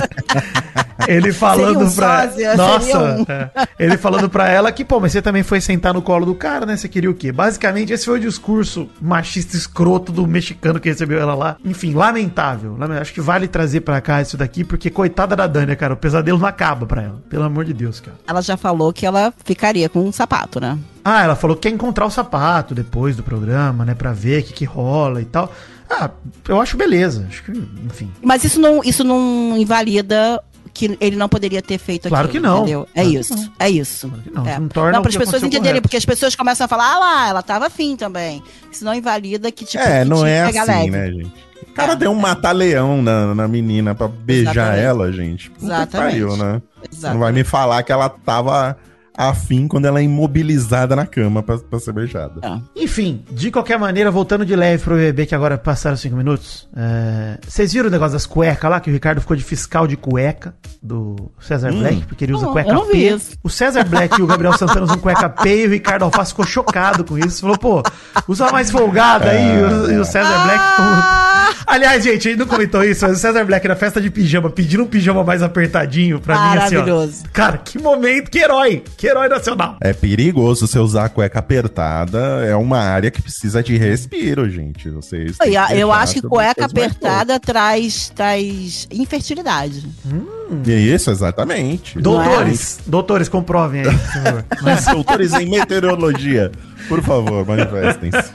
Ele 1.08 1.32
falando 1.32 1.86
um 1.86 1.92
pra. 1.92 2.28
sósia, 2.28 2.56
Nossa! 2.56 3.00
um- 3.00 3.26
é. 3.32 3.52
Ele 3.80 3.98
falando 3.98 4.30
pra 4.30 4.50
ela 4.50 4.72
que, 4.72 4.84
pô, 4.84 5.00
mas 5.00 5.12
você 5.12 5.22
também 5.22 5.44
foi 5.44 5.62
sentar 5.62 5.94
no 5.94 6.02
colo 6.02 6.26
do 6.26 6.36
cara, 6.36 6.66
né? 6.66 6.76
Você 6.76 6.88
queria 6.90 7.10
o 7.10 7.14
quê? 7.14 7.32
Basicamente, 7.32 7.94
esse 7.94 8.06
foi 8.06 8.18
o 8.18 8.22
discurso 8.22 8.90
machista 9.02 9.56
escroto 9.56 10.12
do 10.12 10.26
mexicano 10.28 10.80
que 10.80 10.90
recebeu 10.90 11.20
ela 11.20 11.34
lá. 11.36 11.56
Enfim, 11.64 11.94
lamentável. 12.08 12.76
Lame- 12.78 12.98
Acho 12.98 13.14
que 13.14 13.22
vale 13.22 13.48
trazer 13.48 13.82
pra 13.82 14.02
cá 14.02 14.22
isso 14.22 14.36
daqui, 14.38 14.64
porque 14.64 14.90
coitada 14.90 15.36
da 15.36 15.46
Dânia, 15.48 15.76
cara. 15.76 15.94
O 15.94 15.98
pesadelo 15.98 16.38
não 16.40 16.48
acaba 16.48 16.86
pra 16.86 17.04
ela. 17.04 17.22
Pelo 17.30 17.44
amor 17.44 17.66
de 17.66 17.74
Deus, 17.74 18.00
cara. 18.00 18.18
Ela 18.28 18.42
já 18.42 18.58
falou 18.58 18.92
que 18.92 19.06
ela 19.06 19.34
ficaria 19.44 19.88
com 19.90 20.00
um 20.00 20.12
sapato, 20.12 20.60
né? 20.60 20.78
Ah, 21.04 21.24
ela 21.24 21.36
falou 21.36 21.56
que 21.56 21.64
quer 21.70 21.74
encontrar 21.76 22.06
o 22.06 22.12
sapato 22.12 22.74
depois 22.76 23.16
do 23.16 23.24
programa, 23.24 23.86
né? 23.86 23.94
Pra 23.94 24.12
ver 24.14 24.42
o 24.42 24.46
que, 24.46 24.54
que 24.54 24.66
rola 24.66 25.22
e 25.22 25.26
tal. 25.26 25.52
Ah, 25.90 26.10
eu 26.48 26.60
acho 26.60 26.76
beleza. 26.76 27.26
Acho 27.30 27.44
que, 27.44 27.52
enfim. 27.86 28.12
Mas 28.22 28.44
isso 28.44 28.60
não, 28.60 28.84
isso 28.84 29.04
não 29.04 29.56
invalida 29.58 30.42
que 30.74 30.96
ele 31.02 31.16
não 31.16 31.28
poderia 31.28 31.60
ter 31.62 31.80
feito 31.80 32.08
Claro 32.08 32.28
aquilo, 32.28 32.44
que 32.44 32.48
não. 32.48 32.58
entendeu? 32.60 32.88
É 32.94 33.02
Claro 33.02 33.10
que 33.10 33.18
isso, 33.20 33.36
não. 33.36 33.52
é 33.58 33.70
isso. 33.70 34.08
Claro 34.10 34.24
que 34.24 34.32
não. 34.32 34.46
É. 34.46 34.60
Não 34.60 34.68
torna 34.68 35.00
o 35.00 35.02
para 35.02 35.10
as 35.10 35.16
que 35.16 35.20
pessoas 35.24 35.42
entenderem, 35.42 35.64
correto. 35.72 35.82
porque 35.84 35.98
as 35.98 36.06
pessoas 36.06 36.36
começam 36.36 36.66
a 36.66 36.68
falar, 36.68 36.94
ah 36.94 37.00
lá, 37.00 37.30
ela 37.30 37.42
tava 37.42 37.66
afim 37.68 37.96
também. 37.96 38.44
Isso 38.72 38.86
não 38.86 38.94
invalida 38.94 39.52
que, 39.52 39.66
tipo, 39.66 39.82
é, 39.82 40.04
que 40.04 40.10
não 40.10 40.24
é 40.26 40.52
que 40.52 40.58
assim, 40.60 40.72
leve. 40.72 40.92
né, 40.92 41.12
gente? 41.12 41.34
O 41.78 41.82
cara 41.82 41.94
É. 41.94 41.96
deu 41.96 42.12
um 42.12 42.16
mata-leão 42.16 43.02
na, 43.02 43.36
na 43.36 43.48
menina 43.48 43.94
pra 43.94 44.08
beijar 44.08 44.52
Exatamente. 44.78 44.84
ela, 44.86 45.12
gente. 45.12 45.50
Puta 45.52 45.66
Exatamente. 45.66 45.92
pariu, 46.12 46.38
né? 46.38 46.62
Exato. 46.92 47.14
Não 47.14 47.22
vai 47.22 47.32
me 47.32 47.44
falar 47.44 47.84
que 47.84 47.92
ela 47.92 48.10
tava 48.10 48.76
afim 49.20 49.68
quando 49.68 49.86
ela 49.86 50.00
é 50.00 50.04
imobilizada 50.04 50.96
na 50.96 51.04
cama 51.04 51.42
pra, 51.42 51.58
pra 51.58 51.80
ser 51.80 51.92
beijada. 51.92 52.40
É. 52.44 52.84
Enfim, 52.84 53.24
de 53.32 53.50
qualquer 53.50 53.80
maneira, 53.80 54.12
voltando 54.12 54.46
de 54.46 54.56
leve 54.56 54.84
pro 54.84 54.94
BBB, 54.94 55.26
que 55.26 55.34
agora 55.34 55.58
passaram 55.58 55.98
cinco 55.98 56.16
minutos. 56.16 56.70
é, 56.78 57.40
Vocês 57.48 57.74
viram 57.74 57.88
o 57.88 57.92
negócio 57.92 58.14
das 58.14 58.28
cuecas 58.28 58.70
lá, 58.70 58.80
que 58.80 58.92
o 58.92 58.94
Ricardo 58.94 59.20
ficou 59.20 59.36
de 59.36 59.44
fiscal 59.44 59.88
de 59.88 59.98
cueca 59.98 60.54
do 60.84 61.32
César 61.40 61.72
Black, 61.72 62.06
porque 62.06 62.26
ele 62.26 62.34
usa 62.34 62.46
Não, 62.46 62.54
cueca 62.54 62.80
P. 62.92 63.18
O 63.44 63.50
César 63.50 63.84
Black 63.86 64.20
e 64.20 64.24
o 64.24 64.28
Gabriel 64.28 64.54
Santana 64.56 64.84
usam 64.84 65.00
cueca 65.00 65.28
P 65.28 65.64
e 65.64 65.66
o 65.68 65.72
Ricardo 65.72 66.04
Alface 66.04 66.30
ficou 66.34 66.46
chocado 66.46 67.04
com 67.04 67.18
isso. 67.18 67.42
Falou, 67.42 67.58
pô, 67.58 67.82
usa 68.28 68.52
mais 68.52 68.70
folgada 68.70 69.32
aí. 69.32 69.44
E 69.60 69.64
o- 69.64 69.92
E 69.94 69.98
o 69.98 70.06
César 70.06 70.44
Black 70.44 70.60
Ah! 70.62 70.76
ficou... 70.76 71.47
Aliás, 71.68 72.02
gente, 72.02 72.30
ele 72.30 72.38
não 72.38 72.46
comentou 72.48 72.82
isso, 72.82 73.06
mas 73.06 73.18
o 73.18 73.20
César 73.20 73.44
Black 73.44 73.68
na 73.68 73.76
festa 73.76 74.00
de 74.00 74.10
pijama, 74.10 74.50
pedindo 74.50 74.84
um 74.84 74.88
pijama 74.88 75.22
mais 75.22 75.44
apertadinho 75.44 76.18
pra 76.20 76.36
mim, 76.36 76.58
assim, 76.60 76.76
ó. 76.78 76.80
Maravilhoso. 76.80 77.24
Cara, 77.34 77.58
que 77.58 77.78
momento, 77.78 78.32
que 78.32 78.40
herói, 78.40 78.84
que 78.96 79.06
herói 79.06 79.28
nacional. 79.28 79.76
É 79.82 79.92
perigoso 79.92 80.66
você 80.66 80.80
usar 80.80 81.06
a 81.06 81.10
cueca 81.10 81.40
apertada. 81.40 82.18
É 82.46 82.56
uma 82.56 82.80
área 82.80 83.12
que 83.12 83.22
precisa 83.22 83.62
de 83.62 83.76
respiro, 83.78 84.50
gente. 84.50 84.90
Vocês. 84.90 85.38
têm 85.38 85.52
E 85.52 85.58
a- 85.58 85.68
que 85.68 85.74
Eu 85.74 85.88
deixar 85.90 86.02
acho 86.04 86.14
que 86.14 86.22
cueca 86.22 86.62
mais 86.62 86.72
apertada 86.72 87.40
traz, 87.40 88.10
traz 88.16 88.88
infertilidade. 88.90 89.86
boas. 90.06 90.38
Isso, 90.66 91.12
exatamente. 91.12 92.00
Doutores, 92.00 92.80
doutores, 92.88 93.28
comprovem 93.28 93.82
aí, 93.82 93.88
por 93.98 94.08
favor. 94.24 94.46
Mas 94.64 94.86
doutores 94.86 95.34
em 95.34 95.50
meteorologia, 95.50 96.50
por 96.88 97.04
favor, 97.04 97.46
manifestem-se. 97.46 98.32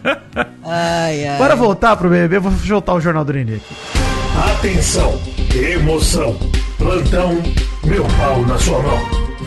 Ai, 0.65 1.27
ai. 1.27 1.39
Bora 1.39 1.57
voltar 1.57 1.97
pro 1.97 2.11
BBB, 2.11 2.39
vou 2.39 2.53
soltar 2.67 2.95
o 2.97 3.01
Jornal 3.01 3.22
do 3.25 3.33
Nenê 3.33 3.57
aqui. 3.57 3.75
Atenção, 4.53 5.21
emoção, 5.55 6.37
plantão, 6.79 7.43
meu 7.85 8.05
pau 8.05 8.43
na 8.47 8.59
sua 8.59 8.81
mão. 8.81 8.99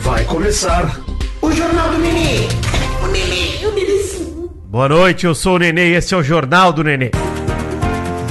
Vai 0.01 0.23
começar 0.25 0.99
o 1.41 1.51
Jornal 1.51 1.89
do 1.89 1.97
Nenê. 1.99 2.47
O 3.03 3.07
Nenê, 3.07 3.65
o 3.65 3.71
Nenê 3.71 3.95
Boa 4.67 4.89
noite, 4.89 5.25
eu 5.25 5.33
sou 5.33 5.55
o 5.55 5.59
Nenê 5.59 5.91
e 5.91 5.95
esse 5.95 6.13
é 6.13 6.17
o 6.17 6.23
Jornal 6.23 6.73
do 6.73 6.83
Nenê. 6.83 7.11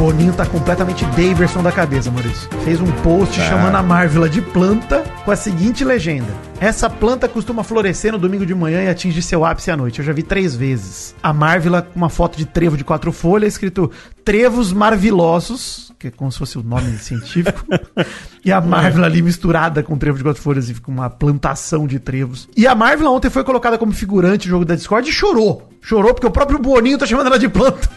Boninho 0.04 0.34
tá 0.34 0.44
completamente 0.44 1.02
Daverson 1.06 1.62
da 1.62 1.72
cabeça, 1.72 2.10
Maurício. 2.10 2.46
Fez 2.62 2.78
um 2.78 2.92
post 3.02 3.38
Tá. 3.40 3.46
chamando 3.48 3.74
a 3.76 3.82
Marvila 3.82 4.28
de 4.28 4.42
planta 4.42 5.02
com 5.24 5.30
a 5.30 5.36
seguinte 5.36 5.82
legenda. 5.82 6.28
Essa 6.60 6.90
planta 6.90 7.26
costuma 7.26 7.64
florescer 7.64 8.12
no 8.12 8.18
domingo 8.18 8.44
de 8.44 8.54
manhã 8.54 8.82
e 8.82 8.88
atinge 8.90 9.22
seu 9.22 9.46
ápice 9.46 9.70
à 9.70 9.76
noite. 9.78 10.00
Eu 10.00 10.04
já 10.04 10.12
vi 10.12 10.22
três 10.22 10.54
vezes. 10.54 11.14
A 11.22 11.32
Marvila 11.32 11.80
com 11.80 11.96
uma 11.96 12.10
foto 12.10 12.36
de 12.36 12.44
trevo 12.44 12.76
de 12.76 12.84
quatro 12.84 13.10
folhas, 13.12 13.54
escrito 13.54 13.90
Trevos 14.22 14.74
Marvilosos, 14.74 15.90
que 15.98 16.08
é 16.08 16.10
como 16.10 16.30
se 16.30 16.38
fosse 16.38 16.58
o 16.58 16.62
nome 16.62 16.96
científico. 17.00 17.64
e 18.44 18.52
a 18.52 18.60
Marvila 18.60 19.06
ali 19.06 19.22
misturada 19.22 19.82
com 19.82 19.96
trevo 19.96 20.18
de 20.18 20.24
quatro 20.24 20.42
folhas 20.42 20.68
e 20.68 20.74
com 20.74 20.92
uma 20.92 21.08
plantação 21.08 21.86
de 21.86 21.98
trevos. 21.98 22.46
E 22.54 22.66
a 22.66 22.74
Marvila 22.74 23.08
ontem 23.10 23.30
foi 23.30 23.42
colocada 23.42 23.78
como 23.78 23.92
figurante 23.92 24.48
no 24.48 24.50
jogo 24.50 24.66
da 24.66 24.74
Discord 24.74 25.08
e 25.08 25.12
chorou. 25.14 25.70
Chorou 25.80 26.12
porque 26.12 26.26
o 26.26 26.30
próprio 26.30 26.58
Boninho 26.58 26.98
tá 26.98 27.06
chamando 27.06 27.28
ela 27.28 27.38
de 27.38 27.48
planta. 27.48 27.88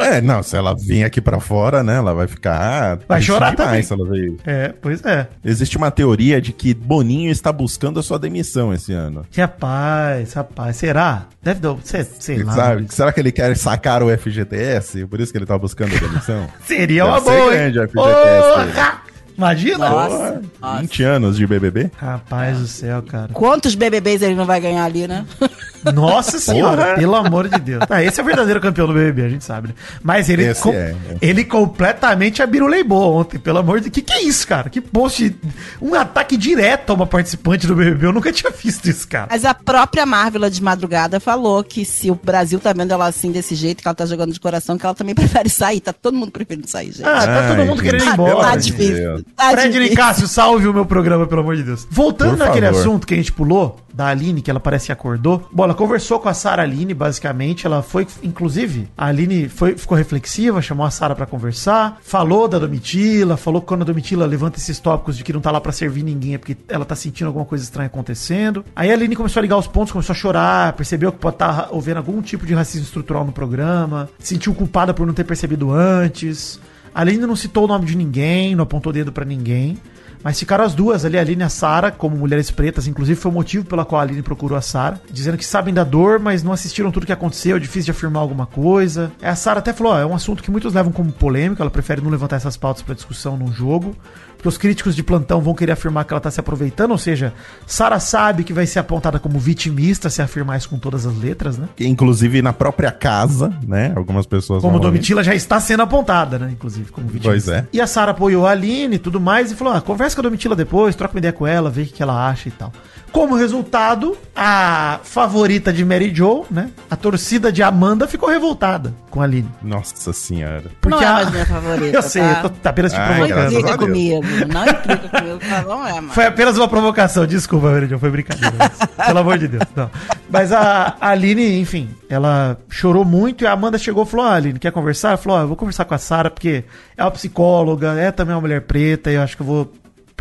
É, 0.00 0.20
não, 0.20 0.42
se 0.42 0.56
ela 0.56 0.74
vir 0.74 1.04
aqui 1.04 1.20
pra 1.20 1.40
fora, 1.40 1.82
né, 1.82 1.96
ela 1.96 2.14
vai 2.14 2.26
ficar. 2.26 2.98
Vai 3.08 3.18
triste 3.18 3.26
chorar 3.26 3.54
demais 3.54 3.86
se 3.86 3.92
ela 3.92 4.10
vir. 4.10 4.36
É, 4.46 4.72
pois 4.80 5.04
é. 5.04 5.28
Existe 5.44 5.76
uma 5.76 5.90
teoria 5.90 6.40
de 6.40 6.52
que 6.52 6.74
Boninho 6.74 7.30
está 7.30 7.52
buscando 7.52 8.00
a 8.00 8.02
sua 8.02 8.18
demissão 8.18 8.72
esse 8.72 8.92
ano. 8.92 9.24
Rapaz, 9.36 10.32
rapaz, 10.34 10.76
será? 10.76 11.26
Deve 11.42 11.60
dar. 11.60 11.76
Sei, 11.84 12.04
sei 12.18 12.42
lá. 12.42 12.52
Sabe? 12.52 12.86
Será 12.90 13.12
que 13.12 13.20
ele 13.20 13.32
quer 13.32 13.56
sacar 13.56 14.02
o 14.02 14.16
FGTS? 14.16 15.06
Por 15.06 15.20
isso 15.20 15.32
que 15.32 15.38
ele 15.38 15.46
tá 15.46 15.56
buscando 15.58 15.94
a 15.94 15.98
demissão? 15.98 16.48
Seria 16.66 17.04
Deve 17.04 17.16
uma 17.16 17.20
ser 17.20 17.30
boa, 17.30 17.50
grande 17.52 17.78
hein? 17.78 17.84
a 17.84 17.88
FGTS 17.88 18.72
Porra! 18.74 19.02
Imagina? 19.36 19.90
Nossa, 19.90 20.42
nossa. 20.60 20.80
20 20.80 21.02
anos 21.02 21.36
de 21.36 21.46
BBB? 21.46 21.90
Rapaz 21.98 22.58
do 22.58 22.66
céu, 22.66 23.02
cara. 23.02 23.28
Quantos 23.34 23.74
BBBs 23.74 24.22
ele 24.22 24.34
não 24.34 24.46
vai 24.46 24.60
ganhar 24.60 24.84
ali, 24.84 25.06
né? 25.06 25.26
Nossa 25.94 26.38
senhora, 26.38 26.82
Porra. 26.84 26.94
pelo 26.96 27.14
amor 27.14 27.48
de 27.48 27.58
Deus. 27.60 27.82
Ah, 27.88 28.02
esse 28.02 28.18
é 28.20 28.22
o 28.22 28.26
verdadeiro 28.26 28.60
campeão 28.60 28.86
do 28.86 28.92
BBB, 28.94 29.22
a 29.24 29.28
gente 29.28 29.44
sabe, 29.44 29.68
né? 29.68 29.74
Mas 30.02 30.28
ele, 30.28 30.54
com- 30.54 30.72
é, 30.72 30.94
é. 31.10 31.16
ele 31.20 31.44
completamente 31.44 32.42
abiruleibou 32.42 33.14
ontem, 33.16 33.38
pelo 33.38 33.58
amor 33.58 33.78
de 33.80 33.84
Deus. 33.90 33.94
Que 33.94 34.02
que 34.02 34.12
é 34.12 34.22
isso, 34.22 34.46
cara? 34.46 34.68
Que 34.70 34.80
post, 34.80 35.34
um 35.80 35.94
ataque 35.94 36.36
direto 36.36 36.90
a 36.90 36.94
uma 36.94 37.06
participante 37.06 37.66
do 37.66 37.74
BBB. 37.74 38.06
Eu 38.06 38.12
nunca 38.12 38.32
tinha 38.32 38.50
visto 38.50 38.86
isso, 38.88 39.06
cara. 39.08 39.28
Mas 39.30 39.44
a 39.44 39.54
própria 39.54 40.04
Marvel 40.06 40.48
de 40.50 40.62
madrugada 40.62 41.18
falou 41.20 41.62
que 41.64 41.84
se 41.84 42.10
o 42.10 42.14
Brasil 42.14 42.58
tá 42.58 42.72
vendo 42.72 42.92
ela 42.92 43.06
assim 43.06 43.30
desse 43.32 43.54
jeito, 43.54 43.82
que 43.82 43.88
ela 43.88 43.94
tá 43.94 44.06
jogando 44.06 44.32
de 44.32 44.40
coração, 44.40 44.76
que 44.78 44.84
ela 44.84 44.94
também 44.94 45.14
prefere 45.16 45.48
sair. 45.48 45.80
Tá 45.80 45.92
todo 45.92 46.16
mundo 46.16 46.30
preferindo 46.30 46.68
sair, 46.68 46.92
gente. 46.92 47.04
Ah, 47.04 47.26
tá 47.26 47.48
todo 47.48 47.60
Ai, 47.60 47.66
mundo 47.66 47.82
gente, 47.82 47.90
querendo 47.90 48.02
ir 48.02 48.06
tá, 48.06 48.12
embora. 48.14 48.36
tá 48.48 48.56
de 48.56 48.64
difícil. 48.70 49.24
Tá 49.36 49.50
Fred. 49.50 49.78
Nicásio, 49.78 50.26
salve 50.28 50.66
o 50.66 50.72
meu 50.72 50.86
programa, 50.86 51.26
pelo 51.26 51.40
amor 51.42 51.56
de 51.56 51.62
Deus. 51.62 51.86
Voltando 51.90 52.30
Por 52.30 52.38
naquele 52.38 52.66
favor. 52.66 52.80
assunto 52.80 53.06
que 53.06 53.14
a 53.14 53.16
gente 53.16 53.32
pulou, 53.32 53.76
da 53.92 54.06
Aline, 54.08 54.42
que 54.42 54.50
ela 54.50 54.60
parece 54.60 54.86
que 54.86 54.92
acordou. 54.92 55.48
Bom, 55.52 55.64
ela 55.64 55.74
conversou 55.76 56.18
com 56.18 56.28
a 56.28 56.34
Sara 56.34 56.62
Aline, 56.62 56.94
basicamente. 56.94 57.66
Ela 57.66 57.82
foi, 57.82 58.06
inclusive, 58.22 58.88
a 58.96 59.06
Aline 59.06 59.48
foi, 59.48 59.76
ficou 59.76 59.96
reflexiva, 59.96 60.60
chamou 60.60 60.84
a 60.84 60.90
Sara 60.90 61.14
pra 61.14 61.26
conversar, 61.26 61.98
falou 62.02 62.48
da 62.48 62.58
Domitila, 62.58 63.36
falou 63.36 63.60
que 63.60 63.68
quando 63.68 63.82
a 63.82 63.84
Domitila 63.84 64.26
levanta 64.26 64.58
esses 64.58 64.80
tópicos 64.80 65.16
de 65.16 65.22
que 65.22 65.32
não 65.32 65.40
tá 65.40 65.50
lá 65.50 65.60
pra 65.60 65.72
servir 65.72 66.02
ninguém 66.02 66.34
é 66.34 66.38
porque 66.38 66.56
ela 66.68 66.84
tá 66.84 66.96
sentindo 66.96 67.28
alguma 67.28 67.44
coisa 67.44 67.62
estranha 67.62 67.86
acontecendo. 67.86 68.64
Aí 68.74 68.90
a 68.90 68.94
Aline 68.94 69.14
começou 69.14 69.40
a 69.40 69.42
ligar 69.42 69.56
os 69.58 69.66
pontos, 69.66 69.92
começou 69.92 70.12
a 70.12 70.16
chorar, 70.16 70.72
percebeu 70.72 71.12
que 71.12 71.18
pode 71.18 71.36
estar 71.36 71.68
havendo 71.72 71.98
algum 71.98 72.20
tipo 72.22 72.46
de 72.46 72.54
racismo 72.54 72.84
estrutural 72.84 73.24
no 73.24 73.32
programa, 73.32 74.08
se 74.18 74.34
sentiu 74.34 74.54
culpada 74.54 74.92
por 74.92 75.06
não 75.06 75.14
ter 75.14 75.24
percebido 75.24 75.72
antes. 75.72 76.60
A 76.94 77.00
Aline 77.02 77.26
não 77.26 77.36
citou 77.36 77.64
o 77.64 77.68
nome 77.68 77.84
de 77.84 77.96
ninguém, 77.96 78.54
não 78.54 78.64
apontou 78.64 78.92
dedo 78.92 79.12
pra 79.12 79.24
ninguém. 79.24 79.78
Mas 80.22 80.38
ficaram 80.38 80.64
as 80.64 80.74
duas 80.74 81.04
ali, 81.04 81.18
a 81.18 81.20
Aline 81.20 81.42
e 81.42 81.44
a 81.44 81.48
Sara, 81.48 81.90
como 81.90 82.16
mulheres 82.16 82.50
pretas. 82.50 82.86
Inclusive, 82.86 83.18
foi 83.18 83.30
o 83.30 83.34
motivo 83.34 83.64
pela 83.64 83.84
qual 83.84 84.00
a 84.00 84.02
Aline 84.02 84.22
procurou 84.22 84.58
a 84.58 84.60
Sara. 84.60 85.00
Dizendo 85.10 85.36
que 85.36 85.44
sabem 85.44 85.72
da 85.72 85.84
dor, 85.84 86.18
mas 86.18 86.42
não 86.42 86.52
assistiram 86.52 86.90
tudo 86.90 87.06
que 87.06 87.12
aconteceu. 87.12 87.56
É 87.56 87.60
difícil 87.60 87.84
de 87.84 87.90
afirmar 87.92 88.20
alguma 88.20 88.46
coisa. 88.46 89.12
A 89.22 89.34
Sara 89.34 89.60
até 89.60 89.72
falou: 89.72 89.92
ó, 89.92 89.98
é 89.98 90.06
um 90.06 90.14
assunto 90.14 90.42
que 90.42 90.50
muitos 90.50 90.74
levam 90.74 90.92
como 90.92 91.12
polêmico. 91.12 91.62
Ela 91.62 91.70
prefere 91.70 92.00
não 92.00 92.10
levantar 92.10 92.36
essas 92.36 92.56
pautas 92.56 92.82
pra 92.82 92.94
discussão 92.94 93.36
num 93.36 93.52
jogo. 93.52 93.96
Porque 94.36 94.48
os 94.48 94.58
críticos 94.58 94.94
de 94.94 95.02
plantão 95.02 95.40
vão 95.40 95.54
querer 95.54 95.72
afirmar 95.72 96.04
que 96.04 96.12
ela 96.12 96.20
tá 96.20 96.30
se 96.30 96.38
aproveitando. 96.38 96.90
Ou 96.90 96.98
seja, 96.98 97.32
Sara 97.66 97.98
sabe 97.98 98.44
que 98.44 98.52
vai 98.52 98.66
ser 98.66 98.78
apontada 98.78 99.18
como 99.18 99.38
vitimista 99.38 100.10
se 100.10 100.22
afirmar 100.22 100.58
isso 100.58 100.68
com 100.68 100.78
todas 100.78 101.06
as 101.06 101.16
letras, 101.16 101.58
né? 101.58 101.68
Inclusive 101.80 102.42
na 102.42 102.52
própria 102.52 102.92
casa, 102.92 103.52
né? 103.66 103.92
Algumas 103.96 104.26
pessoas. 104.26 104.62
Como 104.62 104.78
Domitila 104.78 105.24
já 105.24 105.34
está 105.34 105.58
sendo 105.60 105.82
apontada, 105.82 106.38
né? 106.38 106.50
Inclusive, 106.52 106.90
como 106.90 107.06
vitimista. 107.06 107.30
Pois 107.30 107.48
é. 107.48 107.66
E 107.72 107.80
a 107.80 107.86
Sara 107.86 108.12
apoiou 108.12 108.46
a 108.46 108.50
Aline 108.50 108.96
e 108.96 108.98
tudo 108.98 109.20
mais 109.20 109.50
e 109.50 109.54
falou: 109.54 109.74
ah, 109.74 109.80
conversa 109.80 110.14
com 110.14 110.20
a 110.20 110.24
Domitila 110.24 110.54
depois, 110.54 110.94
troca 110.94 111.14
uma 111.14 111.18
ideia 111.18 111.32
com 111.32 111.46
ela, 111.46 111.70
vê 111.70 111.82
o 111.82 111.86
que 111.86 112.02
ela 112.02 112.28
acha 112.28 112.48
e 112.48 112.52
tal. 112.52 112.72
Como 113.16 113.34
resultado, 113.34 114.14
a 114.34 115.00
favorita 115.02 115.72
de 115.72 115.82
Mary 115.86 116.12
Jo, 116.14 116.44
né? 116.50 116.68
A 116.90 116.96
torcida 116.96 117.50
de 117.50 117.62
Amanda 117.62 118.06
ficou 118.06 118.28
revoltada 118.28 118.92
com 119.10 119.22
a 119.22 119.24
Aline. 119.24 119.48
Nossa 119.62 120.12
senhora. 120.12 120.64
Não 120.86 121.00
é 121.00 121.06
a- 121.06 121.12
mais 121.14 121.30
minha 121.30 121.46
favorita, 121.46 121.96
Eu 121.96 122.02
sei, 122.02 122.20
tá? 122.20 122.28
eu 122.28 122.42
tô 122.42 122.48
tá 122.50 122.68
apenas 122.70 122.92
te 122.92 122.98
Ai, 122.98 123.08
Não 123.08 123.16
provocando. 123.26 123.40
a 123.40 123.46
implica 123.58 123.78
comigo. 123.78 124.22
Não 124.52 124.66
implica 124.66 125.08
comigo. 125.08 125.38
tá? 125.48 125.62
Não 125.62 125.86
é, 125.86 125.92
mano. 125.94 126.10
Foi 126.12 126.26
apenas 126.26 126.58
uma 126.58 126.68
provocação, 126.68 127.26
desculpa, 127.26 127.70
Mary 127.70 127.86
Jo, 127.86 127.98
foi 127.98 128.10
brincadeira. 128.10 128.54
mas, 128.58 128.78
pelo 129.06 129.18
amor 129.18 129.38
de 129.38 129.48
Deus. 129.48 129.64
Não. 129.74 129.90
Mas 130.28 130.52
a 130.52 130.94
a 131.00 131.08
Aline, 131.08 131.58
enfim, 131.58 131.88
ela 132.10 132.58
chorou 132.68 133.02
muito 133.02 133.44
e 133.44 133.46
a 133.46 133.52
Amanda 133.52 133.78
chegou 133.78 134.02
e 134.04 134.06
falou: 134.06 134.26
ah, 134.26 134.34
Aline, 134.34 134.58
quer 134.58 134.72
conversar? 134.72 135.08
Ela 135.08 135.16
falou: 135.16 135.38
ah, 135.38 135.40
eu 135.42 135.48
vou 135.48 135.56
conversar 135.56 135.86
com 135.86 135.94
a 135.94 135.98
Sara 135.98 136.28
porque 136.30 136.64
é 136.94 137.02
uma 137.02 137.10
psicóloga, 137.12 137.94
é 137.94 138.10
também 138.12 138.34
uma 138.34 138.42
mulher 138.42 138.60
preta 138.60 139.10
e 139.10 139.14
eu 139.14 139.22
acho 139.22 139.34
que 139.36 139.42
eu 139.42 139.46
vou 139.46 139.72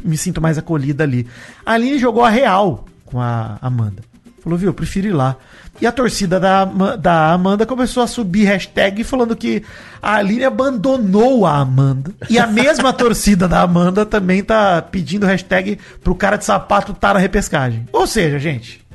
me 0.05 0.17
sinto 0.17 0.41
mais 0.41 0.57
acolhida 0.57 1.03
ali. 1.03 1.27
A 1.65 1.73
Aline 1.73 1.97
jogou 1.97 2.23
a 2.23 2.29
real 2.29 2.85
com 3.05 3.19
a 3.19 3.57
Amanda. 3.61 4.03
Falou, 4.41 4.59
viu, 4.59 4.69
eu 4.69 4.73
prefiro 4.73 5.07
ir 5.07 5.11
lá. 5.11 5.35
E 5.81 5.87
a 5.87 5.91
torcida 5.91 6.39
da, 6.39 6.63
da 6.95 7.33
Amanda 7.33 7.65
começou 7.65 8.03
a 8.03 8.07
subir 8.07 8.45
hashtag 8.45 9.03
falando 9.03 9.35
que 9.35 9.63
a 10.01 10.15
Aline 10.15 10.45
abandonou 10.45 11.45
a 11.45 11.57
Amanda. 11.57 12.13
E 12.29 12.37
a 12.37 12.45
mesma 12.45 12.93
torcida 12.93 13.47
da 13.47 13.61
Amanda 13.61 14.05
também 14.05 14.43
tá 14.43 14.81
pedindo 14.81 15.25
hashtag 15.25 15.79
pro 16.03 16.15
cara 16.15 16.37
de 16.37 16.45
sapato 16.45 16.93
tá 16.93 17.13
na 17.13 17.19
repescagem. 17.19 17.87
Ou 17.91 18.05
seja, 18.05 18.37
gente, 18.37 18.85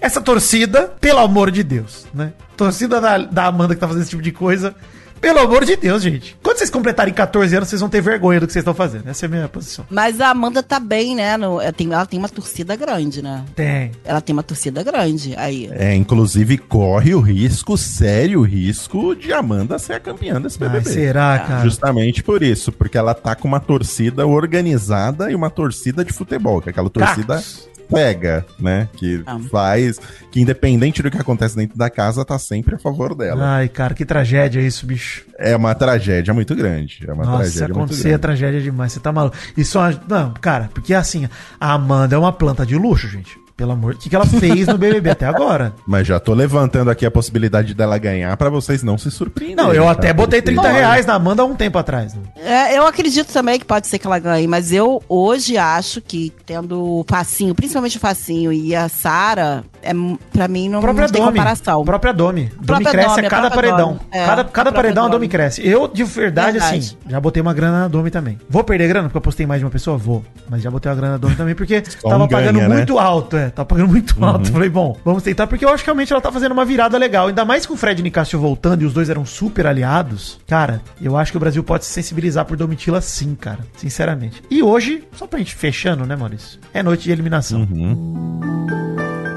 essa 0.00 0.20
torcida, 0.20 0.92
pelo 1.00 1.20
amor 1.20 1.50
de 1.52 1.62
Deus, 1.62 2.06
né? 2.12 2.32
Torcida 2.56 3.00
da, 3.00 3.18
da 3.18 3.46
Amanda 3.46 3.74
que 3.74 3.80
tá 3.80 3.86
fazendo 3.86 4.02
esse 4.02 4.10
tipo 4.10 4.22
de 4.22 4.32
coisa. 4.32 4.74
Pelo 5.22 5.38
amor 5.38 5.64
de 5.64 5.76
Deus, 5.76 6.02
gente. 6.02 6.36
Quando 6.42 6.58
vocês 6.58 6.68
completarem 6.68 7.14
14 7.14 7.54
anos, 7.54 7.68
vocês 7.68 7.80
vão 7.80 7.88
ter 7.88 8.00
vergonha 8.00 8.40
do 8.40 8.46
que 8.48 8.52
vocês 8.52 8.62
estão 8.62 8.74
fazendo. 8.74 9.08
Essa 9.08 9.24
é 9.24 9.28
a 9.28 9.30
minha 9.30 9.48
posição. 9.48 9.86
Mas 9.88 10.20
a 10.20 10.30
Amanda 10.30 10.64
tá 10.64 10.80
bem, 10.80 11.14
né? 11.14 11.36
No, 11.36 11.60
ela, 11.60 11.72
tem, 11.72 11.92
ela 11.92 12.04
tem 12.04 12.18
uma 12.18 12.28
torcida 12.28 12.74
grande, 12.74 13.22
né? 13.22 13.44
Tem. 13.54 13.92
Ela 14.04 14.20
tem 14.20 14.32
uma 14.32 14.42
torcida 14.42 14.82
grande. 14.82 15.36
Aí. 15.36 15.70
É, 15.74 15.94
inclusive 15.94 16.58
corre 16.58 17.14
o 17.14 17.20
risco, 17.20 17.78
sério 17.78 18.42
risco, 18.42 19.14
de 19.14 19.32
Amanda 19.32 19.78
ser 19.78 19.92
a 19.92 20.00
campeã 20.00 20.40
desse 20.40 20.58
Ai, 20.60 20.68
BBB. 20.68 20.90
será, 20.90 21.38
cara? 21.38 21.62
Justamente 21.62 22.20
por 22.24 22.42
isso, 22.42 22.72
porque 22.72 22.98
ela 22.98 23.14
tá 23.14 23.36
com 23.36 23.46
uma 23.46 23.60
torcida 23.60 24.26
organizada 24.26 25.30
e 25.30 25.36
uma 25.36 25.50
torcida 25.50 26.04
de 26.04 26.12
futebol, 26.12 26.60
que 26.60 26.68
é 26.68 26.70
aquela 26.70 26.90
torcida 26.90 27.36
Cacos. 27.36 27.68
Pega, 27.92 28.46
né? 28.58 28.88
Que 28.94 29.22
Ah. 29.26 29.38
faz, 29.50 30.00
que 30.30 30.40
independente 30.40 31.02
do 31.02 31.10
que 31.10 31.18
acontece 31.18 31.54
dentro 31.56 31.76
da 31.76 31.90
casa, 31.90 32.24
tá 32.24 32.38
sempre 32.38 32.74
a 32.74 32.78
favor 32.78 33.14
dela. 33.14 33.44
Ai, 33.56 33.68
cara, 33.68 33.94
que 33.94 34.04
tragédia 34.04 34.60
isso, 34.60 34.86
bicho. 34.86 35.24
É 35.38 35.54
uma 35.56 35.74
tragédia 35.74 36.32
muito 36.32 36.54
grande. 36.54 37.04
É 37.06 37.12
uma 37.12 37.24
Nossa, 37.24 37.44
se 37.44 37.50
tragédia 37.52 37.66
muito 37.74 37.78
acontecer 37.78 38.00
é 38.00 38.10
grande. 38.10 38.22
tragédia 38.22 38.60
demais. 38.60 38.92
Você 38.92 39.00
tá 39.00 39.12
maluco. 39.12 39.36
Isso 39.56 39.78
é 39.78 39.80
uma- 39.80 40.02
Não, 40.08 40.34
cara, 40.34 40.70
porque 40.72 40.94
assim, 40.94 41.28
a 41.60 41.72
Amanda 41.72 42.14
é 42.14 42.18
uma 42.18 42.32
planta 42.32 42.64
de 42.64 42.76
luxo, 42.76 43.08
gente. 43.08 43.41
Pelo 43.56 43.72
amor, 43.72 43.94
o 43.94 43.98
que, 43.98 44.08
que 44.08 44.16
ela 44.16 44.24
fez 44.26 44.66
no 44.66 44.78
BBB 44.78 45.10
até 45.10 45.26
agora? 45.26 45.74
Mas 45.86 46.06
já 46.06 46.18
tô 46.18 46.32
levantando 46.34 46.90
aqui 46.90 47.04
a 47.06 47.10
possibilidade 47.10 47.74
dela 47.74 47.96
ganhar 47.98 48.36
pra 48.36 48.48
vocês 48.50 48.82
não 48.82 48.96
se 48.98 49.10
surpreenderem. 49.10 49.56
Não, 49.56 49.72
eu 49.72 49.84
tá? 49.84 49.90
até 49.92 50.12
botei 50.12 50.40
30 50.42 50.60
Porque- 50.62 50.76
reais 50.76 51.06
na 51.06 51.14
Amanda 51.14 51.42
há 51.42 51.44
um 51.44 51.54
tempo 51.54 51.78
atrás. 51.78 52.14
né? 52.14 52.22
É, 52.36 52.76
eu 52.78 52.86
acredito 52.86 53.32
também 53.32 53.58
que 53.58 53.64
pode 53.64 53.86
ser 53.86 53.98
que 53.98 54.06
ela 54.06 54.18
ganhe, 54.18 54.46
mas 54.48 54.72
eu 54.72 55.02
hoje 55.08 55.56
acho 55.58 56.00
que 56.00 56.32
tendo 56.46 56.80
o 56.80 57.04
Facinho, 57.08 57.54
principalmente 57.54 57.96
o 57.98 58.00
Facinho 58.00 58.52
e 58.52 58.74
a 58.74 58.88
Sara, 58.88 59.64
é, 59.82 59.92
pra 60.32 60.48
mim 60.48 60.68
não, 60.68 60.80
própria 60.80 61.06
não 61.06 61.12
tem 61.12 61.22
Domi. 61.22 61.32
comparação. 61.32 61.84
Própria 61.84 62.12
Domi. 62.12 62.44
Domi 62.54 62.66
Própria 62.66 62.90
cresce 62.90 63.08
Domi, 63.16 63.24
a 63.24 63.26
a 63.26 63.30
cada 63.30 63.50
paredão. 63.50 63.88
Domi. 63.88 64.00
É, 64.10 64.26
cada 64.26 64.44
cada 64.44 64.72
paredão 64.72 65.06
a 65.06 65.08
Domi 65.08 65.28
cresce. 65.28 65.66
Eu, 65.66 65.88
de 65.88 66.04
verdade, 66.04 66.52
Verdade. 66.58 66.78
assim, 66.78 66.96
já 67.08 67.20
botei 67.20 67.40
uma 67.42 67.52
grana 67.52 67.80
na 67.80 67.88
Domi 67.88 68.10
também. 68.10 68.38
Vou 68.48 68.62
perder 68.64 68.88
grana 68.88 69.08
porque 69.08 69.16
eu 69.18 69.22
postei 69.22 69.46
mais 69.46 69.60
de 69.60 69.64
uma 69.64 69.70
pessoa? 69.70 69.96
Vou. 69.96 70.24
Mas 70.48 70.62
já 70.62 70.70
botei 70.70 70.90
uma 70.90 70.96
grana 70.96 71.12
na 71.12 71.18
Domi 71.18 71.34
também 71.36 71.54
porque 71.54 71.80
tava 72.02 72.24
um 72.24 72.28
pagando 72.28 72.56
ganha, 72.56 72.68
né? 72.68 72.76
muito 72.76 72.98
alto, 72.98 73.36
é. 73.36 73.50
Tava 73.50 73.66
pagando 73.66 73.88
muito 73.88 74.24
alto. 74.24 74.50
Falei, 74.52 74.68
bom, 74.68 74.96
vamos 75.04 75.22
tentar 75.22 75.46
porque 75.46 75.64
eu 75.64 75.68
acho 75.68 75.82
que 75.82 75.88
realmente 75.88 76.12
ela 76.12 76.20
tá 76.22 76.30
fazendo 76.30 76.52
uma 76.52 76.64
virada 76.64 76.96
legal. 76.98 77.28
Ainda 77.28 77.44
mais 77.44 77.66
com 77.66 77.74
o 77.74 77.76
Fred 77.76 78.00
e 78.00 78.02
Nicásio 78.02 78.38
voltando 78.38 78.82
e 78.82 78.84
os 78.84 78.92
dois 78.92 79.10
eram 79.10 79.24
super 79.26 79.66
aliados. 79.66 80.40
Cara, 80.46 80.80
eu 81.00 81.16
acho 81.16 81.32
que 81.32 81.36
o 81.36 81.40
Brasil 81.40 81.62
pode 81.64 81.84
se 81.84 81.92
sensibilizar 81.92 82.44
por 82.44 82.56
Domitila 82.56 83.00
sim, 83.00 83.34
cara. 83.34 83.60
Sinceramente. 83.76 84.42
E 84.50 84.62
hoje, 84.62 85.04
só 85.14 85.26
pra 85.26 85.38
gente 85.38 85.54
fechando, 85.54 86.06
né, 86.06 86.16
Maurício? 86.16 86.58
É 86.72 86.82
noite 86.82 87.04
de 87.04 87.10
eliminação. 87.12 87.66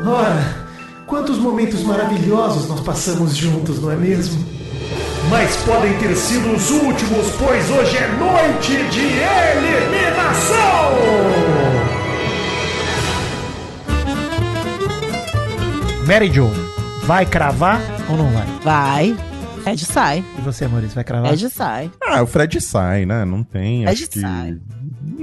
Ora, 0.07 0.67
quantos 1.07 1.39
momentos 1.39 1.81
maravilhosos 1.83 2.67
nós 2.69 2.79
passamos 2.81 3.35
juntos, 3.35 3.81
não 3.81 3.91
é 3.91 3.95
mesmo? 3.95 4.45
Mas 5.29 5.55
podem 5.63 5.97
ter 5.97 6.15
sido 6.15 6.53
os 6.53 6.69
últimos, 6.69 7.31
pois 7.39 7.69
hoje 7.71 7.97
é 7.97 8.07
noite 8.09 8.83
de 8.91 8.99
eliminação! 8.99 10.45
Mary 16.07 16.31
Jo, 16.31 16.51
vai 17.05 17.25
cravar 17.25 17.81
ou 18.07 18.15
não 18.15 18.29
vai? 18.29 18.45
Vai. 18.63 19.17
Ed 19.65 19.83
sai. 19.83 20.23
E 20.37 20.41
você, 20.41 20.67
Maurício, 20.67 20.93
vai 20.93 21.03
cravar? 21.03 21.33
Ed 21.33 21.49
sai. 21.49 21.89
Ah, 21.99 22.21
o 22.21 22.27
Fred 22.27 22.61
sai, 22.61 23.07
né? 23.07 23.25
Não 23.25 23.41
tem. 23.41 23.83
Fred 23.83 24.03
acho 24.03 24.09
que... 24.11 24.19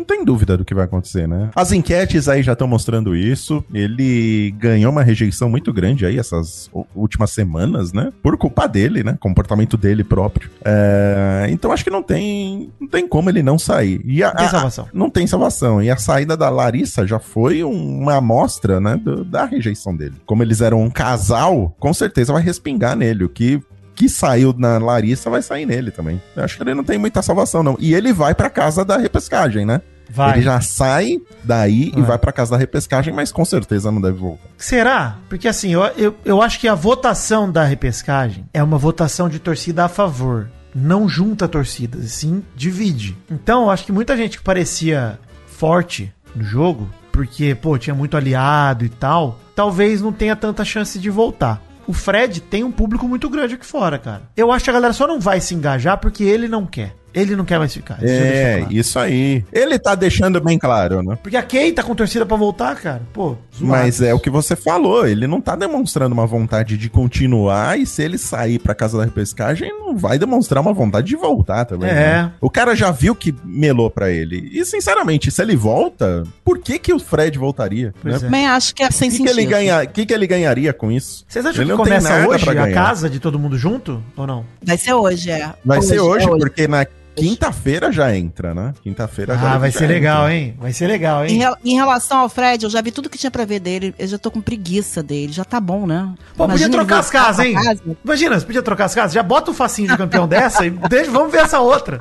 Não 0.02 0.06
tem 0.06 0.24
dúvida 0.24 0.56
do 0.56 0.64
que 0.64 0.74
vai 0.74 0.84
acontecer, 0.84 1.28
né? 1.28 1.50
As 1.54 1.70
enquetes 1.70 2.28
aí 2.28 2.42
já 2.42 2.54
estão 2.54 2.66
mostrando 2.66 3.14
isso. 3.14 3.64
Ele 3.72 4.52
ganhou 4.58 4.90
uma 4.90 5.02
rejeição 5.04 5.48
muito 5.48 5.72
grande 5.72 6.04
aí 6.04 6.18
essas 6.18 6.68
últimas 6.94 7.30
semanas, 7.30 7.92
né? 7.92 8.12
Por 8.20 8.36
culpa 8.36 8.66
dele, 8.66 9.04
né? 9.04 9.16
Comportamento 9.20 9.76
dele 9.76 10.02
próprio. 10.02 10.50
É, 10.64 11.46
Então 11.50 11.70
acho 11.70 11.84
que 11.84 11.90
não 11.90 12.02
tem, 12.02 12.70
não 12.80 12.88
tem 12.88 13.06
como 13.06 13.30
ele 13.30 13.42
não 13.44 13.58
sair. 13.58 14.00
E 14.04 14.22
a- 14.24 14.28
Não 14.28 14.34
tem 14.36 14.46
a- 14.46 14.50
salvação. 14.50 14.88
não 14.92 15.08
tem 15.10 15.26
salvação. 15.26 15.80
E 15.82 15.88
a 15.88 15.96
saída 15.96 16.36
da 16.36 16.50
Larissa 16.50 17.06
já 17.06 17.20
foi 17.20 17.62
um- 17.62 18.00
uma 18.00 18.16
amostra, 18.16 18.80
né? 18.80 18.96
do- 18.96 19.24
da 19.24 19.44
rejeição 19.44 19.94
dele. 19.96 20.14
Como 20.26 20.42
eles 20.42 20.60
eram 20.60 20.82
um 20.82 20.90
casal, 20.90 21.74
com 21.78 21.94
certeza 21.94 22.32
vai 22.32 22.42
respingar 22.42 22.96
nele. 22.96 23.22
O 23.24 23.28
que 23.28 23.60
que 23.94 24.08
saiu 24.08 24.54
na 24.56 24.78
Larissa 24.78 25.28
vai 25.30 25.42
sair 25.42 25.66
nele 25.66 25.90
também. 25.90 26.20
Eu 26.34 26.44
acho 26.44 26.56
que 26.56 26.62
ele 26.62 26.74
não 26.74 26.84
tem 26.84 26.98
muita 26.98 27.22
salvação, 27.22 27.62
não. 27.62 27.76
E 27.78 27.94
ele 27.94 28.12
vai 28.12 28.34
pra 28.34 28.48
casa 28.50 28.84
da 28.84 28.96
repescagem, 28.96 29.64
né? 29.66 29.80
Vai. 30.10 30.34
Ele 30.34 30.42
já 30.42 30.60
sai 30.60 31.18
daí 31.42 31.90
e 31.96 32.02
Vai. 32.02 32.18
pra 32.18 32.32
casa 32.32 32.50
da 32.50 32.56
repescagem, 32.58 33.14
mas 33.14 33.32
com 33.32 33.44
certeza 33.44 33.90
não 33.90 34.00
deve 34.00 34.18
voltar. 34.18 34.48
Será? 34.58 35.16
Porque 35.28 35.48
assim, 35.48 35.72
eu, 35.72 35.82
eu, 35.96 36.14
eu 36.24 36.42
acho 36.42 36.60
que 36.60 36.68
a 36.68 36.74
votação 36.74 37.50
da 37.50 37.64
repescagem 37.64 38.44
é 38.52 38.62
uma 38.62 38.76
votação 38.76 39.28
de 39.28 39.38
torcida 39.38 39.84
a 39.84 39.88
favor. 39.88 40.50
Não 40.74 41.08
junta 41.08 41.48
torcidas, 41.48 42.12
sim 42.12 42.42
divide. 42.54 43.16
Então, 43.30 43.64
eu 43.64 43.70
acho 43.70 43.84
que 43.84 43.92
muita 43.92 44.16
gente 44.16 44.38
que 44.38 44.44
parecia 44.44 45.18
forte 45.46 46.12
no 46.34 46.42
jogo, 46.42 46.88
porque, 47.10 47.54
pô, 47.54 47.76
tinha 47.78 47.94
muito 47.94 48.16
aliado 48.16 48.84
e 48.84 48.88
tal, 48.88 49.38
talvez 49.54 50.00
não 50.00 50.12
tenha 50.12 50.34
tanta 50.34 50.64
chance 50.64 50.98
de 50.98 51.10
voltar. 51.10 51.62
O 51.86 51.92
Fred 51.92 52.40
tem 52.40 52.62
um 52.64 52.70
público 52.70 53.08
muito 53.08 53.28
grande 53.28 53.54
aqui 53.54 53.66
fora, 53.66 53.98
cara. 53.98 54.22
Eu 54.36 54.52
acho 54.52 54.64
que 54.64 54.70
a 54.70 54.74
galera 54.74 54.92
só 54.92 55.06
não 55.06 55.18
vai 55.18 55.40
se 55.40 55.54
engajar 55.54 55.98
porque 55.98 56.22
ele 56.24 56.46
não 56.48 56.64
quer. 56.66 56.94
Ele 57.14 57.36
não 57.36 57.44
quer 57.44 57.58
mais 57.58 57.72
ficar. 57.72 57.94
isso 58.02 58.06
já 58.14 58.20
deixou 58.20 58.36
É, 58.36 58.58
claro. 58.58 58.72
isso 58.74 58.98
aí. 58.98 59.44
Ele 59.52 59.78
tá 59.78 59.94
deixando 59.94 60.40
bem 60.40 60.58
claro, 60.58 61.02
né? 61.02 61.18
Porque 61.22 61.36
a 61.36 61.42
Kay 61.42 61.72
tá 61.72 61.82
com 61.82 61.94
torcida 61.94 62.24
pra 62.24 62.36
voltar, 62.36 62.74
cara. 62.76 63.02
Pô, 63.12 63.36
zoado. 63.54 63.66
Mas 63.66 64.00
é 64.00 64.14
o 64.14 64.18
que 64.20 64.30
você 64.30 64.56
falou, 64.56 65.06
ele 65.06 65.26
não 65.26 65.40
tá 65.40 65.54
demonstrando 65.56 66.12
uma 66.14 66.26
vontade 66.26 66.76
de 66.78 66.88
continuar 66.88 67.78
e 67.78 67.84
se 67.86 68.02
ele 68.02 68.18
sair 68.18 68.58
pra 68.58 68.74
casa 68.74 68.98
da 68.98 69.04
repescagem, 69.04 69.70
não 69.78 69.96
vai 69.96 70.18
demonstrar 70.18 70.62
uma 70.62 70.72
vontade 70.72 71.06
de 71.08 71.16
voltar 71.16 71.64
também. 71.64 71.90
É. 71.90 71.94
né? 71.94 72.32
O 72.40 72.48
cara 72.50 72.74
já 72.74 72.90
viu 72.90 73.14
que 73.14 73.34
melou 73.44 73.90
pra 73.90 74.10
ele. 74.10 74.48
E 74.52 74.64
sinceramente, 74.64 75.30
se 75.30 75.42
ele 75.42 75.54
volta, 75.56 76.24
por 76.44 76.58
que 76.58 76.78
que 76.78 76.92
o 76.92 76.98
Fred 76.98 77.38
voltaria? 77.38 77.92
Né? 78.02 78.14
é. 78.14 78.18
Também 78.18 78.46
acho 78.46 78.74
que 78.74 78.82
é 78.82 78.90
sem 78.90 79.08
O 79.08 79.12
que, 79.12 79.18
que, 79.18 79.24
sentido. 79.28 79.38
ele 79.40 79.46
ganha, 79.50 79.86
que, 79.86 80.06
que 80.06 80.14
ele 80.14 80.26
ganharia 80.26 80.72
com 80.72 80.90
isso? 80.90 81.24
Vocês 81.28 81.44
acham 81.44 81.62
Ele 81.62 81.70
que 81.72 81.76
não 81.76 81.84
tem 81.84 81.94
começa 81.98 82.28
hoje 82.28 82.58
a 82.58 82.72
casa 82.72 83.10
de 83.10 83.18
todo 83.20 83.38
mundo 83.38 83.58
junto? 83.58 84.02
Ou 84.16 84.26
não? 84.26 84.44
Vai 84.64 84.78
ser 84.78 84.94
hoje, 84.94 85.30
é. 85.30 85.52
Vai 85.64 85.82
ser 85.82 86.00
hoje, 86.00 86.24
é 86.26 86.28
porque 86.28 86.66
na 86.68 86.86
quinta-feira 87.14 87.92
já 87.92 88.14
entra, 88.16 88.54
né? 88.54 88.72
Quinta-feira 88.82 89.34
Ah, 89.34 89.58
vai 89.58 89.70
já 89.70 89.78
ser 89.80 89.86
legal, 89.86 90.22
entra. 90.24 90.34
hein? 90.34 90.56
Vai 90.58 90.72
ser 90.72 90.86
legal, 90.86 91.24
Em, 91.26 91.32
hein? 91.32 91.38
rel- 91.38 91.56
em 91.64 91.74
relação 91.74 92.18
ao 92.20 92.28
Fred, 92.28 92.64
eu 92.64 92.70
já 92.70 92.80
vi 92.80 92.90
tudo 92.90 93.08
que 93.10 93.18
tinha 93.18 93.30
pra 93.30 93.44
ver 93.44 93.60
dele. 93.60 93.94
Eu 93.98 94.06
já 94.08 94.18
tô 94.18 94.30
com 94.30 94.40
preguiça 94.40 95.02
dele. 95.02 95.32
Já 95.32 95.44
tá 95.44 95.60
bom, 95.60 95.86
né? 95.86 96.12
Pô, 96.36 96.44
podia 96.48 96.66
Imagina 96.66 96.70
trocar 96.70 96.94
ele 96.94 97.00
as 97.00 97.10
casas, 97.10 97.46
hein? 97.46 97.54
casa. 97.54 97.80
Imagina, 98.04 98.38
você 98.40 98.46
podia 98.46 98.62
trocar 98.62 98.84
as 98.86 98.94
casas. 98.94 99.12
Já 99.12 99.22
bota 99.22 99.50
o 99.50 99.54
facinho 99.54 99.88
de 99.88 99.96
campeão 99.96 100.26
dessa 100.26 100.64
e 100.66 100.70
deixa, 100.70 101.10
vamos 101.10 101.30
ver 101.32 101.38
essa 101.42 101.60
outra. 101.60 101.98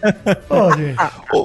Pô, 0.48 0.72
gente. 0.76 0.96
O, 1.32 1.38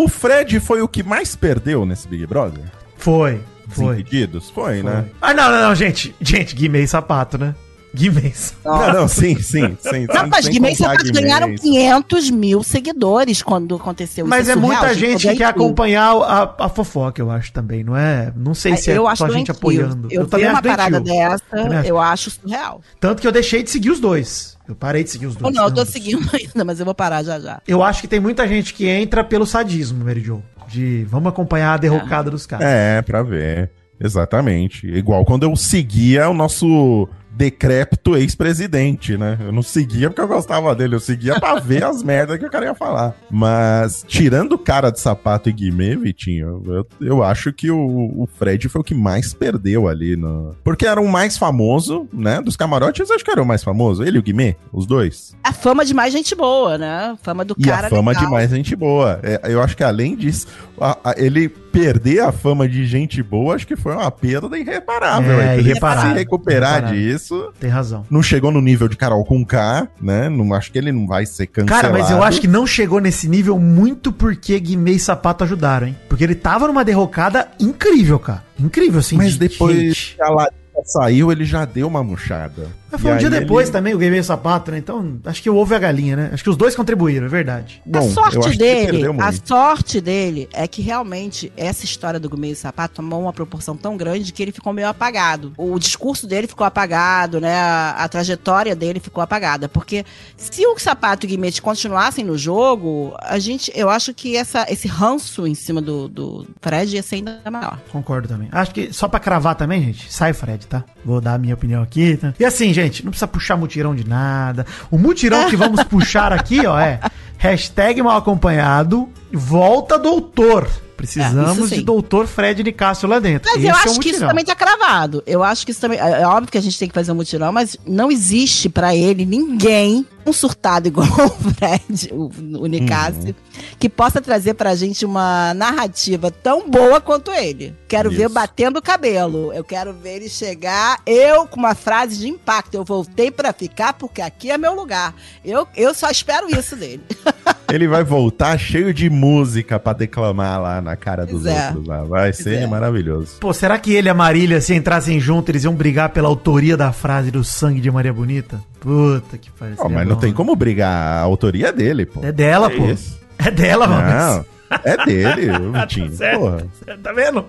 o, 0.00 0.04
o 0.04 0.08
Fred 0.08 0.60
foi 0.60 0.82
o 0.82 0.88
que 0.88 1.02
mais 1.02 1.34
perdeu 1.36 1.84
nesse 1.84 2.06
Big 2.08 2.26
Brother? 2.26 2.64
Foi, 2.96 3.40
foi. 3.68 3.96
Desimpedidos? 3.96 4.50
Foi, 4.50 4.82
né? 4.82 5.06
Ah, 5.20 5.34
não, 5.34 5.50
não, 5.50 5.62
não, 5.68 5.74
gente. 5.74 6.14
Gente, 6.20 6.54
Guimê 6.54 6.82
e 6.82 6.86
Sapato, 6.88 7.36
né? 7.38 7.54
Guimê. 7.94 8.32
Não, 8.64 8.92
não, 8.92 9.08
sim, 9.08 9.36
sim, 9.40 9.76
sim. 9.80 10.06
Não, 10.12 10.26
mas 10.28 10.44
sem 10.44 10.54
Guimarães 10.54 10.78
contar 10.78 10.90
Sapatos 10.92 11.10
ganharam 11.10 11.48
Guimarães. 11.48 11.60
500 11.60 12.30
mil 12.30 12.62
seguidores 12.62 13.42
quando 13.42 13.74
aconteceu 13.74 14.26
Mas 14.26 14.48
é 14.48 14.54
surreal, 14.54 14.70
muita 14.70 14.94
gente, 14.94 15.22
gente 15.22 15.28
que 15.32 15.36
quer 15.38 15.44
acompanhar 15.44 16.12
a, 16.12 16.54
a 16.64 16.68
fofoca, 16.68 17.20
eu 17.20 17.30
acho 17.30 17.52
também, 17.52 17.84
não 17.84 17.96
é? 17.96 18.32
Não 18.34 18.54
sei 18.54 18.76
se 18.76 18.90
é 18.90 18.96
eu 18.96 19.06
acho 19.06 19.18
só 19.18 19.26
gente 19.28 19.48
doentio. 19.48 19.54
apoiando. 19.54 20.08
Eu, 20.10 20.26
também 20.26 20.46
vi 20.46 20.52
uma 20.52 20.58
acho 20.58 20.68
parada 20.68 21.00
dessa, 21.00 21.42
Também 21.50 21.78
acho. 21.78 21.88
eu 21.88 21.98
acho 21.98 22.30
surreal. 22.30 22.80
Tanto 22.98 23.20
que 23.20 23.26
eu 23.28 23.32
deixei 23.32 23.62
de 23.62 23.70
seguir 23.70 23.90
os 23.90 24.00
dois. 24.00 24.56
Eu 24.66 24.74
parei 24.74 25.04
de 25.04 25.10
seguir 25.10 25.26
os 25.26 25.36
dois. 25.36 25.54
não, 25.54 25.64
eu 25.64 25.70
tô 25.74 25.80
Ambos. 25.82 25.92
seguindo 25.92 26.26
ainda, 26.32 26.64
mas 26.64 26.78
eu 26.78 26.84
vou 26.86 26.94
parar 26.94 27.22
já 27.22 27.38
já. 27.38 27.60
Eu 27.68 27.82
acho 27.82 28.00
que 28.00 28.08
tem 28.08 28.20
muita 28.20 28.46
gente 28.48 28.72
que 28.72 28.86
entra 28.88 29.22
pelo 29.22 29.44
sadismo, 29.44 30.04
Mary 30.04 30.20
Jo. 30.20 30.42
De 30.68 31.04
vamos 31.10 31.28
acompanhar 31.28 31.74
a 31.74 31.76
derrocada 31.76 32.30
dos 32.30 32.46
caras. 32.46 32.66
É, 32.66 33.02
pra 33.02 33.22
ver. 33.22 33.70
Exatamente. 34.00 34.86
Igual 34.86 35.24
quando 35.24 35.42
eu 35.44 35.54
seguia 35.56 36.28
o 36.28 36.34
nosso 36.34 37.08
decrépito 37.34 38.16
ex-presidente, 38.16 39.16
né? 39.16 39.38
Eu 39.40 39.52
não 39.52 39.62
seguia 39.62 40.08
porque 40.10 40.20
eu 40.20 40.28
gostava 40.28 40.74
dele, 40.74 40.94
eu 40.94 41.00
seguia 41.00 41.38
pra 41.40 41.54
ver 41.60 41.84
as 41.84 42.02
merdas 42.02 42.38
que 42.38 42.44
o 42.46 42.50
cara 42.50 42.66
ia 42.66 42.74
falar. 42.74 43.14
Mas, 43.30 44.04
tirando 44.06 44.52
o 44.52 44.58
cara 44.58 44.90
de 44.90 45.00
sapato 45.00 45.48
e 45.48 45.52
Guimê, 45.52 45.96
Vitinho, 45.96 46.62
eu, 46.66 46.86
eu 47.00 47.22
acho 47.22 47.52
que 47.52 47.70
o, 47.70 47.78
o 47.78 48.28
Fred 48.38 48.68
foi 48.68 48.80
o 48.80 48.84
que 48.84 48.94
mais 48.94 49.32
perdeu 49.34 49.88
ali. 49.88 50.16
No... 50.16 50.54
Porque 50.62 50.86
era 50.86 51.00
o 51.00 51.08
mais 51.08 51.36
famoso, 51.38 52.06
né? 52.12 52.40
Dos 52.40 52.56
camarotes, 52.56 53.08
eu 53.08 53.14
acho 53.16 53.24
que 53.24 53.30
era 53.30 53.42
o 53.42 53.46
mais 53.46 53.62
famoso. 53.64 54.02
Ele 54.04 54.16
e 54.16 54.20
o 54.20 54.22
Guimê, 54.22 54.56
os 54.72 54.86
dois. 54.86 55.34
A 55.42 55.52
fama 55.52 55.84
de 55.84 55.94
mais 55.94 56.12
gente 56.12 56.34
boa, 56.34 56.76
né? 56.78 57.16
Fama 57.22 57.44
do 57.44 57.54
E 57.58 57.64
cara 57.64 57.86
a 57.86 57.90
fama 57.90 58.12
legal. 58.12 58.26
de 58.26 58.30
mais 58.30 58.50
gente 58.50 58.76
boa. 58.76 59.18
É, 59.22 59.40
eu 59.52 59.62
acho 59.62 59.76
que 59.76 59.84
além 59.84 60.16
disso, 60.16 60.46
a- 60.80 60.98
a- 61.04 61.14
ele 61.16 61.48
perder 61.72 62.20
a 62.20 62.30
fama 62.30 62.68
de 62.68 62.86
gente 62.86 63.22
boa, 63.22 63.54
acho 63.54 63.66
que 63.66 63.74
foi 63.76 63.92
uma 63.94 64.10
perda 64.10 64.58
irreparável. 64.58 65.40
É, 65.40 65.54
ele 65.58 65.70
irreparável, 65.70 66.12
Se 66.12 66.18
recuperar 66.18 66.72
irreparável. 66.78 67.00
disso. 67.00 67.52
Tem 67.58 67.70
razão. 67.70 68.04
Não 68.10 68.22
chegou 68.22 68.52
no 68.52 68.60
nível 68.60 68.88
de 68.88 68.96
Carol 68.96 69.24
com 69.24 69.44
K, 69.44 69.88
né? 70.00 70.28
Não 70.28 70.52
acho 70.54 70.70
que 70.70 70.78
ele 70.78 70.92
não 70.92 71.06
vai 71.06 71.24
ser 71.24 71.46
cancelado. 71.46 71.82
Cara, 71.82 71.92
mas 71.92 72.10
eu 72.10 72.22
acho 72.22 72.40
que 72.40 72.46
não 72.46 72.66
chegou 72.66 73.00
nesse 73.00 73.28
nível 73.28 73.58
muito 73.58 74.12
porque 74.12 74.58
Guimê 74.60 74.92
e 74.92 74.98
Sapato 74.98 75.44
ajudaram, 75.44 75.88
hein? 75.88 75.96
Porque 76.08 76.22
ele 76.22 76.34
tava 76.34 76.66
numa 76.66 76.84
derrocada 76.84 77.48
incrível, 77.58 78.18
cara. 78.18 78.44
Incrível, 78.58 79.00
assim. 79.00 79.16
Mas 79.16 79.32
de 79.32 79.38
depois 79.40 79.76
gente. 79.76 80.16
a 80.20 80.48
saiu, 80.84 81.30
ele 81.32 81.44
já 81.44 81.64
deu 81.64 81.86
uma 81.86 82.02
murchada. 82.02 82.68
Mas 82.90 83.00
foi 83.00 83.10
E 83.10 83.14
um 83.14 83.16
dia 83.16 83.30
depois 83.30 83.68
ele- 83.68 83.72
também, 83.72 83.94
o 83.94 83.98
Guimê 83.98 84.18
e 84.18 84.20
o 84.20 84.24
Sapato, 84.24 84.70
né? 84.70 84.76
Então, 84.78 85.18
acho 85.24 85.42
que 85.42 85.48
o 85.48 85.56
ovo 85.56 85.72
e 85.72 85.76
a 85.76 85.78
galinha, 85.78 86.14
né? 86.14 86.30
Acho 86.32 86.42
que 86.44 86.50
os 86.50 86.56
dois 86.56 86.76
contribuíram, 86.76 87.24
é 87.24 87.28
verdade. 87.28 87.82
A 87.86 87.98
Bom, 87.98 88.04
eu 88.06 88.10
sorte 88.10 88.58
dele, 88.58 89.02
a 89.18 89.32
sorte 89.32 90.00
dele 90.00 90.48
é 90.52 90.68
que 90.68 90.82
realmente 90.82 91.50
essa 91.56 91.84
história 91.84 92.20
do 92.20 92.30
e 92.44 92.54
Sapato 92.54 92.96
tomou 92.96 93.22
uma 93.22 93.32
proporção 93.32 93.76
tão 93.76 93.96
grande 93.96 94.32
que 94.32 94.42
ele 94.42 94.52
ficou 94.52 94.72
meio 94.72 94.88
apagado. 94.88 95.52
O 95.56 95.78
discurso 95.78 96.26
dele 96.26 96.46
ficou 96.46 96.66
apagado, 96.66 97.40
né? 97.40 97.54
A, 97.54 97.90
a 98.04 98.08
trajetória 98.08 98.74
dele 98.76 99.00
ficou 99.00 99.22
apagada. 99.22 99.68
Porque 99.68 100.04
se 100.36 100.66
o 100.66 100.78
Sapato 100.78 101.24
e 101.24 101.26
o 101.26 101.30
Guimete 101.30 101.62
continuassem 101.62 102.24
no 102.24 102.36
jogo, 102.36 103.14
a 103.20 103.38
gente, 103.38 103.72
eu 103.74 103.88
acho 103.88 104.12
que 104.12 104.36
essa, 104.36 104.66
esse 104.68 104.88
ranço 104.88 105.46
em 105.46 105.54
cima 105.54 105.80
do, 105.80 106.08
do 106.08 106.46
Fred 106.60 106.94
ia 106.94 107.02
ser 107.02 107.16
ainda 107.16 107.40
maior. 107.50 107.78
Concordo 107.90 108.28
também. 108.28 108.48
Acho 108.52 108.72
que 108.74 108.92
só 108.92 109.08
pra 109.08 109.20
cravar 109.20 109.54
também, 109.54 109.82
gente, 109.82 110.12
sai 110.12 110.32
Fred, 110.32 110.66
tá? 110.72 110.84
Vou 111.04 111.20
dar 111.20 111.34
a 111.34 111.38
minha 111.38 111.52
opinião 111.52 111.82
aqui. 111.82 112.16
Tá? 112.16 112.32
E 112.40 112.44
assim, 112.44 112.72
gente, 112.72 113.04
não 113.04 113.10
precisa 113.10 113.28
puxar 113.28 113.56
mutirão 113.56 113.94
de 113.94 114.08
nada. 114.08 114.64
O 114.90 114.96
mutirão 114.96 115.50
que 115.50 115.56
vamos 115.56 115.84
puxar 115.84 116.32
aqui, 116.32 116.66
ó, 116.66 116.78
é 116.78 116.98
hashtag 117.36 118.02
mal 118.02 118.16
acompanhado 118.16 119.08
volta 119.32 119.98
doutor. 119.98 120.68
É, 120.92 120.94
Precisamos 121.02 121.68
sim. 121.68 121.76
de 121.76 121.82
doutor 121.82 122.28
Fred 122.28 122.62
Nicásio 122.62 123.08
lá 123.08 123.18
dentro. 123.18 123.50
Mas 123.52 123.64
eu 123.64 123.70
Esse 123.70 123.80
é 123.80 123.82
acho 123.82 123.96
o 123.96 124.00
que 124.00 124.10
isso 124.10 124.20
também 124.20 124.44
tá 124.44 124.54
cravado. 124.54 125.20
Eu 125.26 125.42
acho 125.42 125.64
que 125.64 125.72
isso 125.72 125.80
também. 125.80 125.98
É 125.98 126.22
é 126.22 126.26
óbvio 126.26 126.52
que 126.52 126.58
a 126.58 126.60
gente 126.60 126.78
tem 126.78 126.86
que 126.86 126.94
fazer 126.94 127.10
um 127.10 127.16
mutirão, 127.16 127.50
mas 127.50 127.76
não 127.84 128.08
existe 128.10 128.68
pra 128.68 128.94
ele 128.94 129.26
ninguém, 129.26 130.06
um 130.24 130.32
surtado 130.32 130.86
igual 130.86 131.08
o 131.10 131.52
Fred, 131.54 132.10
o, 132.12 132.30
o 132.60 132.66
Nicásio, 132.66 133.34
que 133.80 133.88
possa 133.88 134.20
trazer 134.20 134.54
pra 134.54 134.76
gente 134.76 135.04
uma 135.04 135.52
narrativa 135.54 136.30
tão 136.30 136.70
boa 136.70 137.00
quanto 137.00 137.32
ele. 137.32 137.74
Quero 137.88 138.08
ver 138.08 138.26
Isso. 138.26 138.34
batendo 138.34 138.78
o 138.78 138.82
cabelo. 138.82 139.52
Eu 139.52 139.64
quero 139.64 139.92
ver 139.92 140.16
ele 140.16 140.28
chegar, 140.28 141.00
eu 141.04 141.48
com 141.48 141.58
uma 141.58 141.74
frase 141.74 142.16
de 142.18 142.28
impacto. 142.28 142.74
Eu 142.74 142.84
voltei 142.84 143.30
pra 143.30 143.52
ficar 143.52 143.94
porque 143.94 144.22
aqui 144.22 144.52
é 144.52 144.58
meu 144.58 144.74
lugar. 144.74 145.14
Eu, 145.44 145.66
eu 145.76 145.92
só 145.92 146.08
espero 146.10 146.48
isso 146.56 146.76
dele. 146.76 147.02
Ele 147.72 147.88
vai 147.88 148.04
voltar 148.04 148.58
cheio 148.58 148.92
de 148.92 149.08
música 149.08 149.80
pra 149.80 149.94
declamar 149.94 150.60
lá 150.60 150.82
na 150.82 150.94
cara 150.94 151.24
dos 151.24 151.46
é. 151.46 151.68
outros 151.68 151.86
lá. 151.86 152.04
Vai 152.04 152.30
ser 152.30 152.64
é. 152.64 152.66
maravilhoso. 152.66 153.38
Pô, 153.40 153.50
será 153.54 153.78
que 153.78 153.94
ele 153.94 154.08
e 154.08 154.10
a 154.10 154.14
Marília, 154.14 154.60
se 154.60 154.74
entrassem 154.74 155.18
juntos, 155.18 155.48
eles 155.48 155.64
iam 155.64 155.74
brigar 155.74 156.10
pela 156.10 156.28
autoria 156.28 156.76
da 156.76 156.92
frase 156.92 157.30
do 157.30 157.42
sangue 157.42 157.80
de 157.80 157.90
Maria 157.90 158.12
Bonita? 158.12 158.60
Puta 158.78 159.38
que 159.38 159.50
pariu. 159.50 159.76
Mas 159.90 160.06
não 160.06 160.16
tem 160.16 160.34
como 160.34 160.54
brigar 160.54 160.92
a 160.92 161.20
autoria 161.20 161.72
dele, 161.72 162.04
pô. 162.04 162.20
É 162.22 162.30
dela, 162.30 162.68
Que 162.70 162.76
pô. 162.76 162.90
isso? 162.90 163.18
É 163.38 163.50
dela, 163.50 163.86
Não, 163.86 163.96
mano. 163.96 164.46
é 164.84 165.04
dele, 165.06 165.50
o 165.56 165.72
Vitinho. 165.80 166.12
certo. 166.14 166.40
Porra. 166.40 166.66
Tá 167.02 167.12
vendo? 167.14 167.46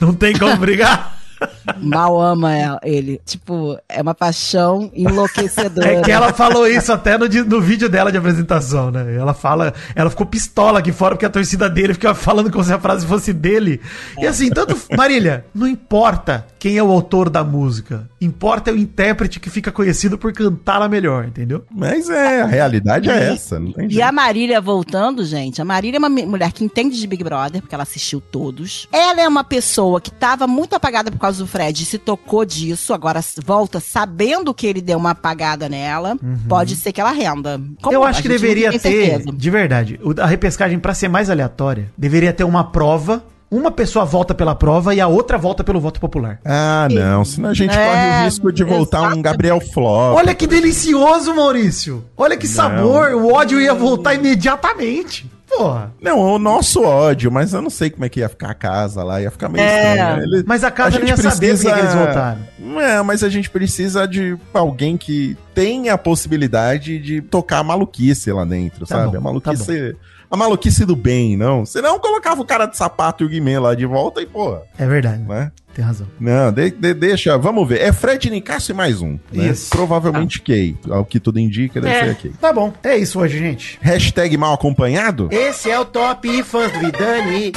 Não 0.00 0.12
tem 0.12 0.36
como 0.36 0.56
brigar. 0.56 1.16
Mal 1.80 2.20
ama 2.20 2.54
ela- 2.56 2.80
ele. 2.82 3.20
Tipo, 3.24 3.78
é 3.88 4.00
uma 4.02 4.14
paixão 4.14 4.90
enlouquecedora. 4.94 5.86
É 5.94 6.00
que 6.02 6.10
ela 6.10 6.32
falou 6.32 6.66
isso 6.66 6.92
até 6.92 7.16
no, 7.18 7.26
no 7.44 7.60
vídeo 7.60 7.88
dela 7.88 8.10
de 8.10 8.18
apresentação, 8.18 8.90
né? 8.90 9.14
Ela 9.16 9.34
fala, 9.34 9.72
ela 9.94 10.10
ficou 10.10 10.26
pistola 10.26 10.78
aqui 10.78 10.92
fora 10.92 11.14
porque 11.14 11.26
a 11.26 11.30
torcida 11.30 11.68
dele 11.68 11.94
ficava 11.94 12.14
falando 12.14 12.50
como 12.50 12.64
se 12.64 12.72
a 12.72 12.78
frase 12.78 13.06
fosse 13.06 13.32
dele. 13.32 13.80
E 14.18 14.26
assim, 14.26 14.48
tanto. 14.50 14.76
Marília, 14.96 15.44
não 15.54 15.66
importa 15.66 16.46
quem 16.58 16.76
é 16.76 16.82
o 16.82 16.90
autor 16.90 17.30
da 17.30 17.42
música. 17.44 18.08
Importa 18.20 18.70
é 18.70 18.74
o 18.74 18.76
intérprete 18.76 19.40
que 19.40 19.48
fica 19.48 19.72
conhecido 19.72 20.18
por 20.18 20.32
cantá-la 20.32 20.88
melhor, 20.88 21.24
entendeu? 21.26 21.64
Mas 21.70 22.08
é, 22.10 22.42
a 22.42 22.46
realidade 22.46 23.08
é 23.08 23.32
essa. 23.32 23.58
Não 23.58 23.72
tem 23.72 23.86
E 23.86 23.90
jeito. 23.94 24.06
a 24.06 24.12
Marília 24.12 24.60
voltando, 24.60 25.24
gente. 25.24 25.60
A 25.62 25.64
Marília 25.64 25.96
é 25.96 26.00
uma 26.00 26.08
mulher 26.10 26.52
que 26.52 26.62
entende 26.64 26.98
de 27.00 27.06
Big 27.06 27.24
Brother, 27.24 27.62
porque 27.62 27.74
ela 27.74 27.82
assistiu 27.84 28.20
todos. 28.20 28.86
Ela 28.92 29.22
é 29.22 29.28
uma 29.28 29.42
pessoa 29.42 30.00
que 30.00 30.10
tava 30.10 30.46
muito 30.46 30.74
apagada 30.76 31.10
por 31.10 31.18
causa 31.18 31.38
do 31.38 31.46
Fred, 31.60 31.84
se 31.84 31.98
tocou 31.98 32.42
disso, 32.46 32.94
agora 32.94 33.20
volta 33.44 33.80
sabendo 33.80 34.54
que 34.54 34.66
ele 34.66 34.80
deu 34.80 34.96
uma 34.96 35.10
apagada 35.10 35.68
nela. 35.68 36.16
Pode 36.48 36.74
ser 36.74 36.90
que 36.90 37.00
ela 37.00 37.10
renda. 37.12 37.60
Como 37.82 37.94
Eu 37.94 38.02
acho 38.02 38.22
que 38.22 38.28
deveria 38.28 38.70
não 38.72 38.78
ter, 38.78 39.10
certeza. 39.10 39.30
de 39.32 39.50
verdade, 39.50 40.00
a 40.18 40.26
repescagem, 40.26 40.78
pra 40.78 40.94
ser 40.94 41.08
mais 41.08 41.28
aleatória, 41.28 41.90
deveria 41.98 42.32
ter 42.32 42.44
uma 42.44 42.64
prova. 42.64 43.22
Uma 43.50 43.72
pessoa 43.72 44.04
vota 44.04 44.32
pela 44.32 44.54
prova 44.54 44.94
e 44.94 45.00
a 45.00 45.08
outra 45.08 45.36
vota 45.36 45.64
pelo 45.64 45.80
voto 45.80 45.98
popular. 46.00 46.38
Ah, 46.44 46.86
não. 46.88 47.24
Senão 47.24 47.50
a 47.50 47.54
gente 47.54 47.76
É, 47.76 47.84
corre 47.84 48.20
o 48.20 48.24
risco 48.24 48.52
de 48.52 48.62
voltar 48.62 48.98
um 49.00 49.02
exatamente. 49.06 49.22
Gabriel 49.24 49.60
Flop. 49.60 50.16
Olha 50.16 50.34
que 50.36 50.46
delicioso, 50.46 51.34
Maurício! 51.34 52.04
Olha 52.16 52.36
que 52.36 52.46
sabor! 52.46 53.08
O 53.12 53.32
ódio 53.32 53.60
ia 53.60 53.74
voltar 53.74 54.14
imediatamente. 54.14 55.29
Porra! 55.50 55.92
Não, 56.00 56.18
o 56.20 56.38
nosso 56.38 56.82
ódio, 56.84 57.30
mas 57.30 57.52
eu 57.52 57.60
não 57.60 57.70
sei 57.70 57.90
como 57.90 58.04
é 58.04 58.08
que 58.08 58.20
ia 58.20 58.28
ficar 58.28 58.50
a 58.50 58.54
casa 58.54 59.02
lá, 59.02 59.20
ia 59.20 59.30
ficar 59.30 59.48
meio 59.48 59.62
É, 59.64 59.90
estranho. 59.96 60.22
Ele- 60.22 60.44
Mas 60.46 60.62
a 60.64 60.70
casa 60.70 60.98
não 60.98 61.06
ia 61.06 61.16
saber 61.16 61.56
por 61.58 61.74
que 61.74 61.80
eles 61.80 61.94
votaram. 61.94 62.38
É, 62.80 63.02
mas 63.02 63.24
a 63.24 63.28
gente 63.28 63.50
precisa 63.50 64.06
de 64.06 64.36
alguém 64.54 64.96
que 64.96 65.36
tenha 65.54 65.94
a 65.94 65.98
possibilidade 65.98 66.98
de 66.98 67.20
tocar 67.20 67.58
a 67.58 67.64
maluquice 67.64 68.30
lá 68.32 68.44
dentro, 68.44 68.86
Tá 68.86 68.96
sabe? 68.96 69.12
bom, 69.12 69.18
a 69.18 69.20
maluquice. 69.20 69.96
A 70.30 70.36
maluquice 70.36 70.84
do 70.84 70.94
bem, 70.94 71.36
não. 71.36 71.66
Senão 71.66 71.98
colocava 71.98 72.40
o 72.40 72.44
cara 72.44 72.66
de 72.66 72.76
sapato 72.76 73.24
e 73.24 73.26
o 73.26 73.28
Guimê 73.28 73.58
lá 73.58 73.74
de 73.74 73.84
volta 73.84 74.22
e, 74.22 74.26
porra, 74.26 74.62
É 74.78 74.86
verdade, 74.86 75.22
né? 75.24 75.50
tem 75.74 75.84
razão. 75.84 76.06
Não, 76.18 76.52
de- 76.52 76.70
de- 76.70 76.94
deixa, 76.94 77.36
vamos 77.38 77.68
ver. 77.68 77.80
É 77.80 77.92
Fred 77.92 78.28
Nicasso 78.30 78.70
e 78.72 78.74
mais 78.74 79.00
um. 79.00 79.18
Né? 79.32 79.48
Isso. 79.48 79.70
Provavelmente 79.70 80.40
Kay. 80.40 80.76
Ao 80.90 81.04
que 81.04 81.18
tudo 81.20 81.38
indica, 81.38 81.80
deve 81.80 81.98
ser 82.04 82.10
a 82.10 82.14
Kay. 82.14 82.32
tá 82.40 82.52
bom. 82.52 82.72
É 82.82 82.96
isso 82.96 83.18
hoje, 83.20 83.38
gente. 83.38 83.78
Hashtag 83.80 84.36
mal 84.36 84.52
acompanhado? 84.54 85.28
Esse 85.32 85.70
é 85.70 85.78
o 85.78 85.84
Top 85.84 86.42
Fãs 86.44 86.72
do 86.72 86.78
Vidani. 86.80 87.52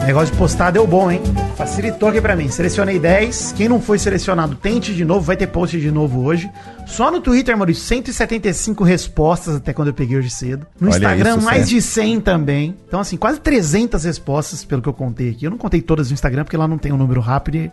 O 0.00 0.04
negócio 0.04 0.32
de 0.32 0.38
postar 0.38 0.70
deu 0.70 0.86
bom, 0.86 1.10
hein? 1.10 1.20
Facilitou 1.56 2.08
aqui 2.08 2.20
pra 2.20 2.34
mim. 2.34 2.48
Selecionei 2.48 2.98
10. 2.98 3.52
Quem 3.56 3.68
não 3.68 3.80
foi 3.80 3.98
selecionado, 3.98 4.56
tente 4.56 4.94
de 4.94 5.04
novo. 5.04 5.20
Vai 5.20 5.36
ter 5.36 5.46
post 5.48 5.78
de 5.78 5.90
novo 5.90 6.24
hoje. 6.24 6.50
Só 6.90 7.10
no 7.10 7.20
Twitter, 7.20 7.56
Maurício, 7.56 7.84
175 7.84 8.82
respostas 8.82 9.56
até 9.56 9.72
quando 9.72 9.88
eu 9.88 9.94
peguei 9.94 10.18
hoje 10.18 10.28
cedo. 10.28 10.66
No 10.78 10.88
Olha 10.88 10.96
Instagram, 10.96 11.36
isso, 11.36 11.44
mais 11.44 11.68
de 11.68 11.80
100 11.80 12.20
também. 12.20 12.76
Então, 12.86 12.98
assim, 12.98 13.16
quase 13.16 13.40
300 13.40 14.02
respostas, 14.04 14.64
pelo 14.64 14.82
que 14.82 14.88
eu 14.88 14.92
contei 14.92 15.30
aqui. 15.30 15.46
Eu 15.46 15.50
não 15.50 15.58
contei 15.58 15.80
todas 15.80 16.10
no 16.10 16.14
Instagram, 16.14 16.44
porque 16.44 16.56
lá 16.56 16.66
não 16.66 16.78
tem 16.78 16.92
um 16.92 16.96
número 16.96 17.20
rápido 17.20 17.56
e 17.56 17.70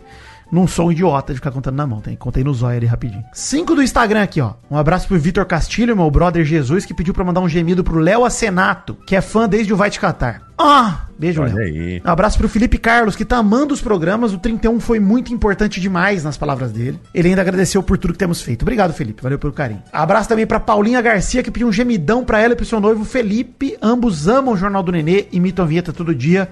não 0.50 0.66
sou 0.66 0.88
um 0.88 0.92
idiota 0.92 1.32
de 1.32 1.38
ficar 1.38 1.50
contando 1.50 1.76
na 1.76 1.86
mão. 1.86 2.00
Tem, 2.00 2.16
contei 2.16 2.42
no 2.44 2.54
zóio 2.54 2.76
ali 2.78 2.86
rapidinho. 2.86 3.24
5 3.32 3.74
do 3.74 3.82
Instagram 3.82 4.22
aqui, 4.22 4.40
ó. 4.40 4.54
Um 4.70 4.76
abraço 4.76 5.06
pro 5.08 5.18
Vitor 5.18 5.44
Castilho, 5.46 5.96
meu 5.96 6.10
brother 6.10 6.44
Jesus, 6.44 6.84
que 6.84 6.94
pediu 6.94 7.12
pra 7.14 7.24
mandar 7.24 7.40
um 7.40 7.48
gemido 7.48 7.84
pro 7.84 7.98
Léo 7.98 8.24
Acenato, 8.24 8.96
que 9.06 9.14
é 9.16 9.20
fã 9.20 9.48
desde 9.48 9.72
o 9.72 9.76
Vai 9.76 9.90
Te 9.90 10.00
Catar. 10.00 10.42
Ah! 10.60 11.02
Beijo, 11.16 11.42
Olha 11.42 11.52
Léo. 11.54 11.64
aí. 11.64 12.02
Um 12.04 12.10
abraço 12.10 12.38
pro 12.38 12.48
Felipe 12.48 12.78
Carlos, 12.78 13.16
que 13.16 13.24
tá 13.24 13.38
amando 13.38 13.74
os 13.74 13.80
programas. 13.80 14.32
O 14.32 14.38
31 14.38 14.78
foi 14.78 15.00
muito 15.00 15.32
importante 15.34 15.80
demais 15.80 16.22
nas 16.22 16.36
palavras 16.36 16.70
dele. 16.70 16.98
Ele 17.12 17.28
ainda 17.28 17.40
agradeceu 17.42 17.82
por 17.82 17.98
tudo 17.98 18.12
que 18.12 18.18
temos 18.18 18.40
feito. 18.40 18.62
Obrigado, 18.62 18.92
Felipe. 18.92 19.22
Valeu 19.22 19.38
pelo 19.38 19.52
carinho. 19.52 19.82
Abraço 19.92 20.28
também 20.28 20.46
pra 20.46 20.60
Paulinha 20.60 21.00
Garcia, 21.02 21.42
que 21.42 21.50
pediu 21.50 21.66
um 21.68 21.72
gemidão 21.72 22.24
pra 22.24 22.40
ela 22.40 22.52
e 22.52 22.56
pro 22.56 22.64
seu 22.64 22.80
noivo 22.80 23.04
Felipe. 23.04 23.76
Ambos 23.82 24.28
amam 24.28 24.54
o 24.54 24.56
Jornal 24.56 24.82
do 24.82 24.92
Nenê, 24.92 25.26
imitam 25.32 25.64
a 25.64 25.68
vinheta 25.68 25.92
todo 25.92 26.14
dia. 26.14 26.48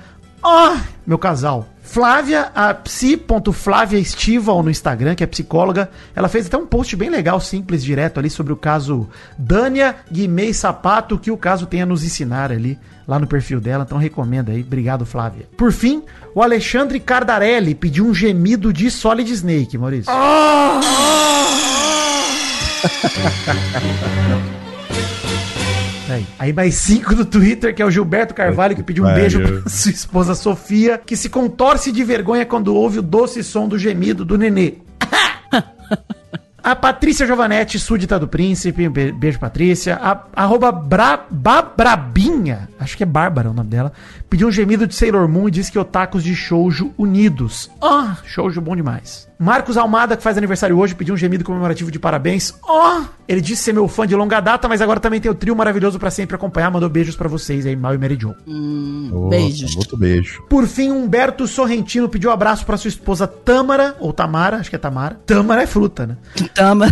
Ah, 0.48 0.80
meu 1.04 1.18
casal. 1.18 1.66
Flávia, 1.82 2.52
a 2.54 2.72
psi.flávia 2.72 3.98
Estival 3.98 4.62
no 4.62 4.70
Instagram, 4.70 5.16
que 5.16 5.24
é 5.24 5.26
psicóloga, 5.26 5.90
ela 6.14 6.28
fez 6.28 6.46
até 6.46 6.56
um 6.56 6.64
post 6.64 6.94
bem 6.94 7.10
legal, 7.10 7.40
simples, 7.40 7.82
direto 7.82 8.20
ali, 8.20 8.30
sobre 8.30 8.52
o 8.52 8.56
caso 8.56 9.08
Dânia 9.36 9.96
Guimê 10.08 10.54
Sapato, 10.54 11.18
que 11.18 11.32
o 11.32 11.36
caso 11.36 11.66
tem 11.66 11.82
a 11.82 11.86
nos 11.86 12.04
ensinar 12.04 12.52
ali, 12.52 12.78
lá 13.08 13.18
no 13.18 13.26
perfil 13.26 13.60
dela, 13.60 13.82
então 13.84 13.98
recomenda 13.98 14.52
aí. 14.52 14.60
Obrigado, 14.60 15.04
Flávia. 15.04 15.48
Por 15.56 15.72
fim, 15.72 16.04
o 16.32 16.40
Alexandre 16.40 17.00
Cardarelli 17.00 17.74
pediu 17.74 18.06
um 18.06 18.14
gemido 18.14 18.72
de 18.72 18.88
Solid 18.88 19.28
Snake, 19.32 19.76
Maurício. 19.76 20.12
Aí. 26.08 26.26
Aí 26.38 26.52
mais 26.52 26.74
cinco 26.74 27.14
do 27.14 27.24
Twitter, 27.24 27.74
que 27.74 27.82
é 27.82 27.84
o 27.84 27.90
Gilberto 27.90 28.34
Carvalho, 28.34 28.76
que 28.76 28.82
pediu 28.82 29.04
um 29.04 29.12
beijo 29.14 29.40
pra 29.40 29.68
sua 29.70 29.90
esposa 29.90 30.34
Sofia, 30.34 30.98
que 30.98 31.16
se 31.16 31.28
contorce 31.28 31.90
de 31.90 32.04
vergonha 32.04 32.46
quando 32.46 32.74
ouve 32.74 32.98
o 32.98 33.02
doce 33.02 33.42
som 33.42 33.66
do 33.68 33.78
gemido 33.78 34.24
do 34.24 34.38
nenê. 34.38 34.74
A 36.62 36.74
Patrícia 36.74 37.24
Giovanetti, 37.24 37.78
súdita 37.78 38.18
do 38.18 38.26
príncipe, 38.26 38.88
be- 38.88 39.12
beijo 39.12 39.38
Patrícia. 39.38 39.94
A, 40.02 40.24
arroba 40.34 40.72
Bra, 40.72 41.24
Babrabinha, 41.30 42.68
acho 42.80 42.96
que 42.96 43.04
é 43.04 43.06
Bárbara 43.06 43.50
o 43.50 43.54
nome 43.54 43.70
dela, 43.70 43.92
pediu 44.28 44.48
um 44.48 44.50
gemido 44.50 44.84
de 44.84 44.92
Sailor 44.92 45.28
Moon 45.28 45.46
e 45.46 45.50
disse 45.52 45.70
que 45.70 45.78
otakus 45.78 46.24
de 46.24 46.34
shoujo 46.34 46.92
unidos. 46.98 47.70
Ah, 47.80 48.16
shoujo 48.24 48.60
bom 48.60 48.74
demais. 48.74 49.25
Marcos 49.38 49.76
Almada, 49.76 50.16
que 50.16 50.22
faz 50.22 50.38
aniversário 50.38 50.78
hoje, 50.78 50.94
pediu 50.94 51.14
um 51.14 51.18
gemido 51.18 51.44
comemorativo 51.44 51.90
de 51.90 51.98
parabéns. 51.98 52.54
Ó, 52.62 53.02
ele 53.28 53.40
disse 53.40 53.64
ser 53.64 53.72
meu 53.74 53.86
fã 53.86 54.06
de 54.06 54.14
longa 54.14 54.40
data, 54.40 54.66
mas 54.66 54.80
agora 54.80 54.98
também 54.98 55.20
tem 55.20 55.30
o 55.30 55.34
trio 55.34 55.54
maravilhoso 55.54 55.98
pra 55.98 56.10
sempre 56.10 56.34
acompanhar. 56.36 56.70
Mandou 56.70 56.88
beijos 56.88 57.16
pra 57.16 57.28
vocês 57.28 57.66
aí, 57.66 57.76
Mal 57.76 57.94
e 57.94 57.98
Mary 57.98 58.16
Jo. 58.18 58.30
Opa, 58.30 59.28
Beijos. 59.28 59.76
Muito 59.76 59.96
beijo. 59.96 60.42
Por 60.48 60.66
fim, 60.66 60.90
Humberto 60.90 61.46
Sorrentino 61.46 62.08
pediu 62.08 62.30
um 62.30 62.32
abraço 62.32 62.64
pra 62.64 62.78
sua 62.78 62.88
esposa 62.88 63.26
Tâmara, 63.26 63.94
ou 64.00 64.12
Tamara, 64.12 64.56
acho 64.56 64.70
que 64.70 64.76
é 64.76 64.78
Tamara. 64.78 65.20
Tâmara 65.26 65.62
é 65.62 65.66
fruta, 65.66 66.06
né? 66.06 66.16
Tama. 66.54 66.86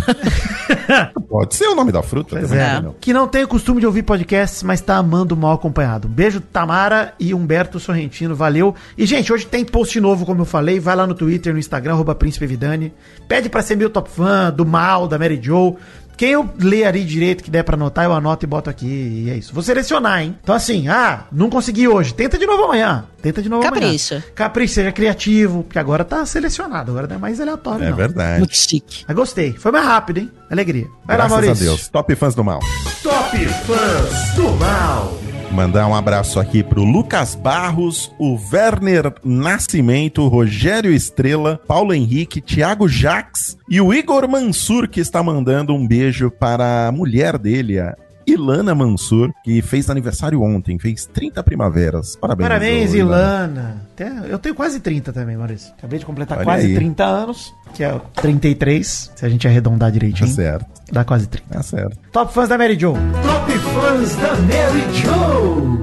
Pode 1.27 1.55
ser 1.55 1.65
o 1.67 1.75
nome 1.75 1.91
da 1.91 2.03
fruta. 2.03 2.37
Pois 2.37 2.51
é. 2.51 2.79
não. 2.79 2.95
Que 2.99 3.11
não 3.11 3.27
tem 3.27 3.43
o 3.43 3.47
costume 3.47 3.79
de 3.79 3.87
ouvir 3.87 4.03
podcasts, 4.03 4.61
mas 4.61 4.81
tá 4.81 4.97
amando 4.97 5.33
o 5.33 5.37
mal 5.37 5.53
acompanhado. 5.53 6.07
Um 6.07 6.11
beijo, 6.11 6.39
Tamara 6.39 7.13
e 7.19 7.33
Humberto 7.33 7.79
Sorrentino. 7.79 8.35
Valeu. 8.35 8.75
E, 8.95 9.05
gente, 9.05 9.33
hoje 9.33 9.47
tem 9.47 9.65
post 9.65 9.99
novo, 9.99 10.25
como 10.25 10.41
eu 10.41 10.45
falei. 10.45 10.79
Vai 10.79 10.95
lá 10.95 11.07
no 11.07 11.15
Twitter, 11.15 11.51
no 11.51 11.59
Instagram, 11.59 11.93
arroba 11.93 12.13
Príncipe 12.13 12.34
Vidani. 12.39 12.93
Pede 13.27 13.49
pra 13.49 13.61
ser 13.61 13.75
meu 13.75 13.89
top 13.89 14.09
fã, 14.09 14.51
do 14.51 14.65
mal, 14.65 15.07
da 15.07 15.17
Mary 15.19 15.39
Joe. 15.41 15.75
Quem 16.17 16.29
eu 16.31 16.49
ler 16.57 16.85
ali 16.85 17.03
direito 17.03 17.43
que 17.43 17.51
der 17.51 17.63
pra 17.63 17.75
anotar, 17.75 18.05
eu 18.05 18.13
anoto 18.13 18.45
e 18.45 18.47
boto 18.47 18.69
aqui. 18.69 18.85
E 19.25 19.29
é 19.29 19.35
isso. 19.35 19.53
Vou 19.53 19.61
selecionar, 19.61 20.21
hein? 20.21 20.37
Então, 20.41 20.55
assim, 20.55 20.87
ah, 20.87 21.25
não 21.29 21.49
consegui 21.49 21.89
hoje. 21.89 22.13
Tenta 22.13 22.37
de 22.37 22.45
novo 22.45 22.63
amanhã. 22.63 23.03
Tenta 23.21 23.41
de 23.41 23.49
novo 23.49 23.63
Capricha. 23.63 24.15
amanhã. 24.15 24.31
Capricha, 24.33 24.73
seja 24.75 24.91
criativo, 24.93 25.63
porque 25.63 25.77
agora 25.77 26.05
tá 26.05 26.25
selecionado. 26.25 26.91
Agora 26.91 27.05
não 27.07 27.17
é 27.17 27.19
mais 27.19 27.41
aleatório, 27.41 27.83
É 27.85 27.89
não. 27.89 27.97
verdade. 27.97 28.39
Muito 28.39 28.55
chique. 28.55 29.03
Mas 29.05 29.13
gostei. 29.15 29.51
Foi 29.53 29.73
mais 29.73 29.83
rápido, 29.85 30.19
hein? 30.19 30.31
Alegria. 30.49 30.87
Vai 31.05 31.17
Graças 31.17 31.31
lá, 31.33 31.37
a 31.37 31.41
Maurício. 31.41 31.65
Deus. 31.65 31.87
Top 31.89 32.15
fãs 32.15 32.33
do 32.33 32.45
mal. 32.45 32.59
Top 33.03 33.37
Fãs 33.45 34.35
do 34.35 34.49
Mal. 34.53 35.17
Mandar 35.55 35.87
um 35.87 35.95
abraço 35.95 36.37
aqui 36.39 36.61
pro 36.61 36.83
Lucas 36.83 37.33
Barros, 37.33 38.11
o 38.19 38.37
Werner 38.51 39.13
Nascimento, 39.23 40.21
o 40.23 40.27
Rogério 40.27 40.91
Estrela, 40.91 41.59
Paulo 41.65 41.93
Henrique, 41.93 42.41
Thiago 42.41 42.87
Jax 42.89 43.57
e 43.69 43.79
o 43.79 43.93
Igor 43.93 44.27
Mansur, 44.27 44.87
que 44.89 44.99
está 44.99 45.23
mandando 45.23 45.73
um 45.73 45.87
beijo 45.87 46.29
para 46.29 46.87
a 46.87 46.91
mulher 46.91 47.37
dele, 47.37 47.79
a 47.79 47.95
Ilana 48.27 48.73
Mansur, 48.75 49.31
que 49.43 49.61
fez 49.61 49.89
aniversário 49.89 50.41
ontem, 50.41 50.77
fez 50.79 51.05
30 51.05 51.41
primaveras. 51.43 52.15
Parabéns, 52.15 52.47
Parabéns, 52.49 52.93
ô, 52.93 52.97
Ilana. 52.97 53.81
Até- 53.93 54.11
eu 54.27 54.37
tenho 54.39 54.55
quase 54.55 54.79
30 54.79 55.13
também, 55.13 55.37
Maurício. 55.37 55.71
Acabei 55.77 55.99
de 55.99 56.05
completar 56.05 56.39
Olha 56.39 56.45
quase 56.45 56.65
aí. 56.65 56.75
30 56.75 57.03
anos, 57.05 57.53
que 57.73 57.83
é 57.83 58.01
33, 58.15 59.11
se 59.15 59.25
a 59.25 59.29
gente 59.29 59.47
arredondar 59.47 59.89
Tá 59.89 59.93
direitinho. 59.93 60.27
certo, 60.29 60.65
Dá 60.91 61.03
quase 61.05 61.27
30. 61.27 61.53
tá 61.53 61.61
certo. 61.63 61.97
Top 62.11 62.33
fãs 62.33 62.49
da 62.49 62.57
Mary 62.57 62.77
Joe. 62.79 62.95
Top 62.95 63.44
fãs 63.75 64.15
da 64.15 64.35
Mary 64.37 64.83
Joe. 64.93 65.75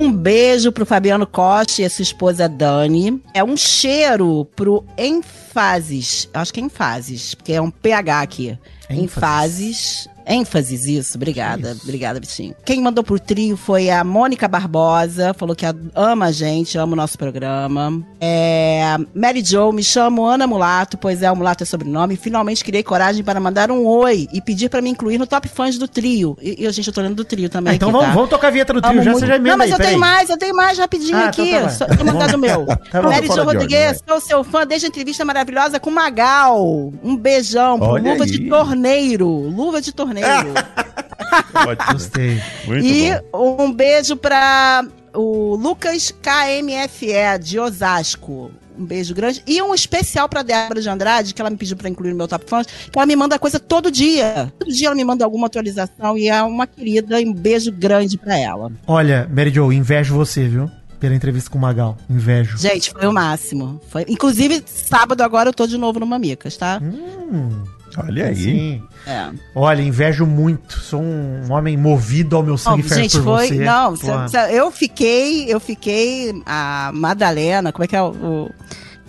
Um 0.00 0.10
beijo 0.12 0.72
pro 0.72 0.86
Fabiano 0.86 1.26
Costa 1.26 1.82
e 1.82 1.84
a 1.84 1.90
sua 1.90 2.02
esposa 2.02 2.48
Dani. 2.48 3.22
É 3.34 3.44
um 3.44 3.56
cheiro 3.56 4.46
pro 4.56 4.84
Enfases. 4.96 6.28
Acho 6.32 6.52
que 6.52 6.60
é 6.60 6.62
Enfases, 6.62 7.34
porque 7.34 7.52
é 7.52 7.60
um 7.60 7.70
PH 7.70 8.20
aqui. 8.22 8.58
ênfases. 8.88 9.04
Enfases. 9.04 10.08
Ênfases, 10.26 10.86
isso. 10.86 11.16
Obrigada. 11.16 11.76
Obrigada, 11.82 12.18
bichinho. 12.20 12.54
Quem 12.64 12.80
mandou 12.82 13.04
pro 13.04 13.18
trio 13.20 13.56
foi 13.56 13.88
a 13.90 14.02
Mônica 14.02 14.48
Barbosa. 14.48 15.32
Falou 15.34 15.54
que 15.54 15.64
ama 15.94 16.26
a 16.26 16.32
gente, 16.32 16.76
ama 16.76 16.94
o 16.94 16.96
nosso 16.96 17.16
programa. 17.16 18.02
É, 18.20 18.96
Mary 19.14 19.42
Jo, 19.44 19.72
me 19.72 19.82
chamo 19.84 20.24
Ana 20.26 20.46
Mulato, 20.46 20.98
pois 20.98 21.22
é, 21.22 21.30
o 21.30 21.36
Mulato 21.36 21.62
é 21.62 21.66
sobrenome. 21.66 22.16
Finalmente 22.16 22.64
criei 22.64 22.82
coragem 22.82 23.22
para 23.22 23.38
mandar 23.38 23.70
um 23.70 23.86
oi 23.86 24.26
e 24.32 24.40
pedir 24.40 24.68
para 24.68 24.82
me 24.82 24.90
incluir 24.90 25.18
no 25.18 25.26
top 25.26 25.48
fãs 25.48 25.78
do 25.78 25.86
trio. 25.86 26.36
E, 26.42 26.64
e 26.64 26.66
a 26.66 26.72
gente, 26.72 26.88
eu 26.88 26.92
tô 26.92 27.00
lendo 27.00 27.14
do 27.14 27.24
trio 27.24 27.48
também. 27.48 27.72
Ah, 27.72 27.76
então 27.76 27.88
aqui, 27.88 27.92
vamos, 27.98 28.08
tá? 28.08 28.14
vamos 28.14 28.30
tocar 28.30 28.48
a 28.48 28.50
vinheta 28.50 28.72
do 28.72 28.80
trio, 28.80 28.92
Amo 28.94 29.02
já 29.02 29.10
muito. 29.10 29.20
você 29.20 29.26
já 29.28 29.36
emenda 29.36 29.50
Não, 29.50 29.58
mas 29.58 29.66
aí, 29.68 29.72
eu 29.72 29.76
tenho 29.78 29.88
peraí. 29.98 30.00
mais, 30.00 30.30
eu 30.30 30.36
tenho 30.38 30.56
mais 30.56 30.78
rapidinho 30.78 31.16
Ah, 31.16 31.26
aqui. 31.28 31.48
então 31.50 31.62
tá. 31.62 31.68
Só- 31.70 31.86
Vou 31.86 32.04
mandar 32.06 32.30
do 32.30 32.38
meu. 32.38 32.66
Tá 32.90 33.02
bom. 33.02 33.08
Mary 33.10 33.26
Jo 33.28 33.42
Rodrigues, 33.44 34.02
sou 34.06 34.20
seu 34.20 34.42
fã 34.44 34.66
desde 34.66 34.86
a 34.86 34.88
entrevista 34.88 35.24
maravilhosa 35.24 35.78
com 35.78 35.90
Magal. 35.90 36.92
Um 37.02 37.16
beijão 37.16 37.78
Olha 37.80 38.12
Luva 38.12 38.24
aí. 38.24 38.30
de 38.30 38.48
Torneiro. 38.48 39.28
Luva 39.28 39.80
de 39.80 39.92
Torneiro. 39.92 40.15
Ótimo. 41.54 41.92
Gostei. 41.92 42.42
Muito 42.66 42.84
e 42.84 43.10
bom. 43.32 43.64
um 43.64 43.72
beijo 43.72 44.16
pra 44.16 44.84
o 45.14 45.56
Lucas 45.56 46.10
KMFE 46.10 47.38
de 47.40 47.58
Osasco. 47.58 48.50
Um 48.78 48.84
beijo 48.84 49.14
grande. 49.14 49.42
E 49.46 49.60
um 49.62 49.74
especial 49.74 50.28
pra 50.28 50.42
Débora 50.42 50.82
de 50.82 50.88
Andrade, 50.88 51.32
que 51.32 51.40
ela 51.40 51.48
me 51.48 51.56
pediu 51.56 51.76
pra 51.76 51.88
incluir 51.88 52.10
no 52.10 52.16
meu 52.16 52.28
Top 52.28 52.44
Fãs, 52.46 52.66
que 52.66 52.98
ela 52.98 53.06
me 53.06 53.16
manda 53.16 53.38
coisa 53.38 53.58
todo 53.58 53.90
dia. 53.90 54.52
Todo 54.58 54.70
dia 54.70 54.88
ela 54.88 54.94
me 54.94 55.04
manda 55.04 55.24
alguma 55.24 55.46
atualização 55.46 56.18
e 56.18 56.28
é 56.28 56.42
uma 56.42 56.66
querida. 56.66 57.20
E 57.20 57.26
um 57.26 57.32
beijo 57.32 57.72
grande 57.72 58.18
pra 58.18 58.36
ela. 58.36 58.70
Olha, 58.86 59.28
Mary 59.32 59.50
Joe, 59.50 59.74
invejo 59.74 60.14
você, 60.14 60.46
viu? 60.46 60.70
Pela 61.00 61.14
entrevista 61.14 61.50
com 61.50 61.58
o 61.58 61.60
Magal. 61.60 61.96
Invejo. 62.08 62.58
Gente, 62.58 62.90
foi 62.90 63.06
o 63.06 63.12
máximo. 63.12 63.80
Foi... 63.88 64.04
Inclusive, 64.08 64.62
sábado 64.66 65.22
agora 65.22 65.48
eu 65.48 65.54
tô 65.54 65.66
de 65.66 65.78
novo 65.78 66.00
no 66.00 66.06
Mamicas, 66.06 66.56
tá? 66.56 66.80
Hum, 66.82 67.64
Olha 67.96 68.26
aí. 68.26 68.36
sim. 68.36 68.82
É. 69.06 69.28
Olha, 69.54 69.80
invejo 69.82 70.26
muito. 70.26 70.78
Sou 70.80 71.00
um 71.02 71.50
homem 71.50 71.76
movido 71.76 72.36
ao 72.36 72.42
meu 72.42 72.58
sangue 72.58 72.82
Não, 72.82 72.88
ferve 72.88 73.02
gente, 73.04 73.16
por 73.18 73.24
foi. 73.24 73.48
você. 73.48 73.54
Não, 73.64 73.96
cê- 73.96 74.28
cê- 74.28 74.52
eu 74.58 74.70
fiquei, 74.70 75.52
eu 75.52 75.60
fiquei. 75.60 76.42
A 76.44 76.90
Madalena, 76.92 77.72
como 77.72 77.84
é 77.84 77.86
que 77.86 77.96
é 77.96 78.02
o. 78.02 78.08
o- 78.10 78.50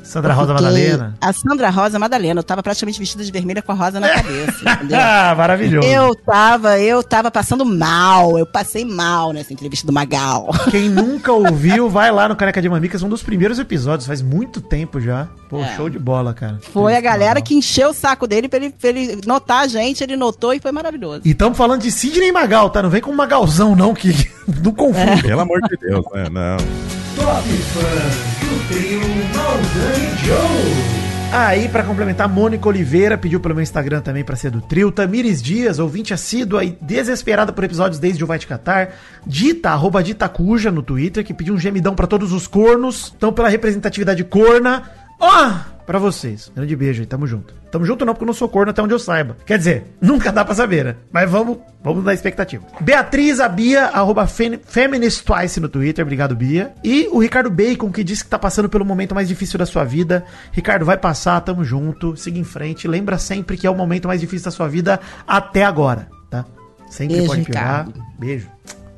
Sandra 0.07 0.33
Rosa 0.33 0.53
Madalena. 0.53 1.15
A 1.19 1.33
Sandra 1.33 1.69
Rosa 1.69 1.99
Madalena. 1.99 2.39
Eu 2.39 2.43
tava 2.43 2.63
praticamente 2.63 2.97
vestida 2.99 3.23
de 3.23 3.31
vermelha 3.31 3.61
com 3.61 3.71
a 3.71 3.75
rosa 3.75 3.99
na 3.99 4.09
cabeça. 4.09 4.69
entendeu? 4.73 4.97
Ah, 4.99 5.33
maravilhoso. 5.37 5.87
Eu 5.87 6.15
tava, 6.15 6.79
eu 6.79 7.03
tava 7.03 7.29
passando 7.29 7.65
mal, 7.65 8.37
eu 8.39 8.45
passei 8.45 8.85
mal 8.85 9.33
nessa 9.33 9.51
entrevista 9.53 9.85
do 9.85 9.91
Magal. 9.93 10.49
Quem 10.71 10.87
nunca 10.89 11.31
ouviu, 11.31 11.89
vai 11.89 12.11
lá 12.11 12.27
no 12.29 12.35
Caneca 12.35 12.61
de 12.61 12.69
Mamicas, 12.69 13.03
um 13.03 13.09
dos 13.09 13.21
primeiros 13.21 13.59
episódios, 13.59 14.07
faz 14.07 14.21
muito 14.21 14.61
tempo 14.61 14.99
já. 15.01 15.27
Pô, 15.49 15.61
É. 15.61 15.75
show 15.75 15.89
de 15.89 15.99
bola, 15.99 16.33
cara. 16.33 16.59
Foi 16.73 16.95
a 16.95 17.01
galera 17.01 17.35
Magal. 17.35 17.43
que 17.43 17.55
encheu 17.55 17.89
o 17.89 17.93
saco 17.93 18.27
dele 18.27 18.47
pra 18.49 18.57
ele, 18.59 18.69
pra 18.71 18.89
ele 18.89 19.21
notar 19.25 19.63
a 19.63 19.67
gente, 19.67 20.03
ele 20.03 20.15
notou 20.17 20.53
e 20.53 20.59
foi 20.59 20.71
maravilhoso. 20.71 21.21
E 21.25 21.31
estamos 21.31 21.57
falando 21.57 21.81
de 21.81 21.91
Sidney 21.91 22.31
Magal, 22.31 22.69
tá? 22.69 22.81
Não 22.81 22.89
vem 22.89 23.01
com 23.01 23.11
Magalzão, 23.13 23.75
não, 23.75 23.93
que 23.93 24.13
não 24.63 24.71
confunde. 24.73 25.23
Pelo 25.23 25.41
amor 25.41 25.59
de 25.61 25.75
Deus, 25.77 26.05
né? 26.13 26.27
Não. 26.31 27.06
Top 27.28 27.43
do 27.43 28.67
trio 28.69 29.01
Maldani 29.36 30.17
Joe. 30.23 31.34
Aí, 31.34 31.67
pra 31.67 31.84
complementar, 31.84 32.30
Mônica 32.30 32.69
Oliveira 32.69 33.17
pediu 33.17 33.41
pelo 33.41 33.53
meu 33.53 33.61
Instagram 33.61 33.99
também 33.99 34.23
pra 34.23 34.38
ser 34.38 34.49
do 34.49 34.61
trio. 34.61 34.93
Tamires 34.93 35.41
Dias, 35.41 35.78
ouvinte 35.78 36.13
assídua 36.13 36.63
e 36.63 36.78
desesperada 36.80 37.51
por 37.51 37.65
episódios 37.65 37.99
desde 37.99 38.23
o 38.23 38.28
Vai 38.28 38.39
Te 38.39 38.47
Catar. 38.47 38.91
Dita, 39.25 39.71
arroba 39.71 40.01
Dita 40.01 40.30
Cuja 40.30 40.71
no 40.71 40.82
Twitter, 40.82 41.21
que 41.21 41.34
pediu 41.34 41.53
um 41.53 41.59
gemidão 41.59 41.93
pra 41.93 42.07
todos 42.07 42.32
os 42.32 42.47
cornos. 42.47 43.13
Então, 43.17 43.34
pela 43.34 43.49
representatividade 43.49 44.23
corna, 44.23 44.89
ó, 45.20 45.53
pra 45.86 45.99
vocês. 45.99 46.51
Grande 46.55 46.76
beijo 46.76 47.01
aí, 47.01 47.05
tamo 47.05 47.26
junto. 47.28 47.53
Tamo 47.72 47.86
junto 47.86 48.05
não, 48.05 48.13
porque 48.13 48.24
eu 48.24 48.28
não 48.28 48.34
sou 48.34 48.47
corno 48.47 48.72
até 48.72 48.82
onde 48.82 48.93
eu 48.93 48.99
saiba. 48.99 49.36
Quer 49.45 49.57
dizer, 49.57 49.86
nunca 50.01 50.32
dá 50.32 50.43
pra 50.45 50.55
saber, 50.55 50.86
né? 50.86 50.95
Mas 51.11 51.30
vamos, 51.30 51.57
vamos 51.84 52.03
na 52.03 52.13
expectativa. 52.13 52.63
Beatriz 52.80 53.39
a 53.39 53.47
Bia, 53.49 53.86
arroba 53.88 54.26
Fem- 54.28 54.59
Feminist 54.65 55.24
Twice 55.26 55.59
no 55.59 55.68
Twitter, 55.68 56.03
obrigado 56.03 56.36
Bia. 56.36 56.74
E 56.84 57.07
o 57.11 57.20
Ricardo 57.20 57.49
Bacon, 57.49 57.91
que 57.91 58.03
disse 58.03 58.24
que 58.24 58.30
tá 58.30 58.39
passando 58.39 58.70
pelo 58.70 58.86
momento 58.86 59.13
mais 59.13 59.28
difícil 59.28 59.59
da 59.59 59.65
sua 59.65 59.84
vida. 59.84 60.24
Ricardo, 60.51 60.86
vai 60.86 60.97
passar, 60.97 61.39
tamo 61.41 61.63
junto, 61.63 62.15
siga 62.15 62.39
em 62.39 62.43
frente. 62.43 62.88
Lembra 62.88 63.18
sempre 63.18 63.57
que 63.57 63.68
é 63.68 63.70
o 63.70 63.76
momento 63.76 64.07
mais 64.07 64.22
difícil 64.22 64.45
da 64.45 64.51
sua 64.51 64.68
vida 64.68 64.99
até 65.28 65.63
agora, 65.65 66.07
tá? 66.30 66.45
Sempre 66.89 67.15
Beijo, 67.18 67.28
pode 67.32 67.41
piorar. 67.43 67.86
Ricardo. 67.88 68.05
Beijo. 68.18 68.47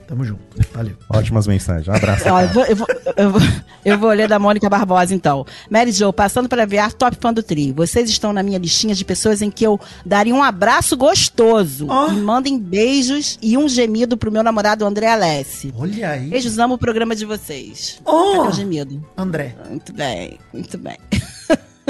Tamo 0.07 0.23
junto. 0.23 0.41
Valeu. 0.73 0.95
Ótimas 1.07 1.45
mensagens. 1.45 1.87
Um 1.87 1.93
abraço. 1.93 2.23
Ó, 2.29 2.41
eu, 2.41 2.47
vou, 2.47 2.65
eu, 2.65 2.75
vou, 2.75 2.87
eu, 3.15 3.31
vou, 3.31 3.41
eu 3.85 3.97
vou 3.97 4.09
ler 4.11 4.27
da 4.27 4.39
Mônica 4.39 4.69
Barbosa, 4.69 5.13
então. 5.13 5.45
Mary 5.69 5.91
Jo, 5.91 6.11
passando 6.11 6.49
para 6.49 6.63
enviar 6.63 6.93
top 6.93 7.17
fã 7.19 7.33
do 7.33 7.43
Tri. 7.43 7.71
Vocês 7.71 8.09
estão 8.09 8.33
na 8.33 8.43
minha 8.43 8.59
listinha 8.59 8.95
de 8.95 9.05
pessoas 9.05 9.41
em 9.41 9.49
que 9.49 9.65
eu 9.65 9.79
daria 10.05 10.33
um 10.33 10.43
abraço 10.43 10.95
gostoso. 10.97 11.87
Ó. 11.89 12.11
E 12.11 12.17
mandem 12.17 12.59
beijos 12.59 13.37
e 13.41 13.57
um 13.57 13.67
gemido 13.67 14.17
pro 14.17 14.31
meu 14.31 14.43
namorado 14.43 14.85
André 14.85 15.07
Alessi. 15.07 15.73
Olha 15.77 16.11
aí. 16.11 16.29
Beijos, 16.29 16.59
amo 16.59 16.75
o 16.75 16.77
programa 16.77 17.15
de 17.15 17.25
vocês. 17.25 18.01
Ó. 18.05 18.37
Cadê 18.37 18.49
o 18.49 18.51
gemido? 18.51 19.03
André. 19.17 19.55
Muito 19.69 19.93
bem, 19.93 20.37
muito 20.53 20.77
bem. 20.77 20.97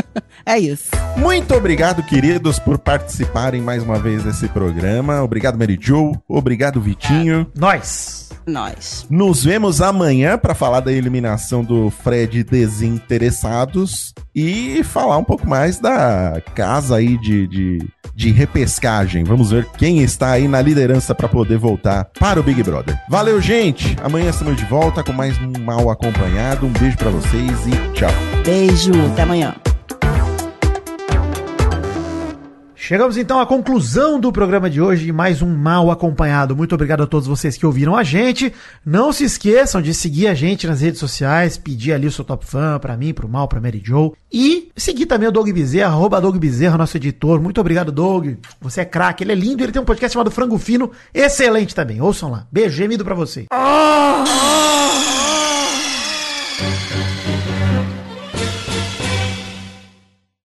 é 0.45 0.57
isso. 0.59 0.89
Muito 1.17 1.53
obrigado, 1.53 2.03
queridos, 2.03 2.59
por 2.59 2.77
participarem 2.77 3.61
mais 3.61 3.83
uma 3.83 3.99
vez 3.99 4.23
desse 4.23 4.47
programa. 4.47 5.21
Obrigado, 5.21 5.57
Mary 5.57 5.77
Jo. 5.79 6.13
Obrigado, 6.27 6.81
Vitinho. 6.81 7.47
Nós. 7.55 8.29
Nós. 8.45 9.05
Nos 9.09 9.43
vemos 9.43 9.81
amanhã 9.81 10.37
para 10.37 10.55
falar 10.55 10.79
da 10.79 10.91
eliminação 10.91 11.63
do 11.63 11.89
Fred 11.89 12.43
Desinteressados 12.43 14.13
e 14.33 14.83
falar 14.83 15.17
um 15.17 15.23
pouco 15.23 15.47
mais 15.47 15.79
da 15.79 16.41
casa 16.55 16.95
aí 16.95 17.17
de, 17.19 17.47
de, 17.47 17.87
de 18.15 18.31
repescagem. 18.31 19.23
Vamos 19.23 19.51
ver 19.51 19.65
quem 19.77 20.01
está 20.01 20.31
aí 20.31 20.47
na 20.47 20.61
liderança 20.61 21.13
para 21.13 21.27
poder 21.27 21.57
voltar 21.57 22.05
para 22.19 22.39
o 22.39 22.43
Big 22.43 22.63
Brother. 22.63 22.99
Valeu, 23.07 23.39
gente! 23.39 23.95
Amanhã 24.03 24.29
estamos 24.29 24.57
de 24.57 24.65
volta 24.65 25.03
com 25.03 25.13
mais 25.13 25.37
um 25.39 25.59
Mal 25.63 25.89
Acompanhado. 25.89 26.65
Um 26.65 26.71
beijo 26.71 26.97
para 26.97 27.11
vocês 27.11 27.67
e 27.67 27.93
tchau. 27.93 28.11
Beijo, 28.43 28.91
até 29.11 29.21
amanhã. 29.21 29.55
Chegamos 32.89 33.17
então 33.17 33.39
à 33.39 33.45
conclusão 33.45 34.19
do 34.19 34.31
programa 34.31 34.67
de 34.67 34.81
hoje, 34.81 35.11
mais 35.11 35.43
um 35.43 35.55
mal 35.55 35.91
acompanhado. 35.91 36.55
Muito 36.55 36.73
obrigado 36.73 37.03
a 37.03 37.05
todos 37.05 37.27
vocês 37.27 37.55
que 37.55 37.63
ouviram 37.63 37.95
a 37.95 38.01
gente. 38.01 38.51
Não 38.83 39.13
se 39.13 39.23
esqueçam 39.23 39.79
de 39.79 39.93
seguir 39.93 40.25
a 40.25 40.33
gente 40.33 40.65
nas 40.65 40.81
redes 40.81 40.99
sociais, 40.99 41.55
pedir 41.55 41.93
ali 41.93 42.07
o 42.07 42.11
seu 42.11 42.25
top 42.25 42.47
fã 42.47 42.79
pra 42.79 42.97
mim, 42.97 43.13
pro 43.13 43.29
mal, 43.29 43.47
pra 43.47 43.61
Mary 43.61 43.79
Joe. 43.85 44.13
E 44.33 44.71
seguir 44.75 45.05
também 45.05 45.29
o 45.29 45.31
Doug 45.31 45.51
Bezerra, 45.51 45.91
arroba 45.91 46.19
Doug 46.19 46.37
Bezerra, 46.37 46.79
nosso 46.79 46.97
editor. 46.97 47.39
Muito 47.39 47.61
obrigado, 47.61 47.91
Doug. 47.91 48.37
Você 48.59 48.81
é 48.81 48.85
craque, 48.85 49.23
ele 49.23 49.33
é 49.33 49.35
lindo, 49.35 49.63
ele 49.63 49.71
tem 49.71 49.79
um 49.79 49.85
podcast 49.85 50.13
chamado 50.13 50.31
Frango 50.31 50.57
Fino, 50.57 50.89
excelente 51.13 51.75
também. 51.75 52.01
Ouçam 52.01 52.31
lá. 52.31 52.47
Beijo, 52.51 52.75
gemido 52.75 53.05
pra 53.05 53.13
você. 53.13 53.45
Ah! 53.53 55.08